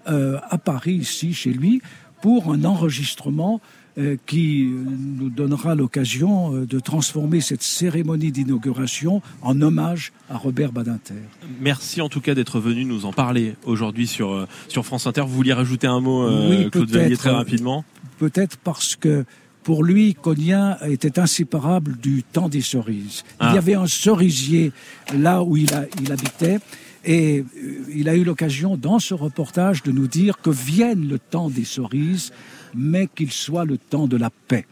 euh, 0.07 0.39
à 0.49 0.57
Paris, 0.57 0.93
ici, 0.93 1.33
chez 1.33 1.51
lui, 1.51 1.81
pour 2.21 2.53
un 2.53 2.63
enregistrement 2.63 3.61
qui 4.25 4.67
nous 5.19 5.29
donnera 5.29 5.75
l'occasion 5.75 6.55
euh, 6.55 6.65
de 6.65 6.79
transformer 6.79 7.41
cette 7.41 7.61
cérémonie 7.61 8.31
d'inauguration 8.31 9.21
en 9.43 9.61
hommage 9.61 10.11
à 10.29 10.37
Robert 10.37 10.71
Badinter. 10.71 11.13
Merci 11.61 12.01
en 12.01 12.09
tout 12.09 12.19
cas 12.21 12.33
d'être 12.33 12.59
venu 12.59 12.85
nous 12.85 13.05
en 13.05 13.13
parler 13.13 13.55
aujourd'hui 13.65 14.07
sur, 14.07 14.31
euh, 14.31 14.47
sur 14.67 14.85
France 14.85 15.05
Inter. 15.05 15.21
Vous 15.21 15.35
vouliez 15.35 15.53
rajouter 15.53 15.87
un 15.87 15.99
mot, 15.99 16.23
euh, 16.23 16.49
Oui, 16.63 16.69
Claude. 16.71 16.89
Vallier, 16.89 17.17
très 17.17 17.29
rapidement? 17.29 17.85
Peut-être 18.17 18.57
parce 18.57 18.95
que 18.95 19.25
pour 19.63 19.83
lui, 19.83 20.13
Cognin 20.15 20.77
était 20.85 21.19
inséparable 21.19 21.95
du 22.01 22.23
temps 22.23 22.49
des 22.49 22.61
cerises. 22.61 23.23
Ah. 23.39 23.51
Il 23.51 23.55
y 23.55 23.57
avait 23.57 23.75
un 23.75 23.87
cerisier 23.87 24.71
là 25.17 25.43
où 25.43 25.55
il, 25.55 25.73
a- 25.73 25.85
il 26.01 26.11
habitait. 26.11 26.59
Et 27.05 27.39
euh, 27.39 27.85
il 27.93 28.07
a 28.09 28.15
eu 28.15 28.23
l'occasion 28.23 28.75
dans 28.77 28.97
ce 28.99 29.13
reportage 29.13 29.83
de 29.83 29.91
nous 29.91 30.07
dire 30.07 30.39
que 30.41 30.49
vienne 30.49 31.07
le 31.07 31.19
temps 31.19 31.49
des 31.49 31.65
cerises, 31.65 32.31
mais 32.75 33.07
qu'il 33.07 33.31
soit 33.31 33.65
le 33.65 33.77
temps 33.77 34.07
de 34.07 34.17
la 34.17 34.29
paix. 34.29 34.65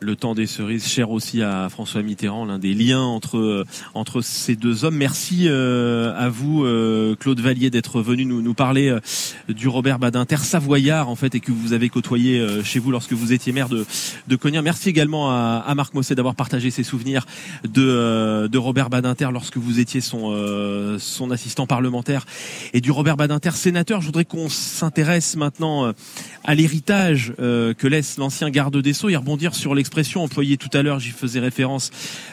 Le 0.00 0.16
temps 0.16 0.34
des 0.34 0.46
cerises, 0.46 0.86
cher 0.86 1.10
aussi 1.10 1.42
à 1.42 1.68
François 1.68 2.02
Mitterrand, 2.02 2.46
l'un 2.46 2.58
des 2.58 2.74
liens 2.74 3.02
entre 3.02 3.36
euh, 3.36 3.64
entre 3.94 4.22
ces 4.22 4.56
deux 4.56 4.84
hommes. 4.84 4.96
Merci 4.96 5.46
euh, 5.46 6.14
à 6.16 6.28
vous, 6.30 6.64
euh, 6.64 7.14
Claude 7.16 7.40
Vallier, 7.40 7.70
d'être 7.70 8.00
venu 8.00 8.24
nous, 8.24 8.40
nous 8.40 8.54
parler 8.54 8.88
euh, 8.88 9.00
du 9.48 9.68
Robert 9.68 9.98
Badinter, 9.98 10.38
savoyard 10.38 11.08
en 11.08 11.16
fait, 11.16 11.34
et 11.34 11.40
que 11.40 11.52
vous 11.52 11.74
avez 11.74 11.90
côtoyé 11.90 12.40
euh, 12.40 12.64
chez 12.64 12.78
vous 12.78 12.90
lorsque 12.90 13.12
vous 13.12 13.32
étiez 13.32 13.52
maire 13.52 13.68
de 13.68 13.84
de 14.26 14.36
Cognin. 14.36 14.62
Merci 14.62 14.88
également 14.88 15.30
à, 15.30 15.62
à 15.66 15.74
Marc 15.74 15.92
Mosset 15.92 16.14
d'avoir 16.14 16.34
partagé 16.34 16.70
ses 16.70 16.82
souvenirs 16.82 17.26
de 17.64 17.82
euh, 17.82 18.48
de 18.48 18.58
Robert 18.58 18.88
Badinter 18.88 19.28
lorsque 19.32 19.58
vous 19.58 19.80
étiez 19.80 20.00
son 20.00 20.30
son 20.98 21.30
assistant 21.30 21.66
parlementaire 21.66 22.24
et 22.72 22.80
du 22.80 22.90
Robert 22.90 23.16
Badinter 23.16 23.52
sénateur. 23.52 24.00
Je 24.00 24.06
voudrais 24.06 24.24
qu'on 24.24 24.48
s'intéresse 24.48 25.36
maintenant 25.36 25.92
à 26.44 26.54
l'héritage 26.54 27.34
que 27.36 27.86
laisse 27.86 28.16
l'ancien 28.16 28.50
garde 28.50 28.76
des 28.76 28.92
Sceaux 28.92 29.08
et 29.08 29.16
rebondir 29.16 29.54
sur 29.54 29.74
l'expression 29.90 30.22
employée 30.22 30.56
tout 30.56 30.68
à 30.72 30.82
l'heure, 30.82 31.00
j'y 31.00 31.10
faisais 31.10 31.40
référence 31.40 31.90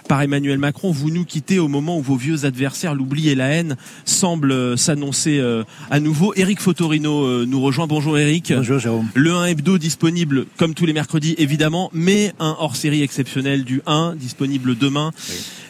par 0.08 0.22
Emmanuel 0.22 0.60
Macron, 0.60 0.92
vous 0.92 1.10
nous 1.10 1.26
quittez 1.26 1.58
au 1.58 1.68
moment 1.68 1.98
où 1.98 2.04
vos 2.04 2.16
vieux 2.16 2.46
adversaires, 2.46 2.94
l'oubli 2.94 3.30
et 3.30 3.36
la 3.36 3.48
haine, 3.48 3.78
semblent 4.06 4.52
euh, 4.52 4.78
s'annoncer 4.78 5.40
euh, 5.40 5.64
à 5.90 6.00
nouveau. 6.00 6.34
Eric 6.36 6.60
Fotorino 6.60 7.24
euh, 7.24 7.46
nous 7.48 7.60
rejoint. 7.60 7.88
Bonjour 7.88 8.16
Eric. 8.16 8.54
Bonjour 8.56 8.78
Jérôme. 8.78 9.08
Le 9.16 9.34
1 9.34 9.46
hebdo 9.46 9.80
disponible 9.80 10.46
comme 10.58 10.76
tous 10.76 10.86
les 10.86 10.94
mercredis 10.94 11.34
évidemment, 11.40 11.90
mais 11.94 12.32
un 12.40 12.56
hors-série 12.60 13.02
exceptionnel 13.02 13.64
du 13.64 13.82
1 13.88 14.14
disponible 14.16 14.78
demain. 14.78 15.12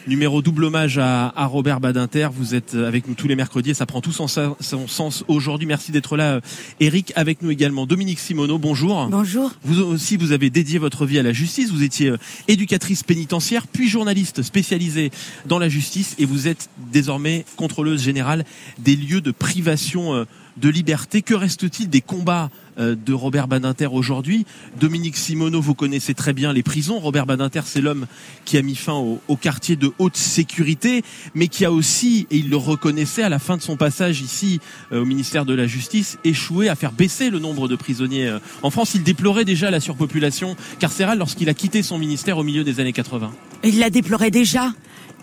Numéro 0.07 0.41
double 0.41 0.63
hommage 0.63 0.97
à, 0.97 1.33
à 1.35 1.45
Robert 1.47 1.81
Badinter. 1.81 2.29
Vous 2.31 2.55
êtes 2.55 2.75
avec 2.75 3.09
nous 3.09 3.13
tous 3.13 3.27
les 3.27 3.35
mercredis 3.35 3.71
et 3.71 3.73
ça 3.73 3.85
prend 3.85 3.99
tout 3.99 4.13
son, 4.13 4.27
son 4.27 4.87
sens 4.87 5.25
aujourd'hui. 5.27 5.67
Merci 5.67 5.91
d'être 5.91 6.15
là 6.15 6.35
euh, 6.35 6.41
Eric. 6.79 7.11
Avec 7.17 7.41
nous 7.41 7.51
également 7.51 7.85
Dominique 7.85 8.19
Simoneau. 8.19 8.57
Bonjour. 8.57 9.07
Bonjour. 9.09 9.51
Vous 9.65 9.81
aussi, 9.81 10.15
vous 10.15 10.31
avez 10.31 10.49
dédié 10.49 10.79
votre 10.79 11.05
vie 11.05 11.19
à 11.19 11.23
la 11.23 11.33
justice. 11.33 11.71
Vous 11.71 11.83
étiez 11.83 12.11
euh, 12.11 12.17
éducatrice 12.47 13.03
pénitentiaire, 13.03 13.67
puis 13.67 13.89
journaliste 13.89 14.43
spécialisée 14.43 15.11
dans 15.45 15.59
la 15.59 15.67
justice, 15.67 16.15
et 16.19 16.25
vous 16.25 16.47
êtes 16.47 16.69
désormais 16.93 17.43
contrôleuse 17.57 18.01
générale 18.01 18.45
des 18.79 18.95
lieux 18.95 19.19
de 19.19 19.31
privation 19.31 20.15
euh, 20.15 20.23
de 20.59 20.69
liberté. 20.69 21.21
Que 21.21 21.33
reste-t-il 21.33 21.89
des 21.89 22.01
combats 22.01 22.49
euh, 22.79 22.95
de 22.95 23.13
Robert 23.13 23.47
Badinter 23.47 23.87
aujourd'hui? 23.87 24.45
Dominique 24.79 25.17
Simoneau, 25.17 25.61
vous 25.61 25.73
connaissez 25.73 26.13
très 26.13 26.33
bien 26.33 26.53
les 26.53 26.63
prisons. 26.63 26.99
Robert 26.99 27.25
Badinter, 27.25 27.61
c'est 27.65 27.81
l'homme 27.81 28.07
qui 28.45 28.57
a 28.57 28.61
mis 28.61 28.75
fin 28.75 28.93
au, 28.93 29.35
quartier 29.35 29.75
de 29.75 29.91
haute 29.99 30.17
sécurité, 30.17 31.03
mais 31.35 31.47
qui 31.47 31.65
a 31.65 31.71
aussi, 31.71 32.27
et 32.31 32.37
il 32.37 32.49
le 32.49 32.57
reconnaissait 32.57 33.23
à 33.23 33.29
la 33.29 33.39
fin 33.39 33.57
de 33.57 33.61
son 33.61 33.77
passage 33.77 34.21
ici 34.21 34.59
euh, 34.91 35.01
au 35.01 35.05
ministère 35.05 35.45
de 35.45 35.53
la 35.53 35.67
Justice, 35.67 36.17
échoué 36.23 36.69
à 36.69 36.75
faire 36.75 36.91
baisser 36.91 37.29
le 37.29 37.39
nombre 37.39 37.67
de 37.67 37.75
prisonniers 37.75 38.27
euh, 38.27 38.39
en 38.63 38.71
France. 38.71 38.95
Il 38.95 39.03
déplorait 39.03 39.45
déjà 39.45 39.71
la 39.71 39.79
surpopulation 39.79 40.55
carcérale 40.79 41.19
lorsqu'il 41.19 41.49
a 41.49 41.53
quitté 41.53 41.83
son 41.83 41.97
ministère 41.97 42.37
au 42.37 42.43
milieu 42.43 42.63
des 42.63 42.79
années 42.79 42.93
80. 42.93 43.31
Il 43.63 43.79
la 43.79 43.89
déplorait 43.89 44.31
déjà. 44.31 44.73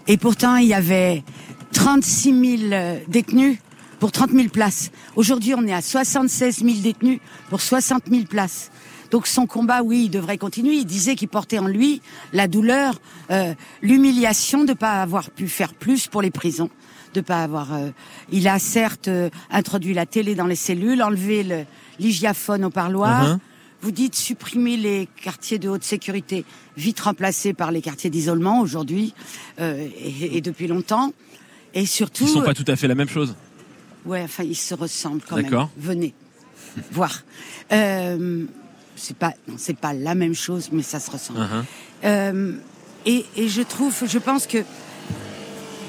Et 0.06 0.16
pourtant, 0.16 0.56
il 0.56 0.68
y 0.68 0.74
avait 0.74 1.24
36 1.72 2.58
000 2.58 2.72
euh, 2.72 2.98
détenus 3.08 3.58
pour 4.04 4.12
30 4.12 4.32
000 4.32 4.48
places. 4.50 4.90
Aujourd'hui, 5.16 5.54
on 5.54 5.66
est 5.66 5.72
à 5.72 5.80
76 5.80 6.58
000 6.62 6.80
détenus 6.82 7.20
pour 7.48 7.62
60 7.62 8.02
000 8.10 8.24
places. 8.24 8.70
Donc 9.10 9.26
son 9.26 9.46
combat, 9.46 9.80
oui, 9.82 10.02
il 10.04 10.10
devrait 10.10 10.36
continuer. 10.36 10.74
Il 10.74 10.84
disait 10.84 11.14
qu'il 11.16 11.28
portait 11.28 11.58
en 11.58 11.66
lui 11.66 12.02
la 12.34 12.46
douleur, 12.46 13.00
euh, 13.30 13.54
l'humiliation 13.80 14.64
de 14.64 14.68
ne 14.68 14.74
pas 14.74 15.00
avoir 15.00 15.30
pu 15.30 15.48
faire 15.48 15.72
plus 15.72 16.06
pour 16.06 16.20
les 16.20 16.30
prisons. 16.30 16.68
De 17.14 17.22
pas 17.22 17.44
avoir. 17.44 17.72
euh, 17.72 17.88
il 18.30 18.46
a 18.46 18.58
certes 18.58 19.08
euh, 19.08 19.30
introduit 19.50 19.94
la 19.94 20.04
télé 20.04 20.34
dans 20.34 20.46
les 20.48 20.54
cellules, 20.54 21.02
enlevé 21.02 21.42
le- 21.42 21.64
l'hygiaphone 21.98 22.66
au 22.66 22.70
parloir. 22.70 23.26
Mhm. 23.26 23.38
Vous 23.80 23.90
dites 23.90 24.16
supprimer 24.16 24.76
les 24.76 25.08
quartiers 25.22 25.58
de 25.58 25.70
haute 25.70 25.82
sécurité, 25.82 26.44
vite 26.76 27.00
remplacés 27.00 27.54
par 27.54 27.70
les 27.72 27.80
quartiers 27.80 28.10
d'isolement 28.10 28.60
aujourd'hui 28.60 29.14
et, 29.58 30.36
et 30.36 30.40
depuis 30.42 30.66
longtemps. 30.66 31.14
Et 31.72 31.86
surtout, 31.86 32.24
Ils 32.24 32.28
sont 32.30 32.42
pas 32.42 32.52
tout 32.54 32.64
à 32.68 32.76
fait 32.76 32.86
la 32.86 32.94
même 32.94 33.08
chose. 33.08 33.34
Ouais, 34.06 34.22
enfin, 34.22 34.44
ils 34.44 34.54
se 34.56 34.74
ressemblent 34.74 35.22
quand 35.28 35.36
même. 35.36 35.50
Venez 35.76 36.14
voir. 36.92 37.22
Euh, 37.72 38.44
c'est 38.96 39.16
pas, 39.16 39.32
non, 39.48 39.54
c'est 39.58 39.76
pas 39.76 39.92
la 39.92 40.14
même 40.14 40.34
chose, 40.34 40.68
mais 40.72 40.82
ça 40.82 41.00
se 41.00 41.10
ressemble. 41.10 41.40
Uh-huh. 41.40 41.64
Euh, 42.04 42.52
et, 43.06 43.24
et 43.36 43.48
je 43.48 43.62
trouve, 43.62 43.94
je 44.06 44.18
pense 44.18 44.46
que 44.46 44.58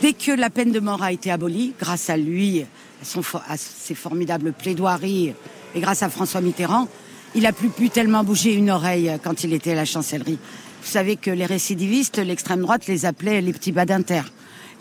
dès 0.02 0.14
que 0.14 0.32
la 0.32 0.50
peine 0.50 0.72
de 0.72 0.80
mort 0.80 1.04
a 1.04 1.12
été 1.12 1.32
abolie, 1.32 1.74
grâce 1.80 2.10
à 2.10 2.18
lui, 2.18 2.62
à, 2.62 3.06
son 3.06 3.22
fo- 3.22 3.42
à 3.48 3.58
ses 3.58 3.96
formidables 3.96 4.54
plaidoiries, 4.54 5.34
et 5.76 5.80
grâce 5.80 6.04
à 6.04 6.10
François 6.10 6.42
Mitterrand, 6.42 6.88
il 7.36 7.46
a 7.46 7.52
plus 7.52 7.70
pu 7.70 7.90
tellement 7.90 8.24
bouger 8.24 8.54
une 8.54 8.70
oreille 8.72 9.12
quand 9.24 9.44
il 9.44 9.54
était 9.54 9.74
à 9.74 9.76
la 9.76 9.86
chancellerie. 9.86 10.40
Vous 10.82 10.92
savez 10.92 11.16
que 11.18 11.32
les 11.32 11.46
récidivistes, 11.46 12.18
l'extrême 12.18 12.62
droite 12.62 12.88
les 12.88 13.06
appelait 13.06 13.42
les 13.42 13.52
petits 13.54 13.72
badinter. 13.72 14.22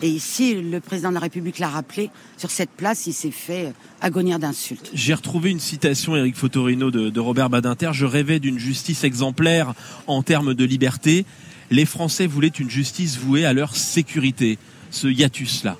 Et 0.01 0.09
ici, 0.09 0.55
le 0.55 0.79
président 0.79 1.09
de 1.09 1.13
la 1.13 1.21
République 1.21 1.59
l'a 1.59 1.69
rappelé, 1.69 2.09
sur 2.37 2.51
cette 2.51 2.69
place, 2.71 3.07
il 3.07 3.13
s'est 3.13 3.31
fait 3.31 3.73
agonir 4.01 4.39
d'insultes. 4.39 4.91
J'ai 4.93 5.13
retrouvé 5.13 5.51
une 5.51 5.59
citation, 5.59 6.15
Eric 6.15 6.35
Fotorino, 6.35 6.91
de, 6.91 7.09
de 7.09 7.19
Robert 7.19 7.49
Badinter. 7.49 7.91
Je 7.93 8.05
rêvais 8.05 8.39
d'une 8.39 8.59
justice 8.59 9.03
exemplaire 9.03 9.73
en 10.07 10.21
termes 10.21 10.53
de 10.53 10.65
liberté. 10.65 11.25
Les 11.71 11.85
Français 11.85 12.27
voulaient 12.27 12.47
une 12.47 12.69
justice 12.69 13.17
vouée 13.17 13.45
à 13.45 13.53
leur 13.53 13.75
sécurité. 13.75 14.57
Ce 14.91 15.07
hiatus-là. 15.07 15.77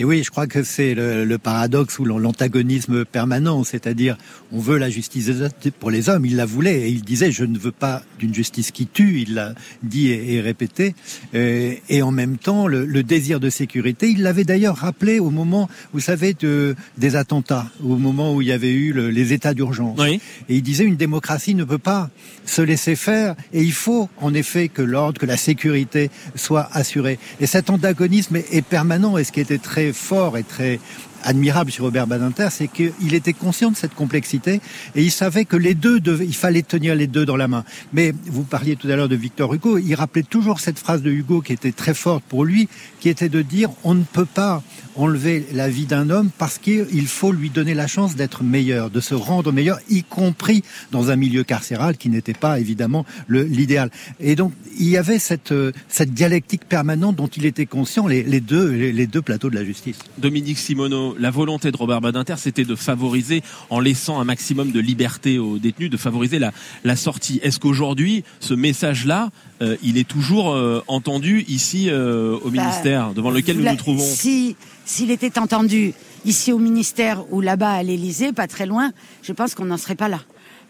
Et 0.00 0.04
oui, 0.04 0.22
je 0.24 0.30
crois 0.30 0.46
que 0.46 0.62
c'est 0.62 0.94
le, 0.94 1.26
le 1.26 1.36
paradoxe 1.36 1.98
ou 1.98 2.06
l'antagonisme 2.06 3.04
permanent, 3.04 3.64
c'est-à-dire 3.64 4.16
on 4.50 4.58
veut 4.58 4.78
la 4.78 4.88
justice 4.88 5.30
pour 5.78 5.90
les 5.90 6.08
hommes, 6.08 6.24
il 6.24 6.36
la 6.36 6.46
voulait 6.46 6.80
et 6.82 6.88
il 6.88 7.02
disait 7.02 7.30
je 7.30 7.44
ne 7.44 7.58
veux 7.58 7.70
pas 7.70 8.02
d'une 8.18 8.32
justice 8.34 8.70
qui 8.70 8.86
tue, 8.86 9.20
il 9.20 9.34
l'a 9.34 9.54
dit 9.82 10.08
et, 10.08 10.34
et 10.36 10.40
répété, 10.40 10.94
Euh, 11.34 11.74
et 11.90 12.00
en 12.00 12.12
même 12.12 12.38
temps 12.38 12.66
le, 12.66 12.86
le 12.86 13.02
désir 13.02 13.40
de 13.40 13.50
sécurité, 13.50 14.08
il 14.10 14.22
l'avait 14.22 14.44
d'ailleurs 14.44 14.76
rappelé 14.76 15.18
au 15.18 15.28
moment, 15.28 15.68
vous 15.92 16.00
savez, 16.00 16.32
de, 16.32 16.74
des 16.96 17.14
attentats, 17.14 17.66
au 17.84 17.96
moment 17.96 18.34
où 18.34 18.40
il 18.40 18.48
y 18.48 18.52
avait 18.52 18.72
eu 18.72 18.92
le- 18.94 19.10
les 19.10 19.34
états 19.34 19.52
d'urgence. 19.52 19.98
Oui. 20.00 20.18
Et 20.48 20.56
il 20.56 20.62
disait 20.62 20.84
une 20.84 20.96
démocratie 20.96 21.54
ne 21.54 21.64
peut 21.64 21.78
pas 21.78 22.08
se 22.50 22.62
laisser 22.62 22.96
faire 22.96 23.34
et 23.52 23.62
il 23.62 23.72
faut 23.72 24.08
en 24.20 24.34
effet 24.34 24.68
que 24.68 24.82
l'ordre, 24.82 25.20
que 25.20 25.26
la 25.26 25.36
sécurité 25.36 26.10
soit 26.34 26.68
assurée. 26.72 27.18
Et 27.40 27.46
cet 27.46 27.70
antagonisme 27.70 28.36
est, 28.36 28.46
est 28.52 28.62
permanent 28.62 29.16
et 29.16 29.24
ce 29.24 29.32
qui 29.32 29.40
était 29.40 29.58
très 29.58 29.92
fort 29.92 30.36
et 30.36 30.42
très 30.42 30.80
admirable 31.24 31.70
chez 31.70 31.82
Robert 31.82 32.06
Badinter, 32.06 32.48
c'est 32.50 32.68
qu'il 32.68 33.14
était 33.14 33.32
conscient 33.32 33.70
de 33.70 33.76
cette 33.76 33.94
complexité 33.94 34.60
et 34.94 35.02
il 35.02 35.10
savait 35.10 35.44
que 35.44 35.56
les 35.56 35.74
deux, 35.74 36.00
devaient, 36.00 36.26
il 36.26 36.34
fallait 36.34 36.62
tenir 36.62 36.94
les 36.94 37.06
deux 37.06 37.26
dans 37.26 37.36
la 37.36 37.48
main. 37.48 37.64
Mais 37.92 38.12
vous 38.26 38.42
parliez 38.42 38.76
tout 38.76 38.88
à 38.88 38.96
l'heure 38.96 39.08
de 39.08 39.16
Victor 39.16 39.52
Hugo, 39.54 39.78
il 39.78 39.94
rappelait 39.94 40.22
toujours 40.22 40.60
cette 40.60 40.78
phrase 40.78 41.02
de 41.02 41.10
Hugo 41.10 41.40
qui 41.40 41.52
était 41.52 41.72
très 41.72 41.94
forte 41.94 42.24
pour 42.24 42.44
lui, 42.44 42.68
qui 43.00 43.08
était 43.08 43.28
de 43.28 43.42
dire 43.42 43.70
on 43.84 43.94
ne 43.94 44.04
peut 44.04 44.26
pas 44.26 44.62
enlever 44.96 45.46
la 45.52 45.68
vie 45.68 45.86
d'un 45.86 46.10
homme 46.10 46.30
parce 46.36 46.58
qu'il 46.58 47.06
faut 47.06 47.32
lui 47.32 47.50
donner 47.50 47.74
la 47.74 47.86
chance 47.86 48.16
d'être 48.16 48.42
meilleur, 48.42 48.90
de 48.90 49.00
se 49.00 49.14
rendre 49.14 49.52
meilleur, 49.52 49.78
y 49.88 50.02
compris 50.02 50.62
dans 50.90 51.10
un 51.10 51.16
milieu 51.16 51.44
carcéral 51.44 51.96
qui 51.96 52.08
n'était 52.08 52.34
pas 52.34 52.60
évidemment 52.60 53.06
l'idéal. 53.28 53.90
Et 54.18 54.36
donc 54.36 54.52
il 54.78 54.88
y 54.88 54.96
avait 54.96 55.18
cette, 55.18 55.54
cette 55.88 56.12
dialectique 56.12 56.64
permanente 56.64 57.16
dont 57.16 57.28
il 57.28 57.46
était 57.46 57.66
conscient, 57.66 58.06
les, 58.06 58.40
deux, 58.40 58.70
les, 58.70 59.06
deux 59.06 59.22
plateaux 59.22 59.50
de 59.50 59.54
la 59.54 59.64
justice. 59.64 59.98
Dominique 60.18 60.58
Simoneau, 60.58 61.09
la 61.18 61.30
volonté 61.30 61.70
de 61.70 61.76
Robert 61.76 62.00
Badinter, 62.00 62.34
c'était 62.38 62.64
de 62.64 62.74
favoriser, 62.74 63.42
en 63.70 63.80
laissant 63.80 64.20
un 64.20 64.24
maximum 64.24 64.72
de 64.72 64.80
liberté 64.80 65.38
aux 65.38 65.58
détenus, 65.58 65.90
de 65.90 65.96
favoriser 65.96 66.38
la, 66.38 66.52
la 66.84 66.96
sortie. 66.96 67.40
Est-ce 67.42 67.58
qu'aujourd'hui, 67.60 68.24
ce 68.40 68.54
message-là, 68.54 69.30
euh, 69.62 69.76
il 69.82 69.98
est 69.98 70.08
toujours 70.08 70.52
euh, 70.52 70.82
entendu 70.88 71.44
ici 71.48 71.88
euh, 71.90 72.38
au 72.42 72.50
bah, 72.50 72.62
ministère, 72.62 73.12
devant 73.12 73.30
lequel 73.30 73.58
nous 73.58 73.68
nous 73.68 73.76
trouvons 73.76 74.04
Si 74.04 74.56
s'il 74.84 75.10
était 75.10 75.38
entendu 75.38 75.92
ici 76.24 76.52
au 76.52 76.58
ministère 76.58 77.24
ou 77.32 77.40
là-bas 77.40 77.72
à 77.72 77.82
l'Élysée, 77.82 78.32
pas 78.32 78.46
très 78.46 78.66
loin, 78.66 78.92
je 79.22 79.32
pense 79.32 79.54
qu'on 79.54 79.66
n'en 79.66 79.76
serait 79.76 79.94
pas 79.94 80.08
là. 80.08 80.20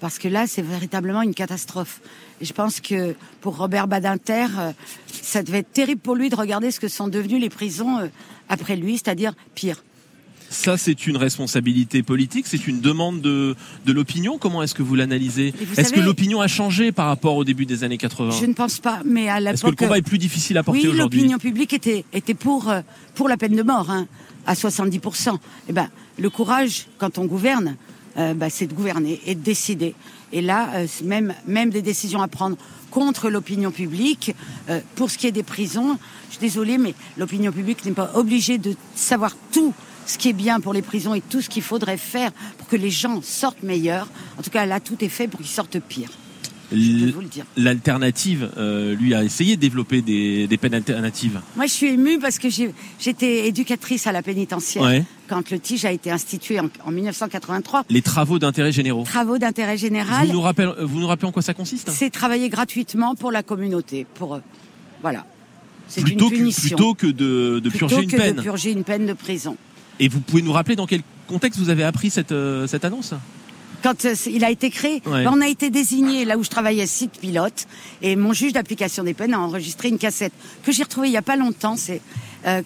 Parce 0.01 0.19
que 0.19 0.29
là, 0.29 0.47
c'est 0.47 0.63
véritablement 0.63 1.23
une 1.23 1.35
catastrophe. 1.35 2.01
Et 2.41 2.45
je 2.45 2.53
pense 2.53 2.81
que 2.81 3.15
pour 3.41 3.57
Robert 3.57 3.87
Badinter, 3.87 4.47
ça 5.23 5.43
devait 5.43 5.59
être 5.59 5.73
terrible 5.73 6.01
pour 6.01 6.17
lui 6.17 6.31
de 6.31 6.37
regarder 6.37 6.71
ce 6.71 6.81
que 6.81 6.89
sont 6.89 7.09
devenues 7.09 7.39
les 7.39 7.51
prisons 7.51 8.11
après 8.49 8.77
lui, 8.77 8.95
c'est-à-dire 8.95 9.35
pire. 9.55 9.83
Ça, 10.51 10.77
c'est 10.77 11.07
une 11.07 11.17
responsabilité 11.17 12.03
politique, 12.03 12.47
c'est 12.49 12.67
une 12.67 12.81
demande 12.81 13.21
de, 13.21 13.55
de 13.87 13.93
l'opinion. 13.93 14.37
Comment 14.37 14.63
est-ce 14.63 14.75
que 14.75 14.83
vous 14.83 14.97
l'analysez 14.97 15.55
Est-ce 15.77 15.93
que 15.93 16.01
l'opinion 16.01 16.41
a 16.41 16.49
changé 16.49 16.91
par 16.91 17.07
rapport 17.07 17.37
au 17.37 17.45
début 17.45 17.67
des 17.67 17.85
années 17.85 17.99
80 17.99 18.33
Je 18.41 18.47
ne 18.47 18.53
pense 18.53 18.81
pas, 18.81 19.01
mais 19.05 19.29
à 19.29 19.39
l'époque... 19.39 19.55
Est-ce 19.55 19.63
que 19.63 19.71
le 19.71 19.77
combat 19.77 19.99
est 19.99 20.03
plus 20.03 20.19
difficile 20.19 20.59
à 20.59 20.63
porter 20.63 20.83
oui, 20.83 20.89
aujourd'hui 20.89 21.21
l'opinion 21.21 21.39
publique 21.39 21.73
était, 21.73 22.05
était 22.13 22.35
pour, 22.35 22.69
euh, 22.69 22.81
pour 23.15 23.29
la 23.29 23.37
peine 23.37 23.55
de 23.55 23.63
mort, 23.63 23.91
hein, 23.91 24.09
à 24.45 24.55
70%. 24.55 25.39
Eh 25.69 25.73
ben, 25.73 25.89
le 26.19 26.31
courage, 26.31 26.87
quand 26.99 27.19
on 27.19 27.27
gouverne, 27.27 27.77
euh, 28.17 28.35
bah, 28.35 28.51
c'est 28.51 28.67
de 28.67 28.75
gouverner 28.75 29.21
et 29.27 29.37
de 29.37 29.41
décider. 29.41 29.95
Et 30.33 30.41
là, 30.41 30.69
euh, 30.75 30.87
même, 31.05 31.33
même 31.47 31.71
des 31.71 31.83
décisions 31.83 32.23
à 32.23 32.29
prendre 32.29 32.57
contre 32.91 33.31
l'opinion 33.31 33.71
publique, 33.71 34.35
euh, 34.69 34.81
pour 34.97 35.11
ce 35.11 35.19
qui 35.19 35.27
est 35.29 35.33
des 35.33 35.45
prisons, 35.45 35.97
je 36.29 36.37
suis 36.37 36.41
désolée, 36.41 36.77
mais 36.77 36.95
l'opinion 37.17 37.53
publique 37.53 37.85
n'est 37.85 37.93
pas 37.93 38.11
obligée 38.15 38.59
de 38.59 38.75
savoir 38.95 39.37
tout 39.53 39.73
ce 40.11 40.19
qui 40.19 40.29
est 40.29 40.35
bien 40.35 40.61
pour 40.61 40.73
les 40.73 40.83
prisons 40.83 41.15
et 41.15 41.21
tout 41.21 41.41
ce 41.41 41.49
qu'il 41.49 41.63
faudrait 41.63 41.97
faire 41.97 42.33
pour 42.59 42.69
que 42.69 42.77
les 42.77 42.91
gens 42.91 43.21
sortent 43.23 43.63
meilleurs. 43.63 44.09
En 44.39 44.43
tout 44.43 44.51
cas, 44.51 44.67
là, 44.67 44.81
tout 44.81 45.03
est 45.05 45.09
fait 45.09 45.29
pour 45.29 45.41
qu'ils 45.41 45.49
sortent 45.49 45.79
pire. 45.79 46.11
L'alternative, 47.57 48.51
euh, 48.57 48.95
lui, 48.95 49.15
a 49.15 49.25
essayé 49.25 49.57
de 49.57 49.61
développer 49.61 50.03
des, 50.03 50.47
des, 50.47 50.57
peines 50.57 50.75
alternatives. 50.75 51.41
Moi, 51.57 51.67
je 51.67 51.73
suis 51.73 51.89
émue 51.89 52.19
parce 52.21 52.39
que 52.39 52.49
j'étais 52.49 53.49
éducatrice 53.49 54.07
à 54.07 54.13
la 54.13 54.23
pénitentiaire 54.23 55.03
quand 55.29 55.51
le 55.51 55.59
TIGE 55.59 55.85
a 55.85 55.93
été 55.93 56.11
institué 56.11 56.61
en, 56.61 56.69
en 56.85 56.91
1983. 56.93 57.85
Les 57.89 58.03
travaux 58.03 58.39
d'intérêt 58.39 58.73
généraux. 58.73 59.03
Travaux 59.03 59.39
d'intérêt 59.39 59.77
général. 59.77 60.29
Vous 60.29 60.35
nous, 60.35 60.41
rappelez, 60.41 60.73
vous 60.81 61.01
nous 61.01 61.07
rappelez 61.07 61.29
en 61.29 61.33
quoi 61.33 61.43
ça 61.43 61.55
consiste 61.55 61.91
C'est 61.91 62.11
travailler 62.11 62.49
gratuitement 62.49 63.17
pour 63.17 63.33
la 63.33 63.43
communauté. 63.43 64.07
Pour, 64.15 64.35
euh, 64.35 64.41
voilà. 65.03 65.27
C'est 65.89 66.03
une 66.03 66.19
punition. 66.19 66.77
plutôt 66.77 66.95
que 66.95 67.09
de, 67.09 67.59
de 67.59 67.69
plutôt 67.69 67.89
purger 67.89 68.05
une 68.05 68.11
peine. 68.11 68.37
de 68.37 68.43
purger 68.43 68.71
une 68.71 68.85
peine 68.85 69.07
de 69.07 69.13
prison. 69.13 69.57
Et 70.01 70.09
vous 70.09 70.21
pouvez 70.21 70.43
nous 70.43 70.53
rappeler 70.53 70.75
dans 70.75 70.87
quel 70.87 71.03
contexte 71.29 71.61
vous 71.61 71.69
avez 71.71 71.85
appris 71.85 72.11
cette, 72.11 72.33
euh, 72.33 72.67
cette 72.67 72.85
annonce 72.85 73.15
quand 73.83 74.05
euh, 74.05 74.15
il 74.27 74.45
a 74.45 74.51
été 74.51 74.69
créé, 74.69 75.01
Ouais. 75.07 75.25
on 75.27 75.41
a 75.41 75.49
été 75.49 75.71
désigné 75.71 76.27
là 76.27 76.37
où 76.37 76.45
je 76.45 76.51
travaillais 76.51 76.87
site 76.87 77.13
pilote 77.19 77.67
et 78.03 78.15
mon 78.15 78.35
juge 78.35 78.53
d'application 78.53 79.05
des 79.05 79.15
peines 79.15 79.33
a 79.33 79.41
enregistré 79.41 79.89
une 79.89 79.97
cassette 79.97 80.35
que 80.65 80.71
j'ai 80.73 80.83
retrouvée 80.83 81.09
il 81.09 81.13
y 81.15 81.17
a 81.17 81.23
pas 81.23 81.37
longtemps, 81.37 81.77
c'est 81.77 82.03
euh, 82.47 82.61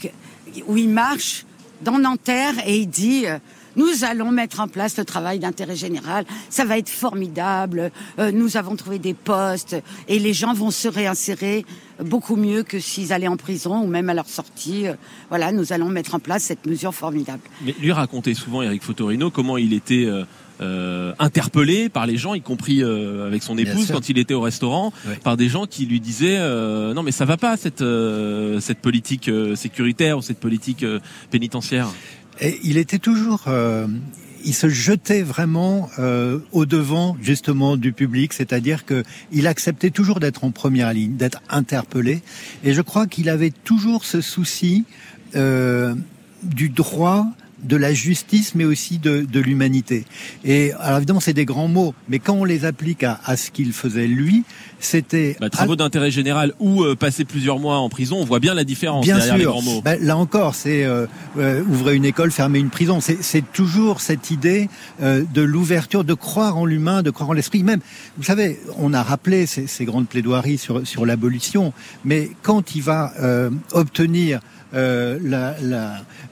où 0.67 0.77
il 0.77 0.89
marche 0.89 1.45
dans 1.83 1.99
Nanterre 2.01 2.55
et 2.67 2.79
il 2.79 2.89
dit 2.89 3.27
euh, 3.27 3.39
nous 3.77 4.05
allons 4.05 4.31
mettre 4.31 4.61
en 4.61 4.69
place 4.69 4.97
le 4.97 5.05
travail 5.05 5.39
d'intérêt 5.39 5.77
général, 5.77 6.25
ça 6.51 6.65
va 6.65 6.79
être 6.79 6.89
formidable, 6.89 7.91
euh, 8.19 8.31
nous 8.33 8.57
avons 8.57 8.77
trouvé 8.77 8.99
des 8.99 9.15
postes 9.15 9.77
et 10.09 10.19
les 10.19 10.33
gens 10.33 10.55
vont 10.55 10.71
se 10.71 10.89
réinsérer 10.89 11.65
beaucoup 12.03 12.37
mieux 12.37 12.63
que 12.65 12.81
s'ils 12.81 13.13
allaient 13.13 13.29
en 13.29 13.37
prison 13.37 13.83
ou 13.83 13.87
même 13.87 14.09
à 14.11 14.15
leur 14.15 14.29
sortie. 14.29 14.87
Euh, 14.89 14.95
Voilà, 15.29 15.53
nous 15.53 15.73
allons 15.73 15.89
mettre 15.89 16.15
en 16.15 16.21
place 16.21 16.45
cette 16.45 16.67
mesure 16.67 16.95
formidable. 16.95 17.43
Mais 17.65 17.75
lui 17.81 17.93
racontait 17.93 18.35
souvent, 18.35 18.63
Eric 18.63 18.83
Fotorino, 18.83 19.31
comment 19.31 19.57
il 19.57 19.73
était 19.73 20.07
euh, 20.07 20.25
euh, 20.61 21.13
interpellé 21.19 21.89
par 21.89 22.07
les 22.07 22.17
gens, 22.17 22.35
y 22.35 22.41
compris 22.41 22.83
euh, 22.83 23.27
avec 23.27 23.43
son 23.43 23.59
épouse 23.59 23.91
quand 23.91 24.09
il 24.09 24.19
était 24.19 24.35
au 24.35 24.41
restaurant, 24.41 24.93
par 25.23 25.37
des 25.37 25.49
gens 25.49 25.67
qui 25.67 25.87
lui 25.87 26.01
disaient 26.01 26.39
euh, 26.39 26.95
non 26.95 27.03
mais 27.03 27.11
ça 27.11 27.25
va 27.25 27.37
pas 27.37 27.57
cette 27.57 27.83
euh, 27.83 28.61
cette 28.61 28.79
politique 28.79 29.29
euh, 29.29 29.57
sécuritaire 29.57 30.19
ou 30.19 30.23
cette 30.23 30.39
politique 30.39 30.85
euh, 30.85 31.01
pénitentiaire. 31.31 31.89
Et 32.41 32.59
il 32.65 32.79
était 32.79 32.99
toujours, 32.99 33.45
euh, 33.49 33.87
il 34.45 34.55
se 34.55 34.69
jetait 34.69 35.23
vraiment 35.23 35.89
euh, 35.99 36.41
au 36.53 36.67
devant 36.67 37.17
justement 37.23 37.77
du 37.77 37.93
public, 37.93 38.33
c'est-à-dire 38.33 38.85
que 38.85 39.05
il 39.33 39.47
acceptait 39.47 39.91
toujours 39.91 40.21
d'être 40.21 40.45
en 40.45 40.51
première 40.51 40.93
ligne, 40.93 41.17
d'être 41.17 41.41
interpellé, 41.49 42.23
et 42.65 42.75
je 42.75 42.83
crois 42.83 43.07
qu'il 43.07 43.29
avait 43.29 43.53
toujours 43.53 44.05
ce 44.05 44.21
souci 44.21 44.85
euh, 45.37 45.95
du 46.43 46.69
droit 46.69 47.27
de 47.65 47.77
la 47.77 47.93
justice, 47.95 48.55
mais 48.55 48.65
aussi 48.65 48.99
de, 48.99 49.23
de 49.23 49.41
l'humanité. 49.41 50.05
Et 50.45 50.73
alors 50.81 50.99
évidemment, 50.99 51.21
c'est 51.21 51.33
des 51.33 51.45
grands 51.45 51.69
mots, 51.69 51.95
mais 52.09 52.19
quand 52.19 52.35
on 52.35 52.45
les 52.45 52.65
applique 52.65 53.03
à, 53.03 53.21
à 53.25 53.37
ce 53.37 53.51
qu'il 53.51 53.73
faisait 53.73 54.07
lui, 54.07 54.45
c'était 54.79 55.37
Bah, 55.41 55.51
travaux 55.51 55.77
d'intérêt 55.77 56.11
général 56.11 56.53
ou 56.61 56.83
euh, 56.85 56.95
passer 56.95 57.25
plusieurs 57.25 57.59
mois 57.59 57.79
en 57.79 57.89
prison, 57.89 58.19
on 58.21 58.25
voit 58.25 58.41
bien 58.41 58.55
la 58.55 58.65
différence 58.65 59.05
Bien 59.05 59.17
derrière 59.17 59.37
les 59.37 59.43
sûr. 59.45 59.53
grands 59.53 59.63
mots. 59.63 59.81
Ben, 59.83 59.99
là 60.03 60.17
encore, 60.17 60.55
c'est 60.55 60.85
euh, 60.85 61.07
euh, 61.39 61.63
ouvrir 61.65 61.95
une 61.95 62.05
école, 62.05 62.31
fermer 62.31 62.59
une 62.59 62.71
prison. 62.71 63.01
C'est 63.01 63.23
c'est 63.23 63.45
toujours 63.53 64.01
cette 64.01 64.31
idée 64.31 64.69
euh, 65.03 65.25
de 65.33 65.43
l'ouverture, 65.43 66.05
de 66.05 66.15
croire 66.15 66.59
en 66.59 66.67
l'humain, 66.67 67.03
de 67.03 67.11
croire 67.11 67.31
en 67.31 67.33
l'esprit. 67.33 67.63
Même, 67.63 67.81
vous 68.19 68.23
savez, 68.25 68.59
on 68.79 68.93
a 68.93 69.03
rappelé 69.03 69.47
ces, 69.47 69.67
ces 69.67 69.85
grandes 69.85 70.09
plaidoiries 70.09 70.59
sur, 70.59 70.87
sur 70.87 71.07
l'abolition, 71.07 71.73
mais 72.05 72.31
quand 72.43 72.75
il 72.75 72.83
va 72.83 73.13
euh, 73.21 73.51
obtenir 73.73 74.41
euh, 74.75 75.19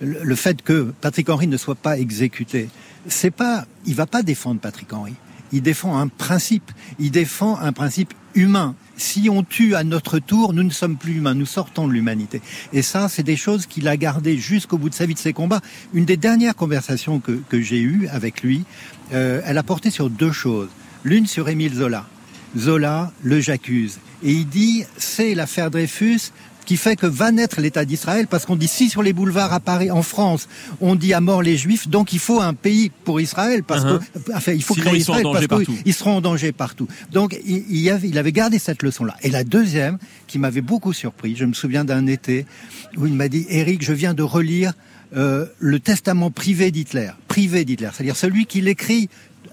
le 0.01 0.35
fait 0.35 0.63
que 0.63 0.93
Patrick 1.01 1.29
Henry 1.29 1.47
ne 1.47 1.57
soit 1.57 1.75
pas 1.75 1.99
exécuté, 1.99 2.69
c'est 3.07 3.31
pas, 3.31 3.67
il 3.87 3.95
va 3.95 4.07
pas 4.07 4.23
défendre 4.23 4.61
Patrick 4.61 4.93
Henry. 4.93 5.15
Il 5.53 5.63
défend 5.63 5.99
un 5.99 6.09
principe. 6.09 6.73
Il 6.99 7.11
défend 7.11 7.59
un 7.59 7.73
principe 7.73 8.15
humain. 8.35 8.75
Si 8.97 9.29
on 9.29 9.43
tue 9.43 9.75
à 9.75 9.85
notre 9.85 10.19
tour, 10.19 10.53
nous 10.55 10.63
ne 10.63 10.71
sommes 10.71 10.97
plus 10.97 11.17
humains, 11.17 11.35
nous 11.35 11.47
sortons 11.47 11.87
de 11.87 11.93
l'humanité. 11.93 12.41
Et 12.73 12.83
ça, 12.83 13.09
c'est 13.09 13.23
des 13.23 13.37
choses 13.37 13.67
qu'il 13.67 13.89
a 13.89 13.97
gardées 13.97 14.39
jusqu'au 14.39 14.79
bout 14.79 14.89
de 14.89 14.95
sa 14.95 15.07
vie, 15.07 15.15
de 15.15 15.19
ses 15.19 15.33
combats. 15.33 15.61
Une 15.93 16.05
des 16.05 16.17
dernières 16.17 16.57
conversations 16.57 17.21
que, 17.21 17.33
que 17.49 17.61
j'ai 17.61 17.81
eues 17.81 18.09
avec 18.09 18.43
lui, 18.43 18.65
euh, 19.13 19.43
elle 19.45 19.59
a 19.59 19.63
porté 19.63 19.91
sur 19.91 20.09
deux 20.09 20.33
choses. 20.33 20.69
L'une 21.05 21.27
sur 21.27 21.49
Émile 21.49 21.75
Zola. 21.75 22.07
Zola, 22.57 23.13
le 23.23 23.41
j'accuse. 23.41 23.99
Et 24.23 24.33
il 24.33 24.47
dit, 24.47 24.85
c'est 24.97 25.35
l'affaire 25.35 25.71
Dreyfus 25.71 26.33
qui 26.65 26.77
fait 26.77 26.97
que 26.97 27.07
va 27.07 27.33
naître 27.33 27.61
l'État 27.61 27.85
d'Israël, 27.85 28.27
parce 28.27 28.47
qu'on 28.47 28.57
dit 28.57 28.69
si 28.69 28.89
sur 28.89 29.03
les 29.03 29.13
boulevards 29.13 29.53
à 29.53 29.61
Paris, 29.61 29.91
en 29.91 30.03
France, 30.03 30.49
on 30.81 30.95
dit 30.95 31.13
à 31.13 31.21
mort 31.21 31.43
les 31.43 31.57
Juifs, 31.57 31.89
donc 31.89 32.13
il 32.13 32.19
faut 32.19 32.41
un 32.41 32.55
pays 32.55 32.91
pour 33.05 33.21
Israël, 33.21 33.63
parce 33.65 33.83
Uh-huh. 33.83 33.99
que, 33.99 34.33
enfin, 34.33 34.53
il 34.53 34.63
faut 34.63 34.75
Sinon, 34.75 34.87
créer 34.87 34.99
ils 34.99 35.03
Israël, 35.03 35.27
parce 35.49 35.65
qu'ils 35.65 35.95
seront 35.95 36.17
en 36.19 36.21
danger 36.21 36.53
partout. 36.53 36.87
Donc 37.11 37.37
il, 37.45 37.91
avait, 37.91 38.09
il 38.09 38.17
avait 38.17 38.33
gardé 38.33 38.61
cette 38.61 38.83
leçon-là. 38.83 39.17
Et 39.23 39.31
la 39.31 39.43
deuxième, 39.43 39.99
qui 40.29 40.39
m'avait 40.39 40.61
beaucoup 40.61 40.93
surpris, 40.93 41.35
je 41.35 41.45
me 41.45 41.53
souviens 41.53 41.85
d'un 41.85 42.07
été 42.07 42.47
où 42.97 43.07
il 43.07 43.15
m'a 43.15 43.29
dit, 43.29 43.45
Eric, 43.49 43.83
je 43.83 43.93
viens 43.93 44.15
de 44.15 44.23
relire 44.23 44.73
euh, 45.17 45.47
le 45.59 45.81
testament 45.81 46.31
privé 46.31 46.71
d'Hitler, 46.71 47.11
privé 47.27 47.65
d'Hitler, 47.65 47.91
c'est-à-dire 47.93 48.17
celui 48.17 48.47
qu'il 48.47 48.69
écrit 48.69 49.09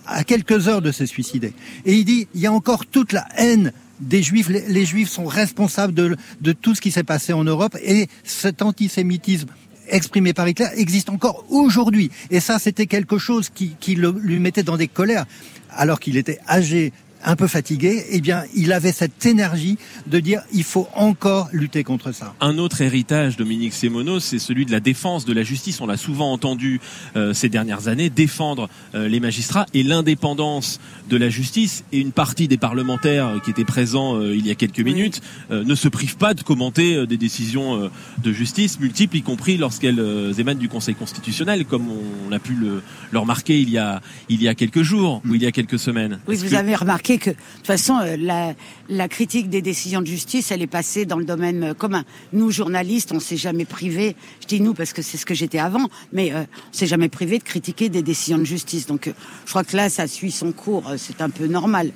à 0.05 0.23
quelques 0.23 0.67
heures 0.67 0.81
de 0.81 0.91
se 0.91 1.05
suicider. 1.05 1.53
Et 1.85 1.95
il 1.95 2.05
dit, 2.05 2.27
il 2.35 2.41
y 2.41 2.45
a 2.47 2.51
encore 2.51 2.85
toute 2.85 3.13
la 3.13 3.27
haine 3.35 3.73
des 3.99 4.23
juifs. 4.23 4.49
Les, 4.49 4.85
juifs 4.85 5.09
sont 5.09 5.25
responsables 5.25 5.93
de, 5.93 6.17
tout 6.53 6.75
ce 6.75 6.81
qui 6.81 6.91
s'est 6.91 7.03
passé 7.03 7.33
en 7.33 7.43
Europe 7.43 7.77
et 7.83 8.07
cet 8.23 8.61
antisémitisme 8.61 9.47
exprimé 9.87 10.33
par 10.33 10.47
Hitler 10.47 10.67
existe 10.75 11.09
encore 11.09 11.45
aujourd'hui. 11.49 12.11
Et 12.29 12.39
ça, 12.39 12.59
c'était 12.59 12.85
quelque 12.85 13.17
chose 13.17 13.49
qui, 13.49 13.75
lui 13.95 14.39
mettait 14.39 14.63
dans 14.63 14.77
des 14.77 14.87
colères, 14.87 15.25
alors 15.71 15.99
qu'il 15.99 16.17
était 16.17 16.39
âgé 16.47 16.93
un 17.23 17.35
peu 17.35 17.47
fatigué, 17.47 18.05
eh 18.11 18.21
bien, 18.21 18.43
il 18.55 18.71
avait 18.71 18.91
cette 18.91 19.25
énergie 19.25 19.77
de 20.07 20.19
dire 20.19 20.41
il 20.53 20.63
faut 20.63 20.87
encore 20.95 21.49
lutter 21.51 21.83
contre 21.83 22.11
ça. 22.11 22.33
Un 22.39 22.57
autre 22.57 22.81
héritage, 22.81 23.37
Dominique 23.37 23.73
Simono, 23.73 24.19
c'est 24.19 24.39
celui 24.39 24.65
de 24.65 24.71
la 24.71 24.79
défense 24.79 25.25
de 25.25 25.33
la 25.33 25.43
justice. 25.43 25.81
On 25.81 25.87
l'a 25.87 25.97
souvent 25.97 26.31
entendu 26.31 26.79
euh, 27.15 27.33
ces 27.33 27.49
dernières 27.49 27.87
années 27.87 28.09
défendre 28.09 28.69
euh, 28.95 29.07
les 29.07 29.19
magistrats 29.19 29.65
et 29.73 29.83
l'indépendance 29.83 30.79
de 31.09 31.17
la 31.17 31.29
justice. 31.29 31.83
Et 31.91 31.99
une 31.99 32.11
partie 32.11 32.47
des 32.47 32.57
parlementaires 32.57 33.41
qui 33.43 33.51
étaient 33.51 33.65
présents 33.65 34.15
euh, 34.15 34.35
il 34.35 34.47
y 34.47 34.51
a 34.51 34.55
quelques 34.55 34.79
minutes 34.79 35.21
ne 35.49 35.75
se 35.75 35.87
privent 35.87 36.17
pas 36.17 36.33
de 36.33 36.41
commenter 36.41 37.05
des 37.07 37.17
décisions 37.17 37.89
de 38.23 38.31
justice 38.31 38.79
multiples, 38.79 39.17
y 39.17 39.21
compris 39.21 39.57
lorsqu'elles 39.57 39.99
émanent 40.37 40.59
du 40.59 40.69
Conseil 40.69 40.95
constitutionnel, 40.95 41.65
comme 41.65 41.87
on 41.89 42.31
a 42.31 42.39
pu 42.39 42.53
le, 42.53 42.81
le, 43.11 43.19
remarquer 43.19 43.59
il 43.59 43.69
y 43.69 43.77
a 43.77 44.01
il 44.29 44.41
y 44.41 44.47
a 44.47 44.55
quelques 44.55 44.83
jours 44.83 45.21
ou 45.27 45.35
il 45.35 45.41
y 45.41 45.45
a 45.45 45.51
quelques 45.51 45.79
semaines. 45.79 46.19
Oui, 46.27 46.35
vous 46.35 46.53
avez 46.53 46.75
remarqué 46.75 47.08
que 47.17 47.31
de 47.31 47.35
toute 47.35 47.67
façon 47.67 47.99
la, 48.17 48.53
la 48.89 49.07
critique 49.07 49.49
des 49.49 49.61
décisions 49.61 50.01
de 50.01 50.07
justice, 50.07 50.51
elle 50.51 50.61
est 50.61 50.67
passée 50.67 51.05
dans 51.05 51.17
le 51.17 51.25
domaine 51.25 51.73
commun. 51.73 52.03
Nous 52.33 52.51
journalistes, 52.51 53.11
on 53.11 53.19
s'est 53.19 53.37
jamais 53.37 53.65
privé. 53.65 54.15
Je 54.41 54.47
dis 54.47 54.61
nous 54.61 54.73
parce 54.73 54.93
que 54.93 55.01
c'est 55.01 55.17
ce 55.17 55.25
que 55.25 55.33
j'étais 55.33 55.59
avant, 55.59 55.89
mais 56.13 56.31
euh, 56.31 56.43
on 56.43 56.73
s'est 56.73 56.87
jamais 56.87 57.09
privé 57.09 57.39
de 57.39 57.43
critiquer 57.43 57.89
des 57.89 58.03
décisions 58.03 58.37
de 58.37 58.43
justice. 58.43 58.85
Donc, 58.85 59.07
euh, 59.07 59.13
je 59.45 59.49
crois 59.49 59.63
que 59.63 59.75
là, 59.75 59.89
ça 59.89 60.07
suit 60.07 60.31
son 60.31 60.51
cours. 60.51 60.87
Euh, 60.89 60.95
c'est 60.97 61.21
un 61.21 61.29
peu 61.29 61.47
normal. 61.47 61.91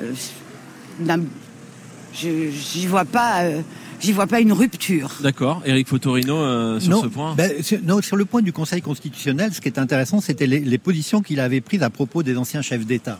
Euh, 0.00 0.12
j'y 2.14 2.86
vois 2.86 3.04
pas. 3.04 3.44
J'y 4.00 4.12
vois 4.12 4.26
pas 4.26 4.40
une 4.40 4.52
rupture. 4.52 5.10
D'accord. 5.22 5.62
Eric 5.64 5.88
Fotorino 5.88 6.36
euh, 6.36 6.80
sur 6.80 7.00
ce 7.00 7.06
point. 7.06 7.34
Ben, 7.34 7.52
non, 7.84 8.00
sur 8.02 8.16
le 8.16 8.24
point 8.24 8.42
du 8.42 8.52
Conseil 8.52 8.82
constitutionnel, 8.82 9.52
ce 9.52 9.60
qui 9.60 9.68
est 9.68 9.78
intéressant, 9.78 10.20
c'était 10.20 10.46
les, 10.46 10.60
les, 10.60 10.78
positions 10.78 11.22
qu'il 11.22 11.40
avait 11.40 11.60
prises 11.60 11.82
à 11.82 11.90
propos 11.90 12.22
des 12.22 12.36
anciens 12.36 12.62
chefs 12.62 12.86
d'État. 12.86 13.18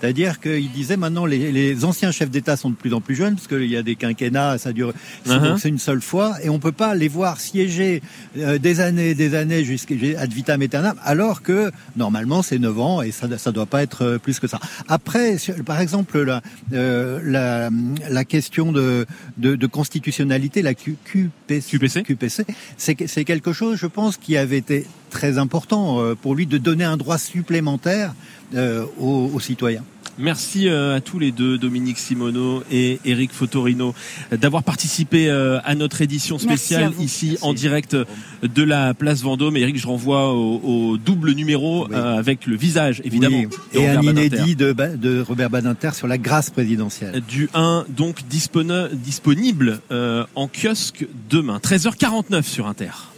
C'est-à-dire 0.00 0.40
qu'il 0.40 0.70
disait 0.70 0.96
maintenant 0.96 1.26
les, 1.26 1.52
les 1.52 1.84
anciens 1.84 2.12
chefs 2.12 2.30
d'État 2.30 2.56
sont 2.56 2.70
de 2.70 2.74
plus 2.76 2.94
en 2.94 3.00
plus 3.00 3.14
jeunes 3.14 3.34
parce 3.34 3.48
qu'il 3.48 3.70
y 3.70 3.76
a 3.76 3.82
des 3.82 3.96
quinquennats, 3.96 4.58
ça 4.58 4.72
dure, 4.72 4.92
uh 5.26 5.30
-huh. 5.30 5.58
c'est 5.58 5.68
une 5.68 5.78
seule 5.78 6.00
fois, 6.00 6.36
et 6.42 6.48
on 6.48 6.58
peut 6.58 6.76
pas 6.84 6.94
les 6.94 7.08
voir 7.08 7.40
siéger 7.40 8.02
euh, 8.38 8.58
des 8.58 8.80
années, 8.80 9.14
des 9.14 9.34
années 9.34 9.64
jusqu'à 9.64 9.94
ad 10.18 10.32
vitam 10.32 10.62
aeternam, 10.62 10.96
alors 11.04 11.42
que 11.42 11.70
normalement 11.96 12.42
c'est 12.42 12.58
9 12.58 12.78
ans 12.80 13.02
et 13.02 13.10
ça, 13.10 13.26
ça 13.38 13.50
doit 13.52 13.66
pas 13.74 13.82
être 13.82 14.02
euh, 14.02 14.18
plus 14.18 14.38
que 14.40 14.46
ça. 14.46 14.58
Après, 14.88 15.36
par 15.66 15.80
exemple, 15.80 16.14
la, 16.22 16.40
euh, 16.72 17.20
la, 17.24 17.70
la 18.18 18.24
question 18.24 18.72
de, 18.72 19.06
de, 19.36 19.56
de 19.56 19.66
constitution 19.66 20.11
la 20.18 20.74
QPC, 20.74 21.60
QPC, 21.60 22.02
QPC 22.02 22.44
c'est 22.76 23.24
quelque 23.24 23.52
chose, 23.52 23.78
je 23.78 23.86
pense, 23.86 24.16
qui 24.16 24.36
avait 24.36 24.58
été 24.58 24.86
très 25.10 25.38
important 25.38 26.00
euh, 26.00 26.14
pour 26.14 26.34
lui 26.34 26.46
de 26.46 26.58
donner 26.58 26.84
un 26.84 26.96
droit 26.96 27.18
supplémentaire 27.18 28.14
euh, 28.54 28.84
aux, 28.98 29.30
aux 29.32 29.40
citoyens. 29.40 29.84
Merci 30.18 30.68
euh, 30.68 30.96
à 30.96 31.00
tous 31.00 31.18
les 31.18 31.32
deux, 31.32 31.58
Dominique 31.58 31.98
Simono 31.98 32.62
et 32.70 33.00
Eric 33.04 33.32
Fotorino, 33.32 33.94
d'avoir 34.30 34.62
participé 34.62 35.30
à 35.30 35.74
notre 35.74 36.02
édition 36.02 36.38
spéciale 36.38 36.92
ici 37.00 37.30
Merci. 37.30 37.44
en 37.44 37.52
direct 37.54 37.96
de 38.42 38.62
la 38.62 38.94
place 38.94 39.22
Vendôme. 39.22 39.56
Eric, 39.56 39.78
je 39.78 39.86
renvoie 39.86 40.32
au, 40.32 40.60
au 40.62 40.96
double 40.98 41.32
numéro 41.32 41.86
oui. 41.86 41.94
euh, 41.94 42.18
avec 42.18 42.46
le 42.46 42.56
visage, 42.56 43.00
évidemment. 43.04 43.38
Oui. 43.38 43.80
Et 43.80 43.88
un 43.88 44.00
inédit 44.02 44.56
de, 44.56 44.72
de, 44.72 45.20
Robert 45.20 45.50
Badinter 45.50 45.90
sur 45.94 46.06
la 46.06 46.18
grâce 46.18 46.50
présidentielle. 46.50 47.22
Du 47.28 47.48
1, 47.54 47.86
donc 47.88 48.22
disponible 48.28 49.80
euh, 49.90 50.24
en 50.34 50.48
kiosque 50.48 51.06
demain, 51.30 51.58
13h49 51.58 52.42
sur 52.42 52.66
Inter. 52.66 53.11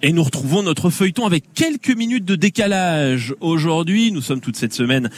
Et 0.00 0.12
nous 0.12 0.22
retrouvons 0.22 0.62
notre 0.62 0.90
feuilleton 0.90 1.26
avec 1.26 1.52
quelques 1.54 1.90
minutes 1.90 2.24
de 2.24 2.36
décalage. 2.36 3.34
Aujourd'hui, 3.40 4.12
nous 4.12 4.20
sommes 4.20 4.40
toute 4.40 4.54
cette 4.54 4.72
semaine, 4.72 5.10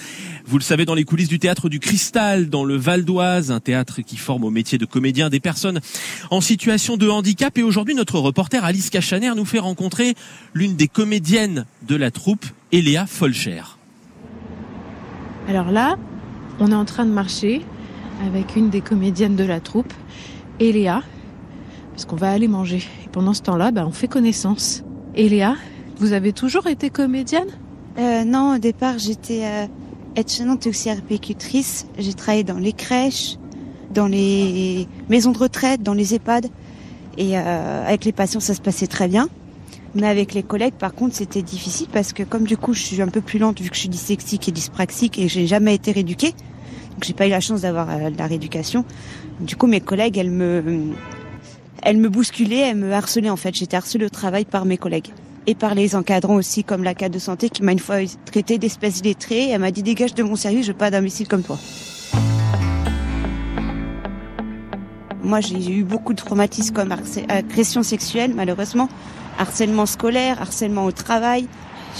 vous 0.46 0.56
le 0.56 0.62
savez, 0.62 0.86
dans 0.86 0.94
les 0.94 1.04
coulisses 1.04 1.28
du 1.28 1.38
théâtre 1.38 1.68
du 1.68 1.80
Cristal, 1.80 2.48
dans 2.48 2.64
le 2.64 2.76
Val 2.76 3.04
d'Oise, 3.04 3.50
un 3.50 3.60
théâtre 3.60 4.00
qui 4.00 4.16
forme 4.16 4.42
au 4.42 4.48
métier 4.48 4.78
de 4.78 4.86
comédien 4.86 5.28
des 5.28 5.38
personnes 5.38 5.80
en 6.30 6.40
situation 6.40 6.96
de 6.96 7.10
handicap. 7.10 7.58
Et 7.58 7.62
aujourd'hui, 7.62 7.94
notre 7.94 8.18
reporter 8.18 8.64
Alice 8.64 8.88
Cachaner 8.88 9.32
nous 9.36 9.44
fait 9.44 9.58
rencontrer 9.58 10.14
l'une 10.54 10.76
des 10.76 10.88
comédiennes 10.88 11.66
de 11.86 11.96
la 11.96 12.10
troupe, 12.10 12.46
Eléa 12.72 13.04
Folcher. 13.06 13.62
Alors 15.46 15.70
là, 15.70 15.98
on 16.58 16.72
est 16.72 16.74
en 16.74 16.86
train 16.86 17.04
de 17.04 17.12
marcher 17.12 17.60
avec 18.26 18.56
une 18.56 18.70
des 18.70 18.80
comédiennes 18.80 19.36
de 19.36 19.44
la 19.44 19.60
troupe, 19.60 19.92
Eléa, 20.58 21.02
parce 21.92 22.04
qu'on 22.04 22.16
va 22.16 22.30
aller 22.30 22.48
manger. 22.48 22.82
Et 23.04 23.08
pendant 23.10 23.34
ce 23.34 23.42
temps-là, 23.42 23.70
bah, 23.70 23.84
on 23.86 23.92
fait 23.92 24.08
connaissance. 24.08 24.82
Et 25.14 25.28
Léa, 25.28 25.56
vous 25.98 26.12
avez 26.12 26.32
toujours 26.32 26.66
été 26.66 26.90
comédienne? 26.90 27.48
Euh, 27.98 28.24
Non, 28.24 28.54
au 28.56 28.58
départ, 28.58 28.98
j'étais 28.98 29.42
euh, 29.44 29.66
aide-soignante 30.16 30.66
et 30.66 30.70
aussi 30.70 30.90
répécutrice. 30.90 31.86
J'ai 31.98 32.14
travaillé 32.14 32.44
dans 32.44 32.58
les 32.58 32.72
crèches, 32.72 33.36
dans 33.92 34.06
les 34.06 34.86
maisons 35.08 35.32
de 35.32 35.38
retraite, 35.38 35.82
dans 35.82 35.94
les 35.94 36.14
EHPAD. 36.14 36.46
Et 37.18 37.36
euh, 37.36 37.86
avec 37.86 38.04
les 38.04 38.12
patients, 38.12 38.40
ça 38.40 38.54
se 38.54 38.60
passait 38.60 38.86
très 38.86 39.08
bien. 39.08 39.28
Mais 39.94 40.06
avec 40.06 40.34
les 40.34 40.44
collègues, 40.44 40.74
par 40.74 40.94
contre, 40.94 41.16
c'était 41.16 41.42
difficile 41.42 41.88
parce 41.92 42.12
que 42.12 42.22
comme 42.22 42.44
du 42.44 42.56
coup, 42.56 42.72
je 42.72 42.80
suis 42.80 43.02
un 43.02 43.08
peu 43.08 43.20
plus 43.20 43.40
lente 43.40 43.60
vu 43.60 43.68
que 43.68 43.74
je 43.74 43.80
suis 43.80 43.88
dyslexique 43.88 44.48
et 44.48 44.52
dyspraxique 44.52 45.18
et 45.18 45.26
j'ai 45.26 45.48
jamais 45.48 45.74
été 45.74 45.90
rééduquée. 45.90 46.30
Donc 46.92 47.02
j'ai 47.02 47.12
pas 47.12 47.26
eu 47.26 47.30
la 47.30 47.40
chance 47.40 47.62
d'avoir 47.62 47.90
euh, 47.90 48.10
la 48.16 48.26
rééducation. 48.26 48.84
Du 49.40 49.56
coup, 49.56 49.66
mes 49.66 49.80
collègues, 49.80 50.16
elles 50.16 50.30
me 50.30 50.62
elle 51.82 51.96
me 51.96 52.08
bousculait, 52.08 52.58
elle 52.58 52.76
me 52.76 52.92
harcelait 52.92 53.30
en 53.30 53.36
fait. 53.36 53.54
J'étais 53.54 53.76
harcelée 53.76 54.06
au 54.06 54.10
travail 54.10 54.44
par 54.44 54.64
mes 54.64 54.76
collègues 54.76 55.12
et 55.46 55.54
par 55.54 55.74
les 55.74 55.96
encadrants 55.96 56.34
aussi, 56.34 56.64
comme 56.64 56.84
la 56.84 56.94
cadre 56.94 57.14
de 57.14 57.18
santé 57.18 57.48
qui 57.48 57.62
m'a 57.62 57.72
une 57.72 57.78
fois 57.78 57.96
traité 58.24 58.58
d'espèce 58.58 59.00
illettrée. 59.00 59.50
Elle 59.50 59.60
m'a 59.60 59.70
dit 59.70 59.82
dégage 59.82 60.14
de 60.14 60.22
mon 60.22 60.36
service, 60.36 60.66
je 60.66 60.72
veux 60.72 60.78
pas 60.78 60.90
d'imbécile 60.90 61.28
comme 61.28 61.42
toi. 61.42 61.58
Moi, 65.22 65.40
j'ai 65.40 65.70
eu 65.70 65.84
beaucoup 65.84 66.12
de 66.12 66.18
traumatismes 66.18 66.74
comme 66.74 66.94
agression 67.28 67.82
sexuelle, 67.82 68.32
malheureusement, 68.34 68.88
harcèlement 69.38 69.86
scolaire, 69.86 70.40
harcèlement 70.40 70.84
au 70.84 70.92
travail. 70.92 71.46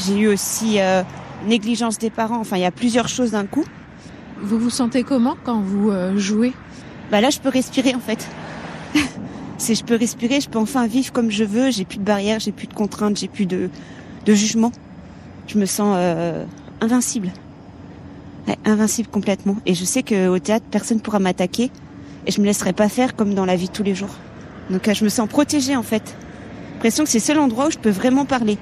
J'ai 0.04 0.18
eu 0.18 0.28
aussi 0.28 0.80
euh, 0.80 1.02
négligence 1.46 1.98
des 1.98 2.10
parents. 2.10 2.38
Enfin, 2.38 2.56
il 2.56 2.62
y 2.62 2.66
a 2.66 2.70
plusieurs 2.70 3.08
choses 3.08 3.32
d'un 3.32 3.46
coup. 3.46 3.64
Vous 4.42 4.58
vous 4.58 4.70
sentez 4.70 5.02
comment 5.04 5.36
quand 5.44 5.60
vous 5.60 5.90
euh, 5.90 6.16
jouez? 6.16 6.52
Bah 7.10 7.20
là, 7.20 7.30
je 7.30 7.38
peux 7.38 7.50
respirer 7.50 7.94
en 7.94 8.00
fait. 8.00 8.26
c'est 9.60 9.74
je 9.74 9.84
peux 9.84 9.96
respirer, 9.96 10.40
je 10.40 10.48
peux 10.48 10.58
enfin 10.58 10.86
vivre 10.86 11.12
comme 11.12 11.30
je 11.30 11.44
veux, 11.44 11.70
j'ai 11.70 11.84
plus 11.84 11.98
de 11.98 12.04
barrières, 12.04 12.40
j'ai 12.40 12.50
plus 12.50 12.66
de 12.66 12.72
contraintes, 12.72 13.18
j'ai 13.18 13.28
plus 13.28 13.44
de, 13.46 13.68
de 14.24 14.34
jugement. 14.34 14.72
Je 15.46 15.58
me 15.58 15.66
sens 15.66 15.94
euh, 15.98 16.44
invincible. 16.80 17.30
Invincible 18.64 19.08
complètement. 19.08 19.56
Et 19.66 19.74
je 19.74 19.84
sais 19.84 20.02
qu'au 20.02 20.38
théâtre, 20.38 20.64
personne 20.70 21.00
pourra 21.00 21.18
m'attaquer 21.18 21.70
et 22.26 22.32
je 22.32 22.40
me 22.40 22.46
laisserai 22.46 22.72
pas 22.72 22.88
faire 22.88 23.14
comme 23.14 23.34
dans 23.34 23.44
la 23.44 23.54
vie 23.54 23.68
tous 23.68 23.82
les 23.82 23.94
jours. 23.94 24.16
Donc 24.70 24.90
je 24.90 25.04
me 25.04 25.10
sens 25.10 25.28
protégée 25.28 25.76
en 25.76 25.82
fait. 25.82 26.16
L'impression 26.74 27.04
que 27.04 27.10
c'est 27.10 27.18
le 27.18 27.24
seul 27.24 27.38
endroit 27.38 27.66
où 27.66 27.70
je 27.70 27.78
peux 27.78 27.90
vraiment 27.90 28.24
parler. 28.24 28.56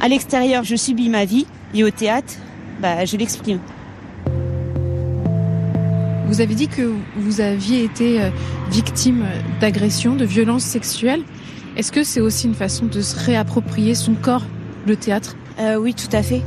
À 0.00 0.08
l'extérieur, 0.08 0.62
je 0.62 0.76
subis 0.76 1.08
ma 1.08 1.24
vie 1.24 1.46
et 1.74 1.82
au 1.82 1.90
théâtre, 1.90 2.34
bah, 2.80 3.04
je 3.04 3.16
l'exprime. 3.16 3.58
Vous 6.30 6.40
avez 6.40 6.54
dit 6.54 6.68
que 6.68 6.94
vous 7.16 7.40
aviez 7.40 7.82
été 7.82 8.22
euh, 8.22 8.30
victime 8.70 9.24
d'agressions, 9.60 10.14
de 10.14 10.24
violences 10.24 10.62
sexuelles. 10.62 11.24
Est-ce 11.76 11.90
que 11.90 12.04
c'est 12.04 12.20
aussi 12.20 12.46
une 12.46 12.54
façon 12.54 12.86
de 12.86 13.00
se 13.00 13.18
réapproprier 13.18 13.96
son 13.96 14.14
corps, 14.14 14.44
le 14.86 14.94
théâtre? 14.94 15.36
Euh, 15.58 15.74
Oui, 15.74 15.92
tout 15.92 16.14
à 16.14 16.22
fait. 16.22 16.42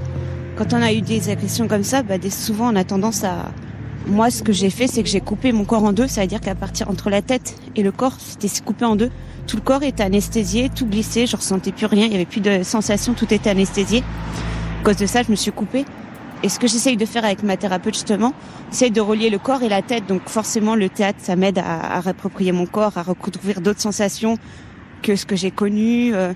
Quand 0.55 0.71
on 0.71 0.81
a 0.81 0.93
eu 0.93 1.01
des 1.01 1.29
agressions 1.29 1.67
comme 1.67 1.83
ça, 1.83 2.01
bah, 2.01 2.15
souvent 2.29 2.71
on 2.71 2.77
a 2.77 2.85
tendance 2.85 3.25
à... 3.25 3.51
Moi, 4.07 4.31
ce 4.31 4.41
que 4.41 4.53
j'ai 4.53 4.69
fait, 4.69 4.87
c'est 4.87 5.03
que 5.03 5.09
j'ai 5.09 5.19
coupé 5.19 5.51
mon 5.51 5.65
corps 5.65 5.83
en 5.83 5.91
deux. 5.91 6.07
Ça 6.07 6.21
veut 6.21 6.27
dire 6.27 6.39
qu'à 6.39 6.55
partir 6.55 6.89
entre 6.89 7.09
la 7.09 7.21
tête 7.21 7.57
et 7.75 7.83
le 7.83 7.91
corps, 7.91 8.15
c'était 8.19 8.47
coupé 8.63 8.85
en 8.85 8.95
deux. 8.95 9.09
Tout 9.47 9.57
le 9.57 9.63
corps 9.63 9.83
était 9.83 10.03
anesthésié, 10.03 10.69
tout 10.73 10.85
glissé, 10.85 11.27
je 11.27 11.35
ressentais 11.35 11.73
plus 11.73 11.87
rien, 11.87 12.05
il 12.05 12.13
y 12.13 12.15
avait 12.15 12.25
plus 12.25 12.39
de 12.39 12.63
sensations, 12.63 13.13
tout 13.13 13.33
était 13.33 13.49
anesthésié. 13.49 14.01
À 14.79 14.85
cause 14.85 14.95
de 14.95 15.05
ça, 15.05 15.23
je 15.23 15.29
me 15.31 15.35
suis 15.35 15.51
coupée. 15.51 15.83
Et 16.43 16.49
ce 16.49 16.59
que 16.59 16.67
j'essaye 16.67 16.97
de 16.97 17.05
faire 17.05 17.23
avec 17.23 17.41
ma 17.41 17.55
thérapeute 17.55 17.93
justement, 17.93 18.33
c'est 18.69 18.89
de 18.89 18.99
relier 18.99 19.29
le 19.29 19.39
corps 19.39 19.63
et 19.63 19.69
la 19.69 19.81
tête. 19.81 20.05
Donc 20.07 20.27
forcément, 20.27 20.75
le 20.75 20.89
théâtre, 20.89 21.19
ça 21.21 21.37
m'aide 21.37 21.57
à, 21.57 22.01
réapproprier 22.01 22.51
mon 22.51 22.65
corps, 22.65 22.97
à 22.97 23.01
recouvrir 23.01 23.61
d'autres 23.61 23.81
sensations 23.81 24.37
que 25.01 25.15
ce 25.15 25.25
que 25.25 25.37
j'ai 25.37 25.51
connu, 25.51 26.13
euh, 26.13 26.33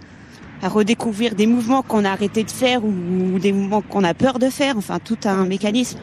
à 0.61 0.69
redécouvrir 0.69 1.35
des 1.35 1.45
mouvements 1.45 1.81
qu'on 1.81 2.05
a 2.05 2.09
arrêté 2.09 2.43
de 2.43 2.49
faire 2.49 2.85
ou, 2.85 2.93
ou 3.33 3.39
des 3.39 3.51
mouvements 3.51 3.81
qu'on 3.81 4.05
a 4.05 4.13
peur 4.13 4.39
de 4.39 4.49
faire. 4.49 4.77
Enfin, 4.77 4.99
tout 5.03 5.17
un 5.25 5.45
mécanisme. 5.45 5.99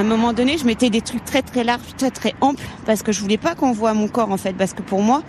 un 0.00 0.04
moment 0.04 0.32
donné, 0.32 0.56
je 0.56 0.64
mettais 0.64 0.88
des 0.88 1.02
trucs 1.02 1.26
très 1.26 1.42
très 1.42 1.64
larges, 1.64 1.94
très 1.98 2.10
très 2.10 2.34
amples, 2.40 2.64
parce 2.86 3.02
que 3.02 3.12
je 3.12 3.20
voulais 3.20 3.36
pas 3.36 3.54
qu'on 3.54 3.72
voit 3.72 3.92
mon 3.92 4.08
corps 4.08 4.30
en 4.30 4.38
fait, 4.38 4.54
parce 4.54 4.72
que 4.72 4.80
pour 4.80 5.02
moi, 5.02 5.22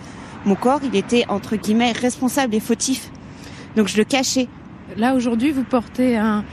mon 0.46 0.54
corps, 0.54 0.80
il 0.82 0.96
était 0.96 1.26
entre 1.28 1.56
guillemets 1.56 1.92
responsable 1.92 2.54
et 2.54 2.60
fautif. 2.60 3.10
Donc 3.76 3.88
je 3.88 3.98
le 3.98 4.04
cachais. 4.04 4.48
Là, 4.96 5.14
aujourd'hui, 5.14 5.50
vous 5.52 5.64
portez 5.64 6.16
un, 6.16 6.44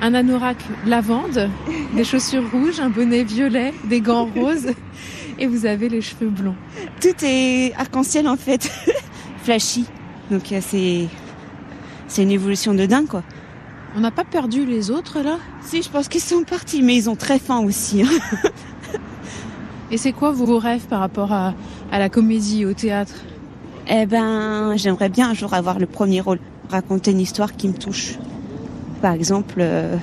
un 0.00 0.14
anorak 0.14 0.56
lavande, 0.86 1.48
des 1.94 2.04
chaussures 2.10 2.50
rouges, 2.50 2.80
un 2.80 2.88
bonnet 2.90 3.24
violet, 3.24 3.72
des 3.84 4.00
gants 4.00 4.28
roses 4.34 4.68
et 5.38 5.46
vous 5.46 5.66
avez 5.66 5.88
les 5.88 6.00
cheveux 6.00 6.28
blonds. 6.28 6.54
Tout 7.00 7.14
est 7.24 7.72
arc-en-ciel 7.76 8.28
en 8.28 8.36
fait, 8.36 8.70
flashy. 9.42 9.86
Donc 10.30 10.52
euh, 10.52 10.60
c'est 10.60 11.06
c'est 12.06 12.22
une 12.22 12.30
évolution 12.30 12.74
de 12.74 12.86
dingue 12.86 13.06
quoi. 13.06 13.22
On 13.96 14.00
n'a 14.00 14.10
pas 14.10 14.24
perdu 14.24 14.64
les 14.64 14.90
autres 14.90 15.20
là? 15.20 15.38
Si, 15.62 15.82
je 15.82 15.88
pense 15.90 16.08
qu'ils 16.08 16.20
sont 16.22 16.44
partis, 16.44 16.82
mais 16.82 16.96
ils 16.96 17.10
ont 17.10 17.16
très 17.16 17.38
faim 17.38 17.58
aussi. 17.60 18.02
hein. 18.02 18.08
Et 19.90 19.98
c'est 19.98 20.12
quoi 20.12 20.30
vos 20.30 20.58
rêves 20.58 20.86
par 20.86 21.00
rapport 21.00 21.32
à, 21.32 21.52
à 21.90 21.98
la 21.98 22.08
comédie, 22.08 22.64
au 22.64 22.72
théâtre? 22.72 23.12
Eh 23.88 24.06
ben, 24.06 24.74
j'aimerais 24.76 25.10
bien 25.10 25.30
un 25.30 25.34
jour 25.34 25.52
avoir 25.52 25.78
le 25.78 25.84
premier 25.86 26.20
rôle, 26.22 26.38
raconter 26.72 27.12
une 27.12 27.20
histoire 27.20 27.54
qui 27.54 27.68
me 27.68 27.74
touche. 27.74 28.18
Par 29.00 29.12
exemple, 29.12 29.56
euh, 29.58 29.96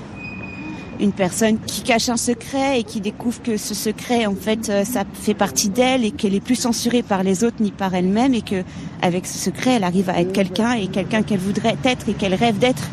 une 1.00 1.12
personne 1.12 1.58
qui 1.66 1.82
cache 1.82 2.10
un 2.10 2.18
secret 2.18 2.80
et 2.80 2.84
qui 2.84 3.02
découvre 3.02 3.42
que 3.42 3.58
ce 3.58 3.74
secret, 3.74 4.26
en 4.26 4.36
fait, 4.36 4.70
euh, 4.70 4.84
ça 4.86 5.04
fait 5.14 5.34
partie 5.34 5.70
d'elle 5.70 6.06
et 6.06 6.12
qu'elle 6.12 6.36
est 6.36 6.40
plus 6.40 6.56
censurée 6.56 7.04
par 7.04 7.24
les 7.24 7.44
autres 7.44 7.58
ni 7.60 7.72
par 7.72 7.94
elle-même 7.96 8.34
et 8.34 8.42
que 8.42 8.64
avec 9.02 9.26
ce 9.26 9.38
secret, 9.38 9.76
elle 9.76 9.84
arrive 9.84 10.10
à 10.10 10.20
être 10.22 10.32
quelqu'un 10.32 10.74
et 10.74 10.88
quelqu'un 10.88 11.24
qu'elle 11.24 11.40
voudrait 11.40 11.78
être 11.84 12.08
et 12.10 12.14
qu'elle 12.14 12.36
rêve 12.36 12.58
d'être. 12.60 12.84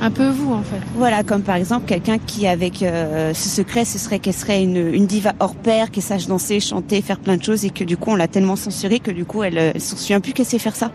Un 0.00 0.10
peu 0.10 0.28
vous, 0.28 0.52
en 0.52 0.62
fait. 0.62 0.80
Voilà, 0.96 1.22
comme 1.22 1.42
par 1.42 1.54
exemple 1.54 1.86
quelqu'un 1.86 2.18
qui, 2.18 2.46
avec 2.48 2.82
euh, 2.82 3.32
ce 3.34 3.48
secret, 3.48 3.84
ce 3.84 3.98
serait 3.98 4.18
qu'elle 4.18 4.34
serait 4.34 4.62
une, 4.62 4.92
une 4.92 5.06
diva 5.06 5.32
hors 5.38 5.54
pair, 5.54 5.92
qui 5.92 6.00
sache 6.00 6.26
danser, 6.26 6.58
chanter, 6.58 7.02
faire 7.02 7.20
plein 7.20 7.36
de 7.36 7.42
choses 7.42 7.64
et 7.64 7.70
que 7.70 7.84
du 7.84 7.96
coup, 7.96 8.10
on 8.10 8.16
l'a 8.16 8.26
tellement 8.26 8.56
censurée 8.56 8.98
que 8.98 9.12
du 9.12 9.24
coup, 9.24 9.42
elle, 9.44 9.58
elle 9.58 9.80
s'en 9.80 9.96
souvient 9.96 10.20
plus 10.20 10.32
qu'elle 10.32 10.46
sait 10.46 10.58
faire 10.58 10.74
ça. 10.74 10.90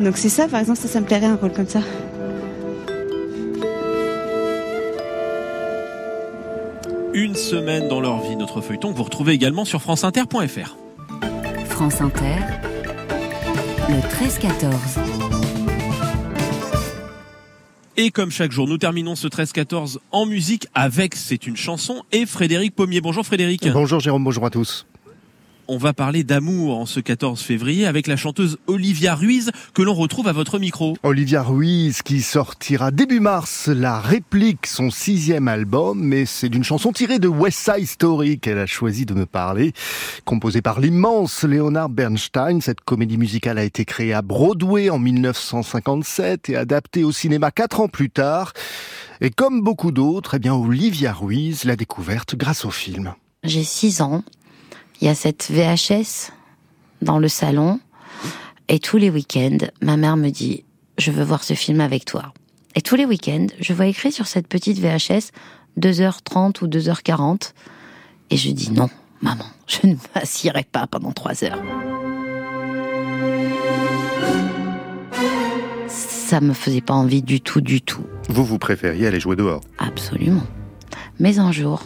Donc 0.00 0.16
c'est 0.16 0.28
ça, 0.28 0.46
par 0.48 0.60
exemple, 0.60 0.78
ça, 0.78 0.88
ça 0.88 1.00
me 1.00 1.06
plairait 1.06 1.26
un 1.26 1.36
rôle 1.36 1.52
comme 1.52 1.66
ça. 1.66 1.80
Une 7.14 7.34
semaine 7.34 7.88
dans 7.88 8.00
leur 8.00 8.20
vie, 8.20 8.36
notre 8.36 8.60
feuilleton, 8.60 8.92
que 8.92 8.96
vous 8.96 9.02
retrouvez 9.02 9.32
également 9.32 9.64
sur 9.64 9.82
franceinter.fr. 9.82 10.76
France 11.64 12.00
Inter, 12.00 12.36
le 13.88 13.96
13-14. 13.96 15.00
Et 17.96 18.12
comme 18.12 18.30
chaque 18.30 18.52
jour, 18.52 18.68
nous 18.68 18.78
terminons 18.78 19.16
ce 19.16 19.26
13-14 19.26 19.98
en 20.12 20.26
musique 20.26 20.68
avec 20.74 21.16
C'est 21.16 21.48
une 21.48 21.56
chanson 21.56 22.04
et 22.12 22.26
Frédéric 22.26 22.76
Pommier. 22.76 23.00
Bonjour 23.00 23.26
Frédéric. 23.26 23.68
Bonjour 23.72 23.98
Jérôme, 23.98 24.22
bonjour 24.22 24.46
à 24.46 24.50
tous. 24.50 24.86
On 25.70 25.76
va 25.76 25.92
parler 25.92 26.24
d'amour 26.24 26.78
en 26.78 26.86
ce 26.86 26.98
14 26.98 27.42
février 27.42 27.86
avec 27.86 28.06
la 28.06 28.16
chanteuse 28.16 28.56
Olivia 28.68 29.14
Ruiz 29.14 29.50
que 29.74 29.82
l'on 29.82 29.92
retrouve 29.92 30.26
à 30.26 30.32
votre 30.32 30.58
micro. 30.58 30.96
Olivia 31.02 31.42
Ruiz 31.42 32.00
qui 32.00 32.22
sortira 32.22 32.90
début 32.90 33.20
mars 33.20 33.68
la 33.68 34.00
réplique, 34.00 34.66
son 34.66 34.90
sixième 34.90 35.46
album, 35.46 36.00
mais 36.02 36.24
c'est 36.24 36.48
d'une 36.48 36.64
chanson 36.64 36.90
tirée 36.90 37.18
de 37.18 37.28
West 37.28 37.70
Side 37.70 37.86
Story 37.86 38.38
qu'elle 38.38 38.56
a 38.56 38.64
choisi 38.64 39.04
de 39.04 39.12
me 39.12 39.26
parler. 39.26 39.74
Composée 40.24 40.62
par 40.62 40.80
l'immense 40.80 41.44
Leonard 41.44 41.90
Bernstein, 41.90 42.62
cette 42.62 42.80
comédie 42.80 43.18
musicale 43.18 43.58
a 43.58 43.64
été 43.64 43.84
créée 43.84 44.14
à 44.14 44.22
Broadway 44.22 44.88
en 44.88 44.98
1957 44.98 46.48
et 46.48 46.56
adaptée 46.56 47.04
au 47.04 47.12
cinéma 47.12 47.50
quatre 47.50 47.80
ans 47.80 47.88
plus 47.88 48.08
tard. 48.08 48.54
Et 49.20 49.28
comme 49.28 49.60
beaucoup 49.60 49.92
d'autres, 49.92 50.36
eh 50.36 50.38
bien 50.38 50.54
Olivia 50.54 51.12
Ruiz 51.12 51.64
l'a 51.64 51.76
découverte 51.76 52.36
grâce 52.36 52.64
au 52.64 52.70
film. 52.70 53.12
J'ai 53.44 53.62
6 53.62 54.00
ans. 54.00 54.24
Il 55.00 55.06
y 55.06 55.08
a 55.08 55.14
cette 55.14 55.50
VHS 55.50 56.32
dans 57.02 57.18
le 57.18 57.28
salon. 57.28 57.80
Et 58.68 58.80
tous 58.80 58.96
les 58.96 59.10
week-ends, 59.10 59.58
ma 59.80 59.96
mère 59.96 60.16
me 60.16 60.30
dit, 60.30 60.64
je 60.98 61.10
veux 61.10 61.24
voir 61.24 61.44
ce 61.44 61.54
film 61.54 61.80
avec 61.80 62.04
toi. 62.04 62.32
Et 62.74 62.82
tous 62.82 62.96
les 62.96 63.06
week-ends, 63.06 63.46
je 63.60 63.72
vois 63.72 63.86
écrit 63.86 64.12
sur 64.12 64.26
cette 64.26 64.48
petite 64.48 64.78
VHS 64.78 65.30
2h30 65.78 66.64
ou 66.64 66.66
2h40. 66.66 67.52
Et 68.30 68.36
je 68.36 68.50
dis 68.50 68.72
non, 68.72 68.90
maman, 69.22 69.44
je 69.66 69.86
ne 69.86 69.94
m'assierai 70.14 70.64
pas 70.64 70.86
pendant 70.86 71.12
3 71.12 71.44
heures. 71.44 71.62
Ça 75.88 76.40
me 76.40 76.52
faisait 76.52 76.82
pas 76.82 76.94
envie 76.94 77.22
du 77.22 77.40
tout, 77.40 77.62
du 77.62 77.80
tout. 77.80 78.04
Vous, 78.28 78.44
vous 78.44 78.58
préfériez 78.58 79.06
aller 79.06 79.20
jouer 79.20 79.36
dehors? 79.36 79.62
Absolument. 79.78 80.44
Mais 81.20 81.38
un 81.38 81.52
jour, 81.52 81.82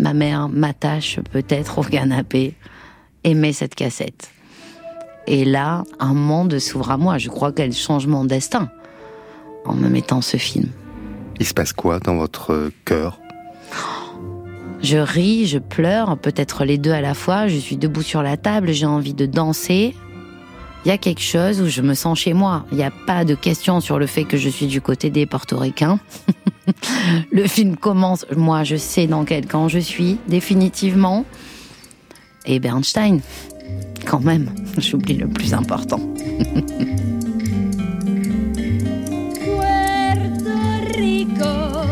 ma 0.00 0.14
mère 0.14 0.48
m'attache 0.48 1.20
peut-être 1.30 1.78
au 1.78 1.82
canapé 1.82 2.54
et 3.24 3.34
met 3.34 3.52
cette 3.52 3.74
cassette. 3.74 4.30
Et 5.26 5.44
là, 5.44 5.84
un 5.98 6.14
monde 6.14 6.58
s'ouvre 6.58 6.90
à 6.90 6.96
moi. 6.96 7.18
Je 7.18 7.28
crois 7.28 7.52
qu'elle 7.52 7.72
change 7.72 8.06
mon 8.06 8.24
destin 8.24 8.70
en 9.64 9.74
me 9.74 9.88
mettant 9.88 10.22
ce 10.22 10.38
film. 10.38 10.68
Il 11.38 11.46
se 11.46 11.54
passe 11.54 11.72
quoi 11.72 12.00
dans 12.00 12.16
votre 12.16 12.70
cœur? 12.84 13.20
Je 14.82 14.96
ris, 14.96 15.46
je 15.46 15.58
pleure, 15.58 16.16
peut-être 16.16 16.64
les 16.64 16.78
deux 16.78 16.92
à 16.92 17.02
la 17.02 17.14
fois. 17.14 17.48
Je 17.48 17.56
suis 17.56 17.76
debout 17.76 18.02
sur 18.02 18.22
la 18.22 18.36
table, 18.36 18.72
j'ai 18.72 18.86
envie 18.86 19.14
de 19.14 19.26
danser. 19.26 19.94
Il 20.84 20.88
y 20.88 20.90
a 20.90 20.98
quelque 20.98 21.20
chose 21.20 21.60
où 21.60 21.66
je 21.66 21.82
me 21.82 21.94
sens 21.94 22.18
chez 22.18 22.32
moi. 22.32 22.64
Il 22.70 22.78
n'y 22.78 22.84
a 22.84 22.90
pas 23.06 23.24
de 23.24 23.34
question 23.34 23.80
sur 23.80 23.98
le 23.98 24.06
fait 24.06 24.24
que 24.24 24.36
je 24.36 24.48
suis 24.48 24.66
du 24.66 24.80
côté 24.80 25.10
des 25.10 25.26
portoricains. 25.26 26.00
le 27.32 27.46
film 27.46 27.76
commence, 27.76 28.24
moi 28.34 28.64
je 28.64 28.76
sais 28.76 29.06
dans 29.06 29.24
quel 29.24 29.46
camp 29.46 29.68
je 29.68 29.78
suis, 29.78 30.16
définitivement. 30.26 31.24
Et 32.46 32.58
Bernstein, 32.58 33.20
quand 34.06 34.20
même, 34.20 34.50
j'oublie 34.78 35.16
le 35.16 35.28
plus 35.28 35.52
important. 35.52 36.00
Puerto. 41.30 41.86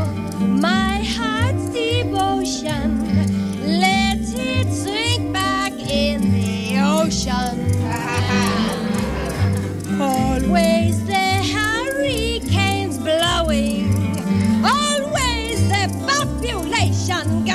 Let 3.67 4.19
it 4.39 4.73
sink 4.73 5.33
back 5.33 5.73
in 5.73 6.21
the 6.33 6.79
ocean. 6.79 7.58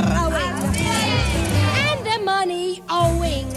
Growing. 0.09 0.55
And 1.87 1.99
the 2.05 2.19
money 2.23 2.83
owing. 2.89 3.47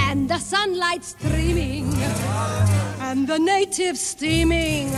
And 0.00 0.28
the 0.28 0.38
sunlight 0.38 1.04
streaming. 1.04 1.94
And 3.00 3.26
the 3.26 3.38
natives 3.38 4.00
steaming. 4.00 4.90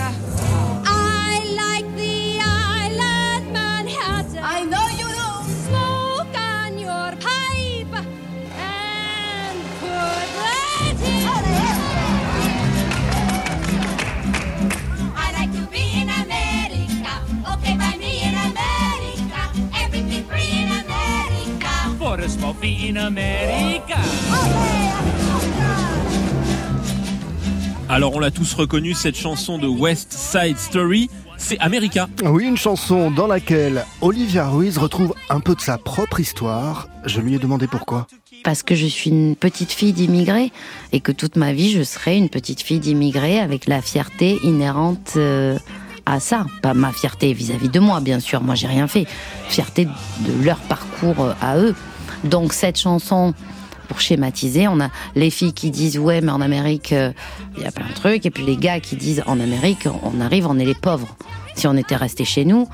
In 22.11 22.97
America. 22.97 23.95
Alors 27.89 28.17
on 28.17 28.19
l'a 28.19 28.33
tous 28.33 28.53
reconnu, 28.55 28.95
cette 28.95 29.17
chanson 29.17 29.59
de 29.59 29.69
West 29.69 30.13
Side 30.13 30.59
Story, 30.59 31.09
c'est 31.37 31.57
America. 31.61 32.09
Oui, 32.25 32.47
une 32.47 32.57
chanson 32.57 33.13
dans 33.13 33.29
laquelle 33.29 33.85
Olivia 34.01 34.49
Ruiz 34.49 34.77
retrouve 34.77 35.15
un 35.29 35.39
peu 35.39 35.55
de 35.55 35.61
sa 35.61 35.79
propre 35.79 36.19
histoire. 36.19 36.89
Je 37.05 37.21
lui 37.21 37.37
ai 37.37 37.39
demandé 37.39 37.69
pourquoi. 37.69 38.09
Parce 38.43 38.65
que 38.65 38.75
je 38.75 38.87
suis 38.87 39.11
une 39.11 39.37
petite 39.37 39.71
fille 39.71 39.93
d'immigrés 39.93 40.51
et 40.91 40.99
que 40.99 41.13
toute 41.13 41.37
ma 41.37 41.53
vie 41.53 41.71
je 41.71 41.85
serai 41.85 42.17
une 42.17 42.29
petite 42.29 42.61
fille 42.61 42.81
d'immigrés 42.81 43.39
avec 43.39 43.69
la 43.69 43.81
fierté 43.81 44.41
inhérente 44.43 45.13
euh, 45.15 45.57
à 46.07 46.19
ça. 46.19 46.45
Pas 46.61 46.75
ma 46.75 46.91
fierté 46.91 47.33
vis-à-vis 47.35 47.69
de 47.69 47.79
moi, 47.79 48.01
bien 48.01 48.19
sûr, 48.19 48.43
moi 48.43 48.57
j'ai 48.57 48.67
rien 48.67 48.89
fait. 48.89 49.07
Fierté 49.49 49.85
de 49.85 50.45
leur 50.45 50.59
parcours 50.59 51.21
euh, 51.21 51.35
à 51.41 51.57
eux. 51.57 51.77
Donc 52.25 52.53
cette 52.53 52.79
chanson, 52.79 53.35
pour 53.89 54.01
schématiser, 54.01 54.69
on 54.69 54.81
a 54.81 54.89
les 55.15 55.31
filles 55.31 55.53
qui 55.53 55.71
disent 55.71 55.99
ouais 55.99 56.21
mais 56.21 56.31
en 56.31 56.41
Amérique 56.41 56.93
euh, 56.93 57.13
il 57.57 57.63
y 57.63 57.67
a 57.67 57.73
plein 57.73 57.89
de 57.89 57.95
trucs 57.95 58.27
et 58.27 58.31
puis 58.31 58.45
les 58.45 58.57
gars 58.57 58.79
qui 58.81 58.97
disent 58.97 59.23
en 59.27 59.41
Amérique 59.41 59.89
on 60.05 60.21
arrive 60.21 60.47
on 60.47 60.59
est 60.59 60.65
les 60.65 60.75
pauvres. 60.75 61.17
Si 61.57 61.67
on 61.67 61.77
était 61.77 61.97
resté 61.97 62.25
chez 62.25 62.45
nous, 62.45 62.69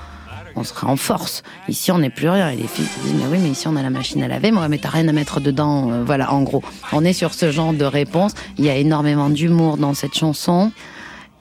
on 0.57 0.65
serait 0.65 0.87
en 0.89 0.97
force. 0.97 1.43
Ici 1.69 1.91
on 1.93 1.99
n'est 1.99 2.11
plus 2.11 2.29
rien 2.29 2.51
et 2.51 2.57
les 2.57 2.67
filles 2.67 2.87
qui 2.87 3.01
disent 3.01 3.15
mais 3.21 3.27
oui 3.31 3.39
mais 3.41 3.51
ici 3.51 3.67
on 3.69 3.77
a 3.77 3.83
la 3.83 3.91
machine 3.91 4.23
à 4.23 4.29
laver, 4.29 4.51
mais 4.51 4.61
ouais, 4.61 4.69
mais 4.69 4.79
t'as 4.79 4.91
rien 4.91 5.07
à 5.09 5.13
mettre 5.13 5.41
dedans. 5.41 5.91
Euh, 5.91 6.05
voilà 6.05 6.33
en 6.33 6.43
gros, 6.43 6.63
on 6.93 7.05
est 7.05 7.13
sur 7.13 7.33
ce 7.35 7.51
genre 7.51 7.73
de 7.73 7.85
réponse. 7.85 8.33
Il 8.59 8.65
y 8.65 8.71
a 8.71 8.77
énormément 8.77 9.31
d'humour 9.31 9.77
dans 9.77 9.95
cette 9.95 10.15
chanson 10.15 10.73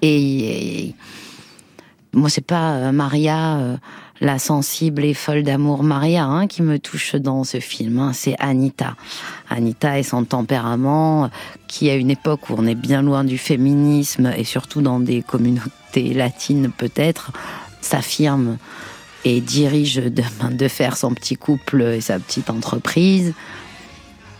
et, 0.02 0.88
et 0.88 0.96
moi 2.14 2.30
c'est 2.30 2.46
pas 2.46 2.76
euh, 2.76 2.92
Maria. 2.92 3.58
euh, 3.58 3.78
la 4.22 4.40
sensible 4.40 5.04
et 5.04 5.14
folle 5.14 5.44
d'amour 5.44 5.84
Maria 5.84 6.26
hein, 6.26 6.48
qui 6.48 6.62
me 6.62 6.80
touche 6.80 7.16
dans 7.16 7.44
ce 7.44 7.60
film. 7.60 8.00
hein, 8.00 8.12
c'est 8.14 8.36
Anita. 8.40 8.96
Anita 9.50 10.00
et 10.00 10.04
son 10.04 10.24
tempérament, 10.24 11.30
qui 11.68 11.90
à 11.90 11.96
une 11.96 12.10
époque 12.10 12.50
où 12.50 12.56
on 12.58 12.66
est 12.66 12.76
bien 12.76 13.02
loin 13.02 13.24
du 13.24 13.38
féminisme 13.38 14.32
et 14.38 14.44
surtout 14.44 14.82
dans 14.82 15.00
des 15.00 15.22
communautés 15.22 16.14
latines 16.14 16.72
peut-être, 16.72 17.32
s'affirme 17.82 18.58
et 19.26 19.42
dirige 19.42 19.96
de 19.96 20.24
main 20.42 20.52
de 20.52 20.68
fer 20.68 20.98
son 20.98 21.14
petit 21.14 21.36
couple 21.36 21.82
et 21.82 22.02
sa 22.02 22.20
petite 22.20 22.50
entreprise. 22.50 23.34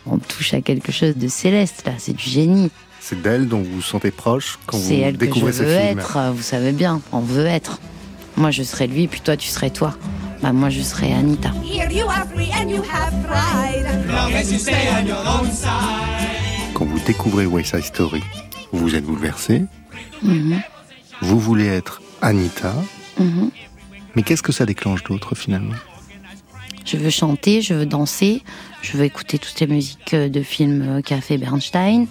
On 0.06 0.20
touche 0.20 0.54
à 0.54 0.62
quelque 0.62 0.92
chose 0.92 1.18
de 1.18 1.28
céleste 1.28 1.84
là, 1.86 1.94
c'est 1.98 2.16
du 2.16 2.24
génie. 2.24 2.72
C'est 3.02 3.22
d'elle 3.22 3.48
dont 3.48 3.62
vous 3.62 3.76
vous 3.76 3.82
sentez 3.82 4.12
proche 4.12 4.58
quand 4.66 4.78
vous 4.78 4.88
C'est 4.88 4.98
elle 4.98 5.18
que 5.18 5.26
je 5.26 5.26
découvrez 5.26 5.52
veux 5.52 5.66
ce 5.66 5.80
film. 5.80 6.00
être, 6.00 6.18
euh, 6.18 6.32
vous 6.32 6.42
savez 6.42 6.72
bien, 6.72 7.02
on 7.12 7.20
veut 7.20 7.46
être. 7.46 7.80
Moi 8.38 8.52
je 8.52 8.64
serai 8.64 8.88
lui, 8.88 9.08
puis 9.08 9.22
toi 9.22 9.38
tu 9.38 9.48
serais 9.48 9.70
toi. 9.70 9.96
Bah 10.42 10.52
moi 10.52 10.70
je 10.70 10.82
serai 10.82 11.14
Anita. 11.14 11.52
Quand 16.74 16.86
vous 16.86 17.00
découvrez 17.00 17.46
West 17.46 17.76
Side 17.76 17.86
Story, 17.86 18.22
vous 18.72 18.96
êtes 18.96 19.06
bouleversé, 19.06 19.64
Mhm, 20.22 20.62
vous 21.22 21.40
voulez 21.40 21.68
être 21.68 22.02
Anita, 22.22 22.74
mhm. 23.20 23.52
mais 24.16 24.24
qu'est-ce 24.24 24.42
que 24.44 24.52
ça 24.52 24.66
déclenche 24.66 25.04
d'autre 25.04 25.36
finalement? 25.36 25.76
Je 26.86 26.98
veux 26.98 27.10
chanter, 27.10 27.62
je 27.62 27.74
veux 27.74 27.86
danser, 27.86 28.44
je 28.82 28.98
veux 28.98 29.06
écouter 29.06 29.40
toutes 29.40 29.60
les 29.60 29.68
musiques 29.68 30.14
euh, 30.14 30.30
de 30.30 30.42
films 30.44 30.98
euh, 30.98 31.02
qu'a 31.02 31.20
fait 31.20 31.38
Bernstein. 31.38 32.06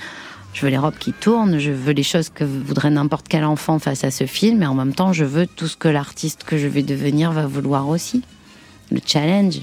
Je 0.54 0.60
veux 0.60 0.68
les 0.68 0.78
robes 0.78 0.96
qui 0.96 1.12
tournent, 1.12 1.58
je 1.58 1.72
veux 1.72 1.92
les 1.92 2.04
choses 2.04 2.28
que 2.28 2.44
voudrait 2.44 2.90
n'importe 2.90 3.26
quel 3.28 3.44
enfant 3.44 3.80
face 3.80 4.04
à 4.04 4.12
ce 4.12 4.24
film, 4.24 4.62
et 4.62 4.66
en 4.66 4.74
même 4.74 4.94
temps, 4.94 5.12
je 5.12 5.24
veux 5.24 5.48
tout 5.48 5.66
ce 5.66 5.76
que 5.76 5.88
l'artiste 5.88 6.44
que 6.44 6.56
je 6.56 6.68
vais 6.68 6.84
devenir 6.84 7.32
va 7.32 7.46
vouloir 7.46 7.88
aussi. 7.88 8.22
Le 8.92 9.00
challenge. 9.04 9.62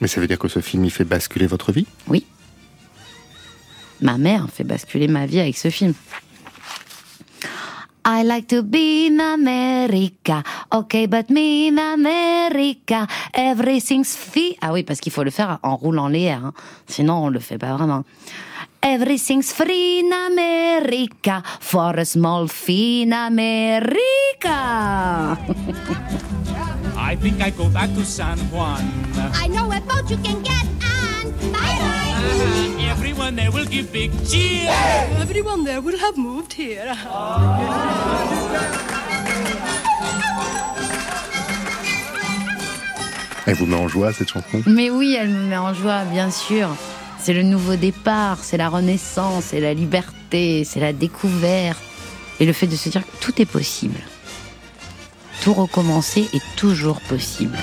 Mais 0.00 0.06
ça 0.06 0.20
veut 0.20 0.28
dire 0.28 0.38
que 0.38 0.48
ce 0.48 0.60
film 0.60 0.84
il 0.84 0.90
fait 0.90 1.04
basculer 1.04 1.46
votre 1.46 1.72
vie? 1.72 1.86
Oui. 2.06 2.24
Ma 4.00 4.18
mère 4.18 4.46
fait 4.52 4.64
basculer 4.64 5.08
ma 5.08 5.26
vie 5.26 5.40
avec 5.40 5.58
ce 5.58 5.68
film. 5.68 5.94
I 8.06 8.22
like 8.24 8.46
to 8.46 8.62
be 8.62 9.08
in 9.10 9.18
America, 9.20 10.42
okay, 10.72 11.06
but 11.06 11.28
me 11.28 11.68
in 11.68 11.76
America, 11.76 13.06
everything's 13.34 14.16
free. 14.16 14.56
Ah 14.62 14.72
oui, 14.72 14.84
parce 14.84 15.00
qu'il 15.00 15.12
faut 15.12 15.22
le 15.22 15.30
faire 15.30 15.58
en 15.62 15.76
roulant 15.76 16.08
les 16.08 16.22
airs, 16.22 16.46
hein. 16.46 16.54
sinon 16.86 17.24
on 17.24 17.28
le 17.28 17.40
fait 17.40 17.58
pas 17.58 17.76
vraiment. 17.76 18.04
Everything's 18.82 19.52
free 19.52 20.00
in 20.00 20.12
America, 20.12 21.42
for 21.60 21.94
a 21.96 22.04
small 22.04 22.48
fee 22.48 23.02
in 23.02 23.12
America. 23.12 23.98
I 26.96 27.16
think 27.20 27.42
I 27.42 27.50
go 27.50 27.68
back 27.68 27.90
to 27.94 28.04
San 28.04 28.38
Juan. 28.50 28.80
I 29.34 29.48
know 29.48 29.70
a 29.70 29.80
boat 29.82 30.08
you 30.10 30.16
can 30.18 30.42
get 30.42 30.64
on. 30.80 31.30
Bye 31.52 31.76
bye. 31.76 32.14
Uh, 32.16 32.90
everyone 32.90 33.36
there 33.36 33.50
will 33.50 33.66
give 33.66 33.92
big 33.92 34.12
cheer. 34.26 34.70
Everyone 35.20 35.64
there 35.64 35.82
will 35.82 35.98
have 35.98 36.16
moved 36.16 36.52
here. 36.54 36.96
Elle 43.46 43.56
vous 43.56 43.66
met 43.66 43.76
en 43.76 43.88
joie 43.88 44.12
cette 44.12 44.30
chanson? 44.30 44.62
Mais 44.66 44.90
oui, 44.90 45.16
elle 45.18 45.28
me 45.28 45.48
met 45.48 45.56
en 45.56 45.74
joie, 45.74 46.04
bien 46.04 46.30
sûr. 46.30 46.68
C'est 47.22 47.34
le 47.34 47.42
nouveau 47.42 47.76
départ, 47.76 48.38
c'est 48.42 48.56
la 48.56 48.70
renaissance, 48.70 49.44
c'est 49.48 49.60
la 49.60 49.74
liberté, 49.74 50.64
c'est 50.64 50.80
la 50.80 50.94
découverte. 50.94 51.78
Et 52.40 52.46
le 52.46 52.54
fait 52.54 52.66
de 52.66 52.76
se 52.76 52.88
dire 52.88 53.02
que 53.02 53.16
tout 53.20 53.42
est 53.42 53.46
possible. 53.46 53.98
Tout 55.42 55.52
recommencer 55.52 56.28
est 56.32 56.42
toujours 56.56 56.98
possible. 57.02 57.58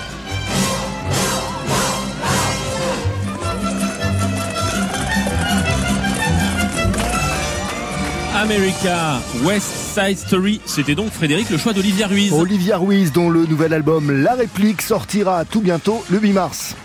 America, 8.35 9.19
West 9.43 9.73
Side 9.95 10.19
Story. 10.19 10.61
C'était 10.65 10.93
donc 10.93 11.09
Frédéric 11.09 11.49
le 11.49 11.57
choix 11.57 11.73
d'Olivia 11.73 12.05
Ruiz. 12.05 12.31
Olivia 12.31 12.77
Ruiz, 12.77 13.11
dont 13.11 13.31
le 13.31 13.47
nouvel 13.47 13.73
album 13.73 14.11
La 14.11 14.35
Réplique 14.35 14.83
sortira 14.83 15.43
tout 15.45 15.61
bientôt 15.61 16.05
le 16.09 16.19
8 16.19 16.33
mars. 16.33 16.75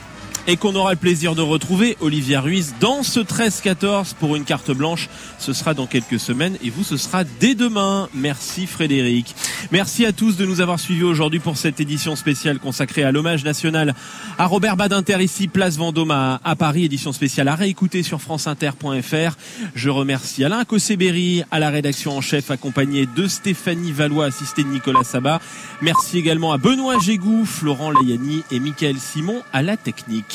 Et 0.49 0.57
qu'on 0.57 0.75
aura 0.75 0.91
le 0.91 0.99
plaisir 0.99 1.37
de 1.37 1.41
retrouver 1.41 1.97
Olivia 2.01 2.41
Ruiz 2.41 2.75
dans 2.81 3.05
ce 3.05 3.21
13-14 3.21 4.15
pour 4.19 4.35
une 4.35 4.43
carte 4.43 4.73
blanche. 4.73 5.09
Ce 5.39 5.53
sera 5.53 5.73
dans 5.73 5.87
quelques 5.87 6.19
semaines 6.19 6.57
et 6.65 6.71
vous, 6.71 6.83
ce 6.83 6.97
sera 6.97 7.23
dès 7.23 7.55
demain. 7.55 8.09
Merci 8.13 8.67
Frédéric. 8.67 9.37
Merci 9.71 10.05
à 10.05 10.13
tous 10.13 10.37
de 10.37 10.45
nous 10.45 10.61
avoir 10.61 10.81
suivis 10.81 11.05
aujourd'hui 11.05 11.39
pour 11.39 11.57
cette 11.57 11.79
édition 11.79 12.17
spéciale 12.17 12.59
consacrée 12.59 13.05
à 13.05 13.13
l'hommage 13.13 13.45
national 13.45 13.95
à 14.37 14.47
Robert 14.47 14.77
Badinter 14.77 15.23
ici, 15.23 15.47
place 15.47 15.77
Vendôme 15.77 16.11
à, 16.11 16.41
Paris, 16.59 16.85
édition 16.85 17.13
spéciale 17.13 17.47
à 17.47 17.55
réécouter 17.55 18.03
sur 18.03 18.21
franceinter.fr. 18.21 19.37
Je 19.77 19.91
remercie 19.91 20.45
Alain 20.45 20.65
Cossé-Berry 20.65 21.45
à 21.53 21.61
la 21.61 21.71
rédaction 21.71 22.17
en 22.17 22.21
chef 22.21 22.51
accompagné 22.51 23.07
de 23.07 23.29
Stéphanie 23.29 23.93
Valois, 23.93 24.27
assistée 24.27 24.65
de 24.65 24.69
Nicolas 24.69 25.05
Sabat. 25.05 25.41
Merci 25.83 26.19
également 26.19 26.53
à 26.53 26.59
Benoît 26.59 26.99
Gégou, 26.99 27.45
Florent 27.45 27.93
Layani 27.93 28.43
et 28.51 28.59
Michael 28.59 28.97
Simon 28.99 29.43
à 29.53 29.63
la 29.63 29.77
technique. 29.77 30.32